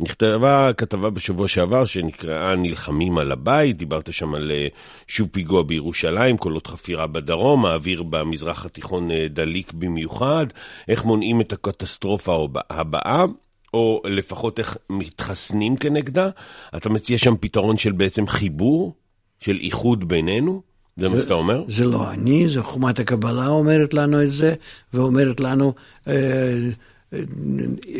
נכתבה 0.00 0.70
כתבה 0.76 1.10
בשבוע 1.10 1.48
שעבר 1.48 1.84
שנקראה 1.84 2.56
נלחמים 2.56 3.18
על 3.18 3.32
הבית, 3.32 3.76
דיברת 3.76 4.12
שם 4.12 4.34
על 4.34 4.50
אה, 4.50 4.66
שוב 5.06 5.28
פיגוע 5.32 5.62
בירושלים, 5.62 6.36
קולות 6.36 6.66
חפירה 6.66 7.06
בדרום, 7.06 7.66
האוויר 7.66 8.02
במזרח 8.02 8.64
התיכון 8.64 9.10
אה, 9.10 9.26
דליק 9.30 9.72
במיוחד, 9.72 10.46
איך 10.88 11.04
מונעים 11.04 11.40
את 11.40 11.52
הקטסטרופה 11.52 12.48
הבאה, 12.70 13.24
או 13.74 14.02
לפחות 14.04 14.58
איך 14.58 14.76
מתחסנים 14.90 15.76
כנגדה. 15.76 16.30
אתה 16.76 16.88
מציע 16.88 17.18
שם 17.18 17.34
פתרון 17.40 17.76
של 17.76 17.92
בעצם 17.92 18.26
חיבור, 18.26 18.94
של 19.40 19.58
איחוד 19.60 20.08
בינינו? 20.08 20.62
זה 20.96 21.08
מה 21.08 21.20
שאתה 21.20 21.34
אומר? 21.34 21.64
זה 21.68 21.84
לא 21.84 22.10
אני, 22.10 22.48
זה 22.48 22.62
חומת 22.62 22.98
הקבלה 22.98 23.46
אומרת 23.46 23.94
לנו 23.94 24.22
את 24.22 24.32
זה, 24.32 24.54
ואומרת 24.94 25.40
לנו 25.40 25.74
אה, 26.08 26.58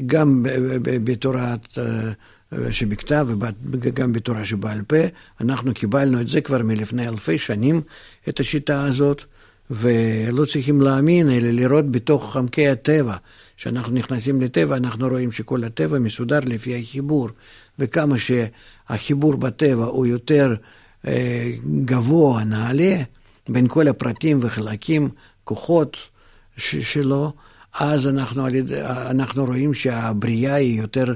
גם 0.07 0.43
ב- 0.43 0.49
ב- 0.83 1.11
בתורת 1.11 1.79
אה, 1.79 2.73
שבכתב 2.73 3.29
וגם 3.71 4.13
בתורה 4.13 4.45
שבעל 4.45 4.83
פה. 4.83 4.97
אנחנו 5.41 5.75
קיבלנו 5.75 6.21
את 6.21 6.29
זה 6.29 6.41
כבר 6.41 6.63
מלפני 6.63 7.09
אלפי 7.09 7.39
שנים, 7.39 7.81
את 8.29 8.41
השיטה 8.41 8.85
הזאת, 8.85 9.23
ולא 9.71 10.45
צריכים 10.45 10.81
להאמין, 10.81 11.31
אלא 11.31 11.51
לראות 11.51 11.91
בתוך 11.91 12.37
עמקי 12.37 12.69
הטבע. 12.69 13.17
כשאנחנו 13.57 13.93
נכנסים 13.93 14.41
לטבע, 14.41 14.77
אנחנו 14.77 15.09
רואים 15.09 15.33
שכל 15.33 15.65
הטבע 15.65 15.99
מסודר 15.99 16.41
לפי 16.47 16.79
החיבור, 16.79 17.29
וכמה 17.79 18.17
שהחיבור 18.19 19.37
בטבע 19.37 19.85
הוא 19.85 20.07
יותר 20.07 20.55
אה, 21.07 21.51
גבוה, 21.85 22.45
נעלה, 22.45 22.97
בין 23.49 23.69
כל 23.69 23.89
הפרטים 23.89 24.39
וחלקים, 24.43 25.09
כוחות 25.45 25.97
שלו, 26.57 27.33
אז 27.75 28.09
אנחנו, 28.09 28.47
אנחנו 29.11 29.45
רואים 29.45 29.75
שהבריאה 29.75 30.55
היא 30.55 30.81
יותר 30.81 31.15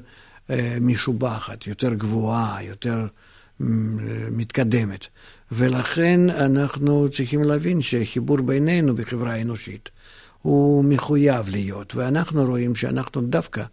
אה, 0.50 0.76
משובחת, 0.80 1.66
יותר 1.66 1.94
גבוהה, 1.94 2.62
יותר 2.62 3.06
מתקדמת. 4.30 5.06
ולכן 5.52 6.30
אנחנו 6.30 7.08
צריכים 7.16 7.42
להבין 7.42 7.82
שחיבור 7.82 8.36
בינינו 8.40 8.94
בחברה 8.94 9.32
האנושית 9.32 9.90
הוא 10.42 10.84
מחויב 10.84 11.48
להיות, 11.48 11.94
ואנחנו 11.94 12.44
רואים 12.44 12.74
שאנחנו 12.74 13.20
דווקא, 13.20 13.64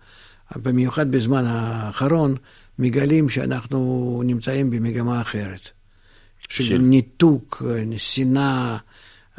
במיוחד 0.55 1.11
בזמן 1.11 1.45
האחרון, 1.45 2.35
מגלים 2.79 3.29
שאנחנו 3.29 4.21
נמצאים 4.25 4.69
במגמה 4.69 5.21
אחרת. 5.21 5.69
של 6.49 6.77
ניתוק, 6.77 7.63
שנאה, 7.97 8.77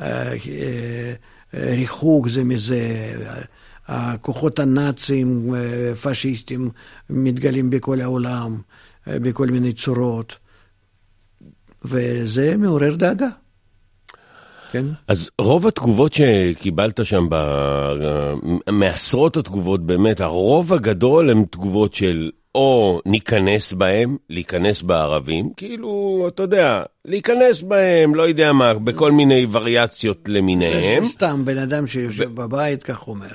אה, 0.00 0.32
אה, 0.32 1.14
ריחוק 1.54 2.28
זה 2.28 2.44
מזה, 2.44 3.12
הכוחות 3.86 4.58
הנאצים, 4.58 5.54
פשיסטים, 6.02 6.70
מתגלים 7.10 7.70
בכל 7.70 8.00
העולם, 8.00 8.60
בכל 9.06 9.46
מיני 9.46 9.72
צורות, 9.72 10.38
וזה 11.84 12.56
מעורר 12.56 12.94
דאגה. 12.94 13.28
כן. 14.72 14.84
אז 15.08 15.30
רוב 15.40 15.66
התגובות 15.66 16.12
שקיבלת 16.12 17.06
שם, 17.06 17.26
ב... 17.30 17.36
מעשרות 18.70 19.36
התגובות 19.36 19.86
באמת, 19.86 20.20
הרוב 20.20 20.72
הגדול 20.72 21.30
הן 21.30 21.44
תגובות 21.44 21.94
של 21.94 22.30
או 22.54 23.00
ניכנס 23.06 23.72
בהם, 23.72 24.16
להיכנס 24.30 24.82
בערבים, 24.82 25.50
כאילו, 25.56 26.24
אתה 26.28 26.42
יודע, 26.42 26.82
להיכנס 27.04 27.62
בהם, 27.62 28.14
לא 28.14 28.22
יודע 28.22 28.52
מה, 28.52 28.74
בכל 28.74 29.12
מיני 29.12 29.46
וריאציות 29.50 30.28
למיניהם. 30.28 31.04
זה 31.04 31.10
סתם 31.10 31.42
בן 31.44 31.58
אדם 31.58 31.86
שיושב 31.86 32.30
ו... 32.30 32.34
בבית, 32.34 32.82
כך 32.82 33.08
אומר. 33.08 33.32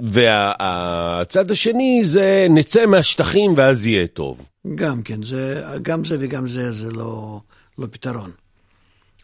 והצד 0.00 1.50
השני 1.50 2.00
זה 2.04 2.46
נצא 2.50 2.86
מהשטחים 2.86 3.54
ואז 3.56 3.86
יהיה 3.86 4.06
טוב. 4.06 4.46
גם 4.74 5.02
כן, 5.02 5.22
זה, 5.22 5.64
גם 5.82 6.04
זה 6.04 6.16
וגם 6.20 6.48
זה, 6.48 6.72
זה 6.72 6.90
לא, 6.90 7.40
לא 7.78 7.86
פתרון. 7.90 8.30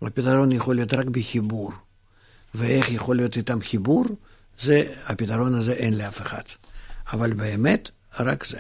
הפתרון 0.03 0.53
יכול 0.53 0.75
להיות 0.75 0.95
רק 0.95 1.07
בחיבור. 1.07 1.73
ואיך 2.55 2.91
יכול 2.91 3.17
להיות 3.17 3.37
איתם 3.37 3.61
חיבור? 3.61 4.05
זה, 4.61 4.83
הפתרון 5.07 5.55
הזה 5.55 5.73
אין 5.73 5.99
לאף 5.99 6.21
אחד. 6.21 6.43
אבל 7.13 7.33
באמת, 7.33 7.91
רק 8.21 8.47
זה. 8.47 8.59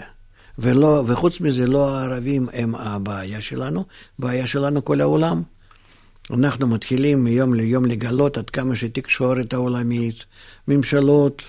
ולא, 0.58 1.04
וחוץ 1.06 1.40
מזה, 1.40 1.66
לא 1.66 1.98
הערבים 1.98 2.48
הם 2.52 2.74
הבעיה 2.74 3.40
שלנו, 3.40 3.84
הבעיה 4.18 4.46
שלנו 4.46 4.84
כל 4.84 5.00
העולם. 5.00 5.42
אנחנו 6.30 6.66
מתחילים 6.66 7.24
מיום 7.24 7.54
ליום 7.54 7.84
לגלות 7.84 8.38
עד 8.38 8.50
כמה 8.50 8.76
שתקשורת 8.76 9.52
העולמית, 9.52 10.24
ממשלות, 10.68 11.42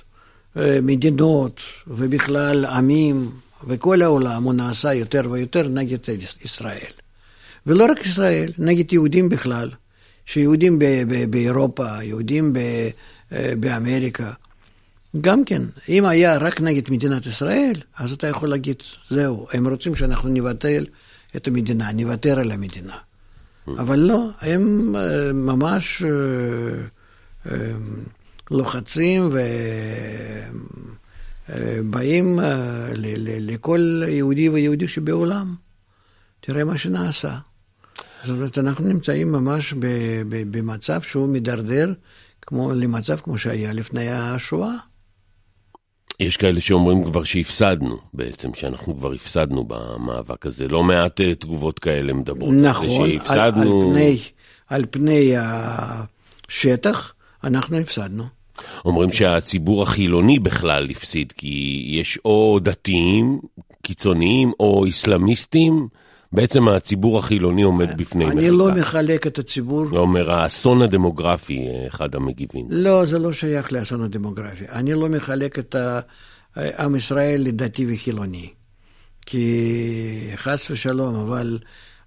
אה, 0.57 0.79
מדינות 0.81 1.61
ובכלל 1.87 2.65
עמים 2.65 3.31
וכל 3.67 4.01
העולם 4.01 4.43
הוא 4.43 4.53
נעשה 4.53 4.93
יותר 4.93 5.21
ויותר 5.31 5.67
נגד 5.67 5.97
ישראל. 6.43 6.91
ולא 7.67 7.85
רק 7.91 8.05
ישראל, 8.05 8.51
נגד 8.57 8.93
יהודים 8.93 9.29
בכלל. 9.29 9.69
שיהודים 10.25 10.79
באירופה, 11.29 12.03
יהודים 12.03 12.53
אה, 13.31 13.53
באמריקה, 13.59 14.31
גם 15.21 15.45
כן, 15.45 15.61
אם 15.89 16.05
היה 16.05 16.37
רק 16.37 16.61
נגד 16.61 16.91
מדינת 16.91 17.25
ישראל, 17.25 17.73
אז 17.97 18.11
אתה 18.11 18.27
יכול 18.27 18.49
להגיד, 18.49 18.83
זהו, 19.09 19.47
הם 19.53 19.67
רוצים 19.67 19.95
שאנחנו 19.95 20.29
נבטל 20.29 20.85
את 21.35 21.47
המדינה, 21.47 21.91
נוותר 21.91 22.39
על 22.39 22.51
המדינה. 22.51 22.97
אבל 23.67 23.99
לא, 23.99 24.29
הם 24.41 24.95
אה, 24.95 25.33
ממש 25.33 26.03
אה, 27.45 27.51
לוחצים 28.51 29.29
ובאים 31.49 32.39
לכל 33.39 34.03
יהודי 34.07 34.49
ויהודי 34.49 34.87
שבעולם. 34.87 35.55
תראה 36.39 36.63
מה 36.63 36.77
שנעשה. 36.77 37.37
זאת 38.23 38.29
אומרת, 38.29 38.57
אנחנו 38.57 38.85
נמצאים 38.87 39.31
ממש 39.31 39.73
במצב 40.29 41.01
שהוא 41.01 41.29
מידרדר 41.29 41.93
כמו, 42.41 42.73
למצב 42.73 43.17
כמו 43.19 43.37
שהיה 43.37 43.73
לפני 43.73 44.11
השואה. 44.11 44.75
יש 46.19 46.37
כאלה 46.37 46.61
שאומרים 46.61 47.03
כבר 47.03 47.23
שהפסדנו 47.23 47.97
בעצם, 48.13 48.53
שאנחנו 48.53 48.97
כבר 48.97 49.13
הפסדנו 49.13 49.63
במאבק 49.63 50.45
הזה. 50.45 50.67
לא 50.67 50.83
מעט 50.83 51.21
אה, 51.21 51.35
תגובות 51.35 51.79
כאלה 51.79 52.13
מדברות. 52.13 52.53
נכון, 52.53 53.09
על, 53.27 53.39
על, 53.39 53.51
פני, 53.51 54.19
על 54.67 54.85
פני 54.91 55.33
השטח 55.37 57.13
אנחנו 57.43 57.77
הפסדנו. 57.77 58.23
אומרים 58.85 59.13
שהציבור 59.13 59.83
החילוני 59.83 60.39
בכלל 60.39 60.87
הפסיד, 60.91 61.33
כי 61.37 61.83
יש 61.87 62.19
או 62.25 62.59
דתיים 62.61 63.39
קיצוניים 63.81 64.51
או 64.59 64.85
איסלאמיסטים 64.85 65.87
בעצם 66.33 66.67
הציבור 66.67 67.19
החילוני 67.19 67.61
עומד 67.61 67.97
בפני 67.97 68.25
מחלקה. 68.25 68.39
אני 68.39 68.49
לא 68.49 68.71
מחלק 68.71 69.27
את 69.27 69.39
הציבור. 69.39 69.85
זה 69.89 69.95
אומר, 69.95 70.31
האסון 70.31 70.81
הדמוגרפי, 70.81 71.67
אחד 71.87 72.15
המגיבים. 72.15 72.65
לא, 72.69 73.05
זה 73.05 73.19
לא 73.19 73.33
שייך 73.33 73.73
לאסון 73.73 74.03
הדמוגרפי. 74.03 74.65
אני 74.71 74.93
לא 74.93 75.09
מחלק 75.09 75.59
את 75.59 75.75
עם 76.57 76.95
ישראל 76.95 77.41
לדתי 77.41 77.85
וחילוני. 77.89 78.49
כי 79.25 80.31
חס 80.35 80.71
ושלום, 80.71 81.15
אבל 81.15 81.59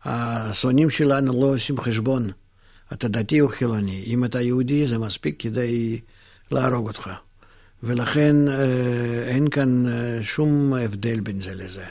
השונאים 0.05 0.91
שלנו 0.91 1.41
לא 1.41 1.47
עושים 1.55 1.81
חשבון. 1.81 2.31
אתה 2.93 3.09
דתי 3.09 3.41
או 3.41 3.49
חילוני. 3.49 4.05
אם 4.07 4.25
אתה 4.25 4.41
יהודי, 4.41 4.87
זה 4.87 4.99
מספיק 4.99 5.43
כדי 5.43 6.01
להרוג 6.51 6.87
אותך. 6.87 7.11
ולכן 7.83 8.49
אה, 8.49 9.25
אין 9.27 9.49
כאן 9.51 9.87
אה, 9.89 10.19
שום 10.23 10.75
הבדל 10.75 11.21
בין 11.21 11.41
זה 11.41 11.55
לזה. 11.55 11.85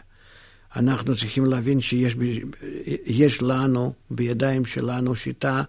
אנחנו 0.76 1.16
צריכים 1.16 1.46
להבין 1.46 1.82
שיש 1.82 3.42
לנו, 3.42 3.94
בידיים 4.10 4.66
שלנו, 4.66 5.16
שיטה 5.16 5.64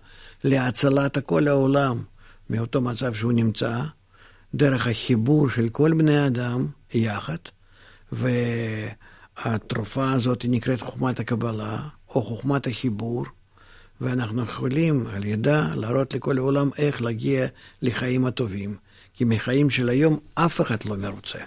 להצלת 0.44 1.18
כל 1.18 1.48
העולם 1.48 2.02
מאותו 2.50 2.80
מצב 2.80 3.14
שהוא 3.14 3.32
נמצא, 3.32 3.80
דרך 4.54 4.86
החיבור 4.86 5.48
של 5.48 5.68
כל 5.68 5.92
בני 5.94 6.18
האדם 6.18 6.66
יחד, 6.94 7.36
והתרופה 8.12 10.10
הזאת 10.10 10.44
נקראת 10.48 10.80
חוכמת 10.80 11.20
הקבלה, 11.20 11.78
או 12.08 12.22
חוכמת 12.22 12.66
החיבור, 12.66 13.24
ואנחנו 14.00 14.42
יכולים 14.42 15.06
על 15.06 15.24
ידה 15.24 15.74
להראות 15.74 16.14
לכל 16.14 16.38
העולם 16.38 16.70
איך 16.78 17.02
להגיע 17.02 17.46
לחיים 17.82 18.26
הטובים, 18.26 18.76
כי 19.14 19.24
מחיים 19.24 19.70
של 19.70 19.88
היום 19.88 20.18
אף 20.34 20.60
אחד 20.60 20.84
לא 20.84 20.96
מרוצה. 20.96 21.38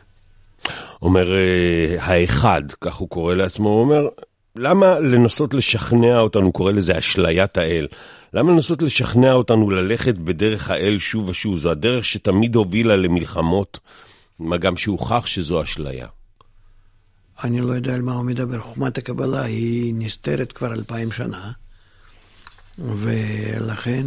אומר 1.02 1.32
אה, 1.32 1.96
האחד, 2.00 2.62
כך 2.82 2.96
הוא 2.96 3.10
קורא 3.10 3.34
לעצמו, 3.34 3.70
הוא 3.70 3.82
אומר, 3.82 4.08
למה 4.56 5.00
לנסות 5.00 5.54
לשכנע 5.54 6.20
אותנו, 6.20 6.46
הוא 6.46 6.54
קורא 6.54 6.72
לזה 6.72 6.98
אשליית 6.98 7.58
האל, 7.58 7.88
למה 8.34 8.52
לנסות 8.52 8.82
לשכנע 8.82 9.34
אותנו 9.34 9.70
ללכת 9.70 10.16
בדרך 10.18 10.70
האל 10.70 11.00
שוב 11.00 11.30
ושוב? 11.30 11.58
זו 11.58 11.72
הדרך 11.72 12.06
שתמיד 12.06 12.56
הובילה 12.56 12.96
למלחמות, 12.96 13.80
מה 14.40 14.58
גם 14.58 14.78
שהוכח 14.78 15.26
שזו 15.26 15.64
אשליה. 15.64 16.08
אני 17.44 17.62
לא 17.62 17.74
יודע 17.74 17.94
על 17.94 18.02
מה 18.02 18.14
הוא 18.14 18.26
מדבר. 18.26 18.60
חוכמת 18.62 18.98
הקבלה 18.98 19.42
היא 19.42 19.94
נסתרת 19.98 20.52
כבר 20.52 20.74
אלפיים 20.74 21.12
שנה, 21.12 21.52
ולכן 22.80 24.06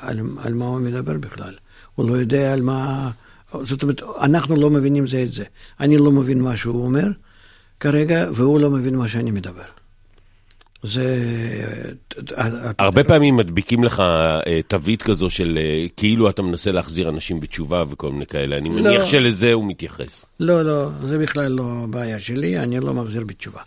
על, 0.00 0.20
על 0.42 0.54
מה 0.54 0.64
הוא 0.64 0.80
מדבר 0.80 1.18
בכלל? 1.18 1.54
הוא 1.94 2.10
לא 2.10 2.14
יודע 2.14 2.52
על 2.52 2.62
מה... 2.62 3.10
זאת 3.52 3.82
אומרת, 3.82 4.02
אנחנו 4.20 4.56
לא 4.56 4.70
מבינים 4.70 5.06
זה 5.06 5.22
את 5.22 5.32
זה. 5.32 5.44
אני 5.80 5.96
לא 5.96 6.12
מבין 6.12 6.40
מה 6.40 6.56
שהוא 6.56 6.84
אומר 6.84 7.06
כרגע, 7.80 8.26
והוא 8.34 8.60
לא 8.60 8.70
מבין 8.70 8.96
מה 8.96 9.08
שאני 9.08 9.30
מדבר. 9.30 9.62
זה... 10.82 11.16
הרבה 12.78 13.04
פעמים 13.04 13.36
מדביקים 13.36 13.84
לך 13.84 14.00
אה, 14.00 14.60
תווית 14.68 15.02
כזו 15.02 15.30
של 15.30 15.58
אה, 15.60 15.86
כאילו 15.96 16.30
אתה 16.30 16.42
מנסה 16.42 16.72
להחזיר 16.72 17.08
אנשים 17.08 17.40
בתשובה 17.40 17.84
וכל 17.88 18.12
מיני 18.12 18.26
כאלה. 18.26 18.56
אני 18.56 18.68
מניח 18.68 19.00
לא, 19.00 19.06
שלזה 19.06 19.52
הוא 19.52 19.64
מתייחס. 19.68 20.26
לא, 20.40 20.62
לא, 20.62 20.88
זה 21.08 21.18
בכלל 21.18 21.52
לא 21.52 21.86
בעיה 21.90 22.20
שלי, 22.20 22.58
אני 22.58 22.80
לא 22.80 22.94
מחזיר 22.94 23.24
בתשובה. 23.24 23.60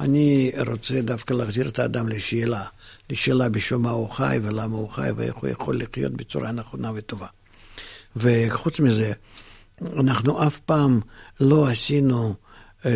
אני 0.00 0.52
רוצה 0.68 1.00
דווקא 1.00 1.34
להחזיר 1.34 1.68
את 1.68 1.78
האדם 1.78 2.08
לשאלה, 2.08 2.62
לשאלה 3.10 3.48
בשביל 3.48 3.78
מה 3.78 3.90
הוא 3.90 4.10
חי 4.10 4.38
ולמה 4.42 4.76
הוא 4.76 4.88
חי 4.88 5.10
ואיך 5.16 5.34
הוא 5.34 5.48
יכול 5.50 5.80
לחיות 5.80 6.12
בצורה 6.12 6.52
נכונה 6.52 6.92
וטובה. 6.94 7.26
וחוץ 8.16 8.80
מזה, 8.80 9.12
אנחנו 9.96 10.46
אף 10.46 10.58
פעם 10.58 11.00
לא 11.40 11.68
עשינו 11.68 12.34
אה, 12.86 12.90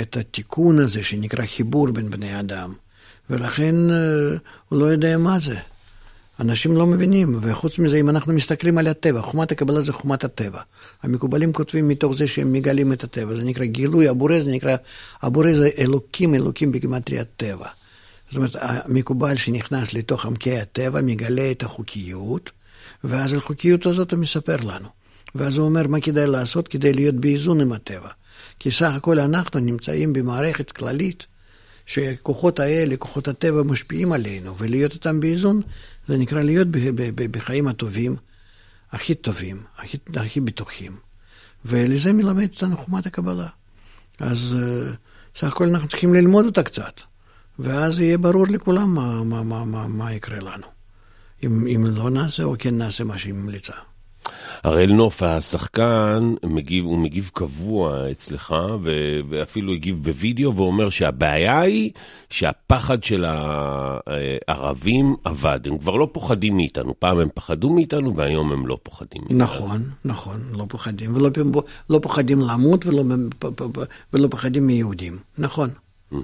את 0.00 0.16
התיקון 0.16 0.78
הזה 0.78 1.02
שנקרא 1.02 1.46
חיבור 1.46 1.90
בין 1.90 2.10
בני 2.10 2.40
אדם, 2.40 2.74
ולכן 3.30 3.90
אה, 3.90 4.36
הוא 4.68 4.78
לא 4.78 4.84
יודע 4.84 5.18
מה 5.18 5.38
זה. 5.38 5.56
אנשים 6.40 6.76
לא 6.76 6.86
מבינים, 6.86 7.38
וחוץ 7.40 7.78
מזה, 7.78 7.96
אם 7.96 8.08
אנחנו 8.08 8.32
מסתכלים 8.32 8.78
על 8.78 8.86
הטבע, 8.86 9.22
חומת 9.22 9.52
הקבלה 9.52 9.82
זה 9.82 9.92
חומת 9.92 10.24
הטבע. 10.24 10.60
המקובלים 11.02 11.52
כותבים 11.52 11.88
מתוך 11.88 12.16
זה 12.16 12.28
שהם 12.28 12.52
מגלים 12.52 12.92
את 12.92 13.04
הטבע, 13.04 13.34
זה 13.34 13.44
נקרא 13.44 13.64
גילוי 13.64 14.08
הבורא, 14.08 14.40
זה 14.40 14.50
נקרא, 14.50 14.76
הבורא 15.22 15.52
זה 15.54 15.68
אלוקים, 15.78 16.34
אלוקים 16.34 16.72
בגימטריית 16.72 17.28
טבע. 17.36 17.66
זאת 18.28 18.36
אומרת, 18.36 18.56
המקובל 18.60 19.36
שנכנס 19.36 19.92
לתוך 19.92 20.26
עמקי 20.26 20.58
הטבע 20.58 21.00
מגלה 21.00 21.50
את 21.50 21.62
החוקיות, 21.62 22.50
ואז 23.04 23.32
על 23.32 23.38
החוקיות 23.38 23.86
הזאת 23.86 24.12
הוא 24.12 24.20
מספר 24.20 24.56
לנו. 24.56 24.88
ואז 25.34 25.58
הוא 25.58 25.66
אומר 25.66 25.88
מה 25.88 26.00
כדאי 26.00 26.26
לעשות 26.26 26.68
כדי 26.68 26.92
להיות 26.92 27.14
באיזון 27.14 27.60
עם 27.60 27.72
הטבע. 27.72 28.08
כי 28.58 28.70
סך 28.70 28.94
הכל 28.94 29.18
אנחנו 29.18 29.60
נמצאים 29.60 30.12
במערכת 30.12 30.72
כללית, 30.72 31.26
שכוחות 31.86 32.60
האלה, 32.60 32.96
כוחות 32.96 33.28
הטבע 33.28 33.62
משפיעים 33.62 34.12
עלינו, 34.12 34.56
ולהיות 34.58 34.92
איתם 34.92 35.20
באיזון, 35.20 35.60
זה 36.08 36.16
נקרא 36.16 36.42
להיות 36.42 36.68
בחיים 37.14 37.68
הטובים, 37.68 38.16
הכי 38.90 39.14
טובים, 39.14 39.62
הכי, 39.78 39.96
הכי 40.16 40.40
בטוחים. 40.40 40.96
ולזה 41.64 42.12
מלמד 42.12 42.48
אותנו 42.54 42.76
חומת 42.76 43.06
הקבלה. 43.06 43.48
אז 44.20 44.56
אה, 44.58 44.92
סך 45.36 45.44
הכל 45.44 45.68
אנחנו 45.68 45.88
צריכים 45.88 46.14
ללמוד 46.14 46.44
אותה 46.44 46.62
קצת, 46.62 47.00
ואז 47.58 47.98
יהיה 47.98 48.18
ברור 48.18 48.46
לכולם 48.46 48.94
מה, 48.94 49.24
מה, 49.24 49.42
מה, 49.42 49.64
מה, 49.64 49.88
מה 49.88 50.12
יקרה 50.12 50.38
לנו. 50.38 50.73
אם, 51.44 51.66
אם 51.66 51.84
לא 51.86 52.10
נעשה 52.10 52.42
או 52.42 52.54
כן 52.58 52.78
נעשה 52.78 53.04
מה 53.04 53.18
שהיא 53.18 53.34
ממליצה. 53.34 53.72
הראל 54.64 54.92
נוף, 54.92 55.22
השחקן, 55.22 56.34
מגיב, 56.44 56.84
הוא 56.84 56.98
מגיב 56.98 57.30
קבוע 57.34 58.10
אצלך, 58.10 58.54
ו- 58.82 59.20
ואפילו 59.28 59.72
הגיב 59.72 60.04
בווידאו, 60.04 60.56
ואומר 60.56 60.90
שהבעיה 60.90 61.60
היא 61.60 61.90
שהפחד 62.30 63.04
של 63.04 63.24
הערבים 64.48 65.16
אבד. 65.26 65.60
הם 65.64 65.78
כבר 65.78 65.96
לא 65.96 66.08
פוחדים 66.12 66.56
מאיתנו. 66.56 66.94
פעם 66.98 67.18
הם 67.18 67.28
פחדו 67.34 67.70
מאיתנו, 67.70 68.16
והיום 68.16 68.52
הם 68.52 68.66
לא 68.66 68.78
פוחדים 68.82 69.22
מאיתנו. 69.22 69.38
נכון, 69.38 69.90
נכון, 70.04 70.40
לא 70.52 70.66
פוחדים. 70.68 71.16
ולא 71.16 71.30
לא 71.90 71.98
פוחדים 72.02 72.40
למות 72.40 72.86
ולא, 72.86 73.02
ולא 74.12 74.28
פוחדים 74.28 74.66
מיהודים. 74.66 75.18
נכון. 75.38 75.70
Mm-hmm. 76.12 76.16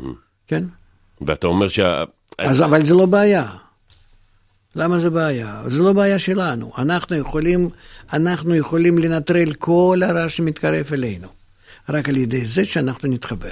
כן. 0.46 0.64
ואתה 1.20 1.46
אומר 1.46 1.68
שה... 1.68 2.04
אז, 2.38 2.62
אבל 2.62 2.84
זה 2.84 2.94
לא 2.94 3.06
בעיה. 3.06 3.46
למה 4.76 5.00
זה 5.00 5.10
בעיה? 5.10 5.62
זה 5.66 5.82
לא 5.82 5.92
בעיה 5.92 6.18
שלנו. 6.18 6.72
אנחנו 6.78 7.16
יכולים, 7.16 7.68
אנחנו 8.12 8.54
יכולים 8.54 8.98
לנטרל 8.98 9.52
כל 9.52 10.00
הרע 10.04 10.28
שמתקרב 10.28 10.86
אלינו. 10.92 11.28
רק 11.88 12.08
על 12.08 12.16
ידי 12.16 12.44
זה 12.44 12.64
שאנחנו 12.64 13.08
נתחבר. 13.08 13.50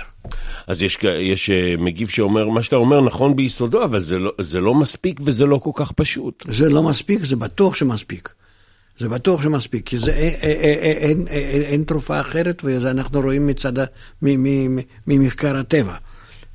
אז 0.67 0.83
יש, 0.83 0.99
יש 1.21 1.51
אה, 1.51 1.75
מגיב 1.79 2.09
שאומר, 2.09 2.49
מה 2.49 2.63
שאתה 2.63 2.77
אומר 2.77 3.01
נכון 3.01 3.37
ביסודו, 3.37 3.85
אבל 3.85 4.01
זה 4.01 4.19
לא, 4.19 4.33
זה 4.41 4.61
לא 4.61 4.75
מספיק 4.75 5.21
וזה 5.25 5.47
לא 5.47 5.59
כל 5.59 5.71
כך 5.75 5.93
פשוט. 5.93 6.45
זה 6.49 6.69
לא 6.69 6.83
מספיק, 6.83 7.25
זה 7.25 7.37
בטוח 7.37 7.75
שמספיק. 7.75 8.29
זה 8.99 9.09
בטוח 9.09 9.43
שמספיק, 9.43 9.87
כי 9.87 9.99
זה, 9.99 10.13
אין, 10.13 10.35
אין, 10.41 10.99
אין, 11.01 11.27
אין, 11.27 11.63
אין 11.63 11.85
תרופה 11.85 12.21
אחרת, 12.21 12.63
וזה 12.65 12.91
אנחנו 12.91 13.21
רואים 13.21 13.47
מצד, 13.47 13.73
ממחקר 15.07 15.57
הטבע. 15.57 15.95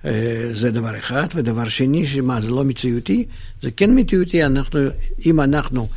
אה, 0.05 0.49
זה 0.51 0.71
דבר 0.71 0.97
אחד, 0.99 1.27
ודבר 1.35 1.67
שני, 1.69 2.07
שמה, 2.07 2.41
זה 2.41 2.51
לא 2.51 2.63
מציאותי? 2.63 3.25
זה 3.61 3.71
כן 3.71 3.99
מציאותי, 3.99 4.45
אנחנו, 4.45 4.79
אם 5.25 5.41
אנחנו 5.41 5.87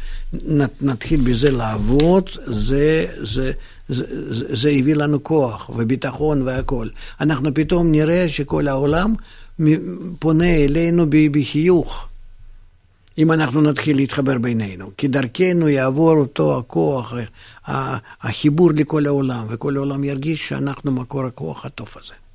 נתחיל 0.80 1.20
בזה 1.20 1.50
לעבוד, 1.50 2.30
זה, 2.46 3.07
זה, 3.22 3.52
זה, 3.88 4.04
זה, 4.34 4.57
זה 4.57 4.70
הביא 4.70 4.94
לנו 4.94 5.24
כוח 5.24 5.70
וביטחון 5.76 6.42
והכול. 6.42 6.90
אנחנו 7.20 7.54
פתאום 7.54 7.92
נראה 7.92 8.28
שכל 8.28 8.68
העולם 8.68 9.14
פונה 10.18 10.54
אלינו 10.57 11.07
בחיוך. 11.30 12.09
אם 13.18 13.32
אנחנו 13.32 13.61
נתחיל 13.61 13.96
להתחבר 13.96 14.38
בינינו, 14.38 14.90
כי 14.96 15.09
דרכנו 15.09 15.68
יעבור 15.68 16.16
אותו 16.16 16.59
הכוח, 16.59 17.14
החיבור 18.22 18.70
לכל 18.72 19.07
העולם, 19.07 19.46
וכל 19.48 19.76
העולם 19.76 20.04
ירגיש 20.04 20.48
שאנחנו 20.48 20.92
מקור 20.92 21.26
הכוח 21.26 21.66
הטוב 21.66 21.88
הזה. 21.96 22.26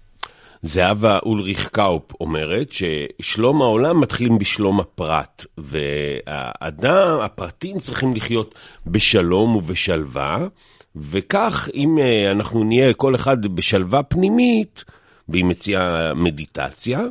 זהבה 0.62 1.20
אולריך 1.26 1.68
קאופ 1.68 2.04
אומרת 2.20 2.72
ששלום 2.72 3.62
העולם 3.62 4.02
מתחיל 4.02 4.30
בשלום 4.40 4.80
הפרט, 4.80 5.46
והאדם, 5.58 7.20
הפרטים 7.22 7.80
צריכים 7.80 8.16
לחיות 8.16 8.56
בשלום 8.88 9.56
ובשלווה, 9.56 10.48
וכך 10.96 11.70
אם 11.76 11.98
אה, 11.98 12.32
אנחנו 12.32 12.64
נהיה 12.64 12.94
כל 12.94 13.16
אחד 13.16 13.56
בשלווה 13.56 14.04
פנימית, 14.04 14.84
והיא 15.30 15.46
מציעה 15.46 16.14
מדיטציה, 16.14 17.02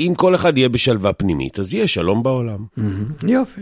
אם 0.00 0.12
כל 0.16 0.34
אחד 0.34 0.58
יהיה 0.58 0.68
בשלווה 0.68 1.12
פנימית, 1.12 1.58
אז 1.58 1.74
יהיה 1.74 1.88
שלום 1.88 2.22
בעולם. 2.22 2.64
יופי. 3.22 3.60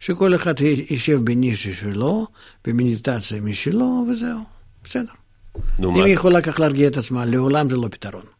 שכל 0.00 0.34
אחד 0.34 0.54
יישב 0.60 1.20
בנישה 1.24 1.74
שלו, 1.74 2.26
במדיטציה 2.64 3.40
משלו, 3.40 4.06
וזהו. 4.10 4.38
בסדר. 4.84 5.12
אם 5.78 6.04
היא 6.04 6.14
יכולה 6.14 6.40
כך 6.40 6.60
להרגיע 6.60 6.88
את 6.88 6.96
עצמה, 6.96 7.24
לעולם 7.24 7.70
זה 7.70 7.76
לא 7.76 7.88
פתרון. 7.90 8.35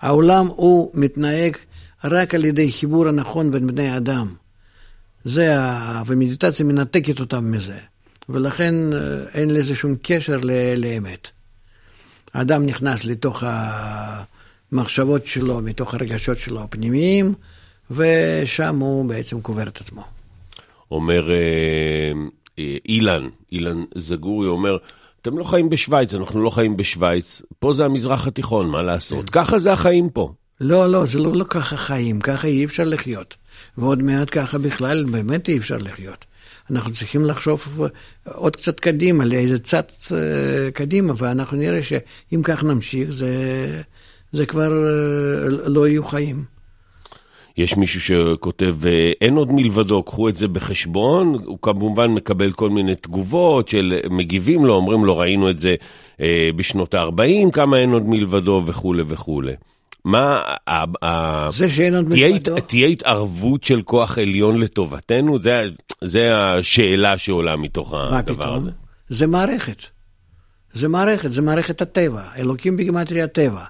העולם 0.00 0.46
הוא 0.46 0.90
מתנהג 0.94 1.56
רק 2.04 2.34
על 2.34 2.44
ידי 2.44 2.72
חיבור 2.72 3.08
הנכון 3.08 3.50
בין 3.50 3.66
בני 3.66 3.96
אדם. 3.96 4.34
זה, 5.24 5.56
ומדיטציה 6.06 6.66
מנתקת 6.66 7.20
אותם 7.20 7.50
מזה, 7.50 7.78
ולכן 8.28 8.74
אה, 8.92 8.98
אין 9.34 9.50
לזה 9.50 9.74
שום 9.74 9.94
קשר 10.02 10.38
לאמת. 10.76 11.28
האדם 12.34 12.66
נכנס 12.66 13.04
לתוך 13.04 13.42
המחשבות 14.72 15.26
שלו, 15.26 15.60
מתוך 15.60 15.94
הרגשות 15.94 16.38
שלו 16.38 16.62
הפנימיים, 16.62 17.34
ושם 17.90 18.78
הוא 18.78 19.08
בעצם 19.08 19.40
קובר 19.40 19.62
את 19.68 19.80
עצמו. 19.80 20.04
אומר 20.90 21.30
אה, 21.30 21.36
אה, 22.58 22.76
אילן, 22.88 23.28
אילן 23.52 23.84
זגורי 23.94 24.48
אומר, 24.48 24.76
אתם 25.24 25.38
לא 25.38 25.44
חיים 25.44 25.70
בשוויץ, 25.70 26.14
אנחנו 26.14 26.42
לא 26.42 26.50
חיים 26.50 26.76
בשוויץ, 26.76 27.42
פה 27.58 27.72
זה 27.72 27.84
המזרח 27.84 28.26
התיכון, 28.26 28.68
מה 28.68 28.82
לעשות? 28.82 29.30
כן. 29.30 29.40
ככה 29.40 29.58
זה 29.58 29.72
החיים 29.72 30.10
פה. 30.10 30.32
לא, 30.60 30.92
לא, 30.92 31.06
זה 31.06 31.18
לא, 31.18 31.32
לא 31.32 31.44
ככה 31.48 31.76
חיים, 31.76 32.20
ככה 32.20 32.46
אי 32.46 32.64
אפשר 32.64 32.84
לחיות. 32.84 33.36
ועוד 33.78 34.02
מעט 34.02 34.28
ככה 34.32 34.58
בכלל 34.58 35.04
באמת 35.10 35.48
אי 35.48 35.58
אפשר 35.58 35.76
לחיות. 35.76 36.24
אנחנו 36.70 36.92
צריכים 36.92 37.24
לחשוב 37.24 37.80
עוד 38.34 38.56
קצת 38.56 38.80
קדימה, 38.80 39.24
לאיזה 39.24 39.58
צד 39.58 39.82
uh, 40.02 40.10
קדימה, 40.74 41.12
ואנחנו 41.16 41.56
נראה 41.56 41.82
שאם 41.82 42.40
כך 42.44 42.64
נמשיך, 42.64 43.10
זה, 43.10 43.32
זה 44.32 44.46
כבר 44.46 44.70
uh, 44.70 45.68
לא 45.68 45.88
יהיו 45.88 46.04
חיים. 46.04 46.53
יש 47.56 47.76
מישהו 47.76 48.00
שכותב, 48.00 48.76
אין 49.20 49.34
עוד 49.34 49.52
מלבדו, 49.52 50.02
קחו 50.02 50.28
את 50.28 50.36
זה 50.36 50.48
בחשבון, 50.48 51.38
הוא 51.44 51.58
כמובן 51.62 52.10
מקבל 52.10 52.52
כל 52.52 52.70
מיני 52.70 52.94
תגובות 52.94 53.68
של 53.68 54.00
מגיבים 54.10 54.64
לו, 54.64 54.74
אומרים 54.74 55.04
לו, 55.04 55.18
ראינו 55.18 55.50
את 55.50 55.58
זה 55.58 55.74
אה, 56.20 56.50
בשנות 56.56 56.94
ה-40, 56.94 57.50
כמה 57.52 57.78
אין 57.78 57.90
עוד 57.90 58.02
מלבדו 58.08 58.62
וכולי 58.66 59.02
וכולי. 59.06 59.52
מה, 60.04 60.42
זה 61.50 61.68
שאין 61.68 61.94
עוד 61.94 62.08
מלבדו? 62.08 62.60
תהיה 62.60 62.86
התערבות 62.86 63.64
של 63.64 63.82
כוח 63.82 64.18
עליון 64.18 64.60
לטובתנו? 64.60 65.38
זה, 65.38 65.68
זה 66.04 66.36
השאלה 66.36 67.18
שעולה 67.18 67.56
מתוך 67.56 67.94
הדבר 67.94 68.54
הזה. 68.54 68.70
זה 69.08 69.26
מערכת. 69.26 69.82
זה 70.74 70.88
מערכת, 70.88 71.32
זה 71.32 71.42
מערכת 71.42 71.82
הטבע, 71.82 72.22
אלוקים 72.36 72.76
בגימטריה 72.76 73.24
הטבע. 73.24 73.64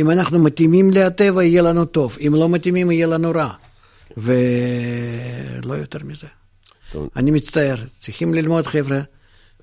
אם 0.00 0.10
אנחנו 0.10 0.38
מתאימים 0.38 0.90
לטבע, 0.90 1.44
יהיה 1.44 1.62
לנו 1.62 1.84
טוב, 1.84 2.16
אם 2.26 2.34
לא 2.34 2.48
מתאימים, 2.48 2.90
יהיה 2.90 3.06
לנו 3.06 3.30
רע. 3.30 3.52
ולא 4.16 5.74
יותר 5.74 5.98
מזה. 6.04 6.26
טוב. 6.92 7.08
אני 7.16 7.30
מצטער, 7.30 7.76
צריכים 7.98 8.34
ללמוד, 8.34 8.66
חבר'ה, 8.66 9.00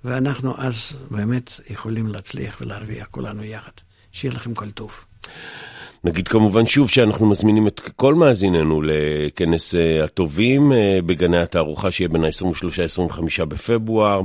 ואנחנו 0.04 0.54
אז 0.58 0.94
באמת 1.12 1.52
יכולים 1.70 2.08
להצליח 2.08 2.58
ולהרוויח 2.62 3.08
כולנו 3.12 3.44
יחד. 3.44 3.72
שיהיה 4.12 4.34
לכם 4.34 4.54
כל 4.54 4.72
טוב. 4.72 5.06
נגיד 6.04 6.28
כמובן 6.28 6.66
שוב 6.66 6.90
שאנחנו 6.90 7.26
מזמינים 7.26 7.68
את 7.68 7.80
כל 7.96 8.16
מאזיננו 8.16 8.82
לכנס 8.82 9.76
אה, 9.76 10.04
הטובים 10.04 10.72
אה, 10.72 11.00
בגני 11.06 11.38
התערוכה 11.38 11.92
שיהיה 11.92 12.10
בין 12.10 12.24
ה-23-25 12.24 13.46
בפברואר. 13.46 14.22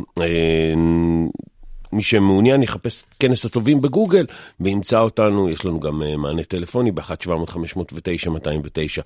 מי 1.92 2.02
שמעוניין 2.02 2.62
יחפש 2.62 3.04
כנס 3.18 3.44
הטובים 3.44 3.80
בגוגל 3.80 4.26
וימצא 4.60 5.00
אותנו, 5.00 5.50
יש 5.50 5.64
לנו 5.64 5.80
גם 5.80 6.02
אה, 6.02 6.16
מענה 6.16 6.42
טלפוני 6.42 6.92
ב-1-700-509-209. 6.92 9.02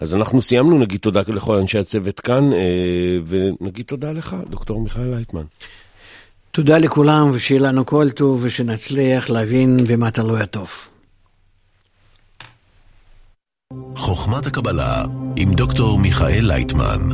אז 0.00 0.14
אנחנו 0.14 0.42
סיימנו, 0.42 0.78
נגיד 0.78 1.00
תודה 1.00 1.22
לכל 1.26 1.56
אנשי 1.56 1.78
הצוות 1.78 2.20
כאן, 2.20 2.52
אה, 2.52 2.58
ונגיד 3.26 3.86
תודה 3.86 4.12
לך, 4.12 4.36
דוקטור 4.50 4.80
מיכאל 4.80 5.14
לייטמן. 5.14 5.44
תודה 6.50 6.78
לכולם, 6.78 7.30
ושיהיה 7.32 7.60
לנו 7.60 7.86
כל 7.86 8.10
טוב, 8.10 8.40
ושנצליח 8.42 9.30
להבין 9.30 9.76
במה 9.88 10.10
תלוי 10.10 10.40
הטוב. 10.40 10.68
חוכמת 13.96 14.46
הקבלה 14.46 15.04
עם 15.36 15.54
דוקטור 15.54 15.98
מיכאל 15.98 16.46
לייטמן 16.46 17.08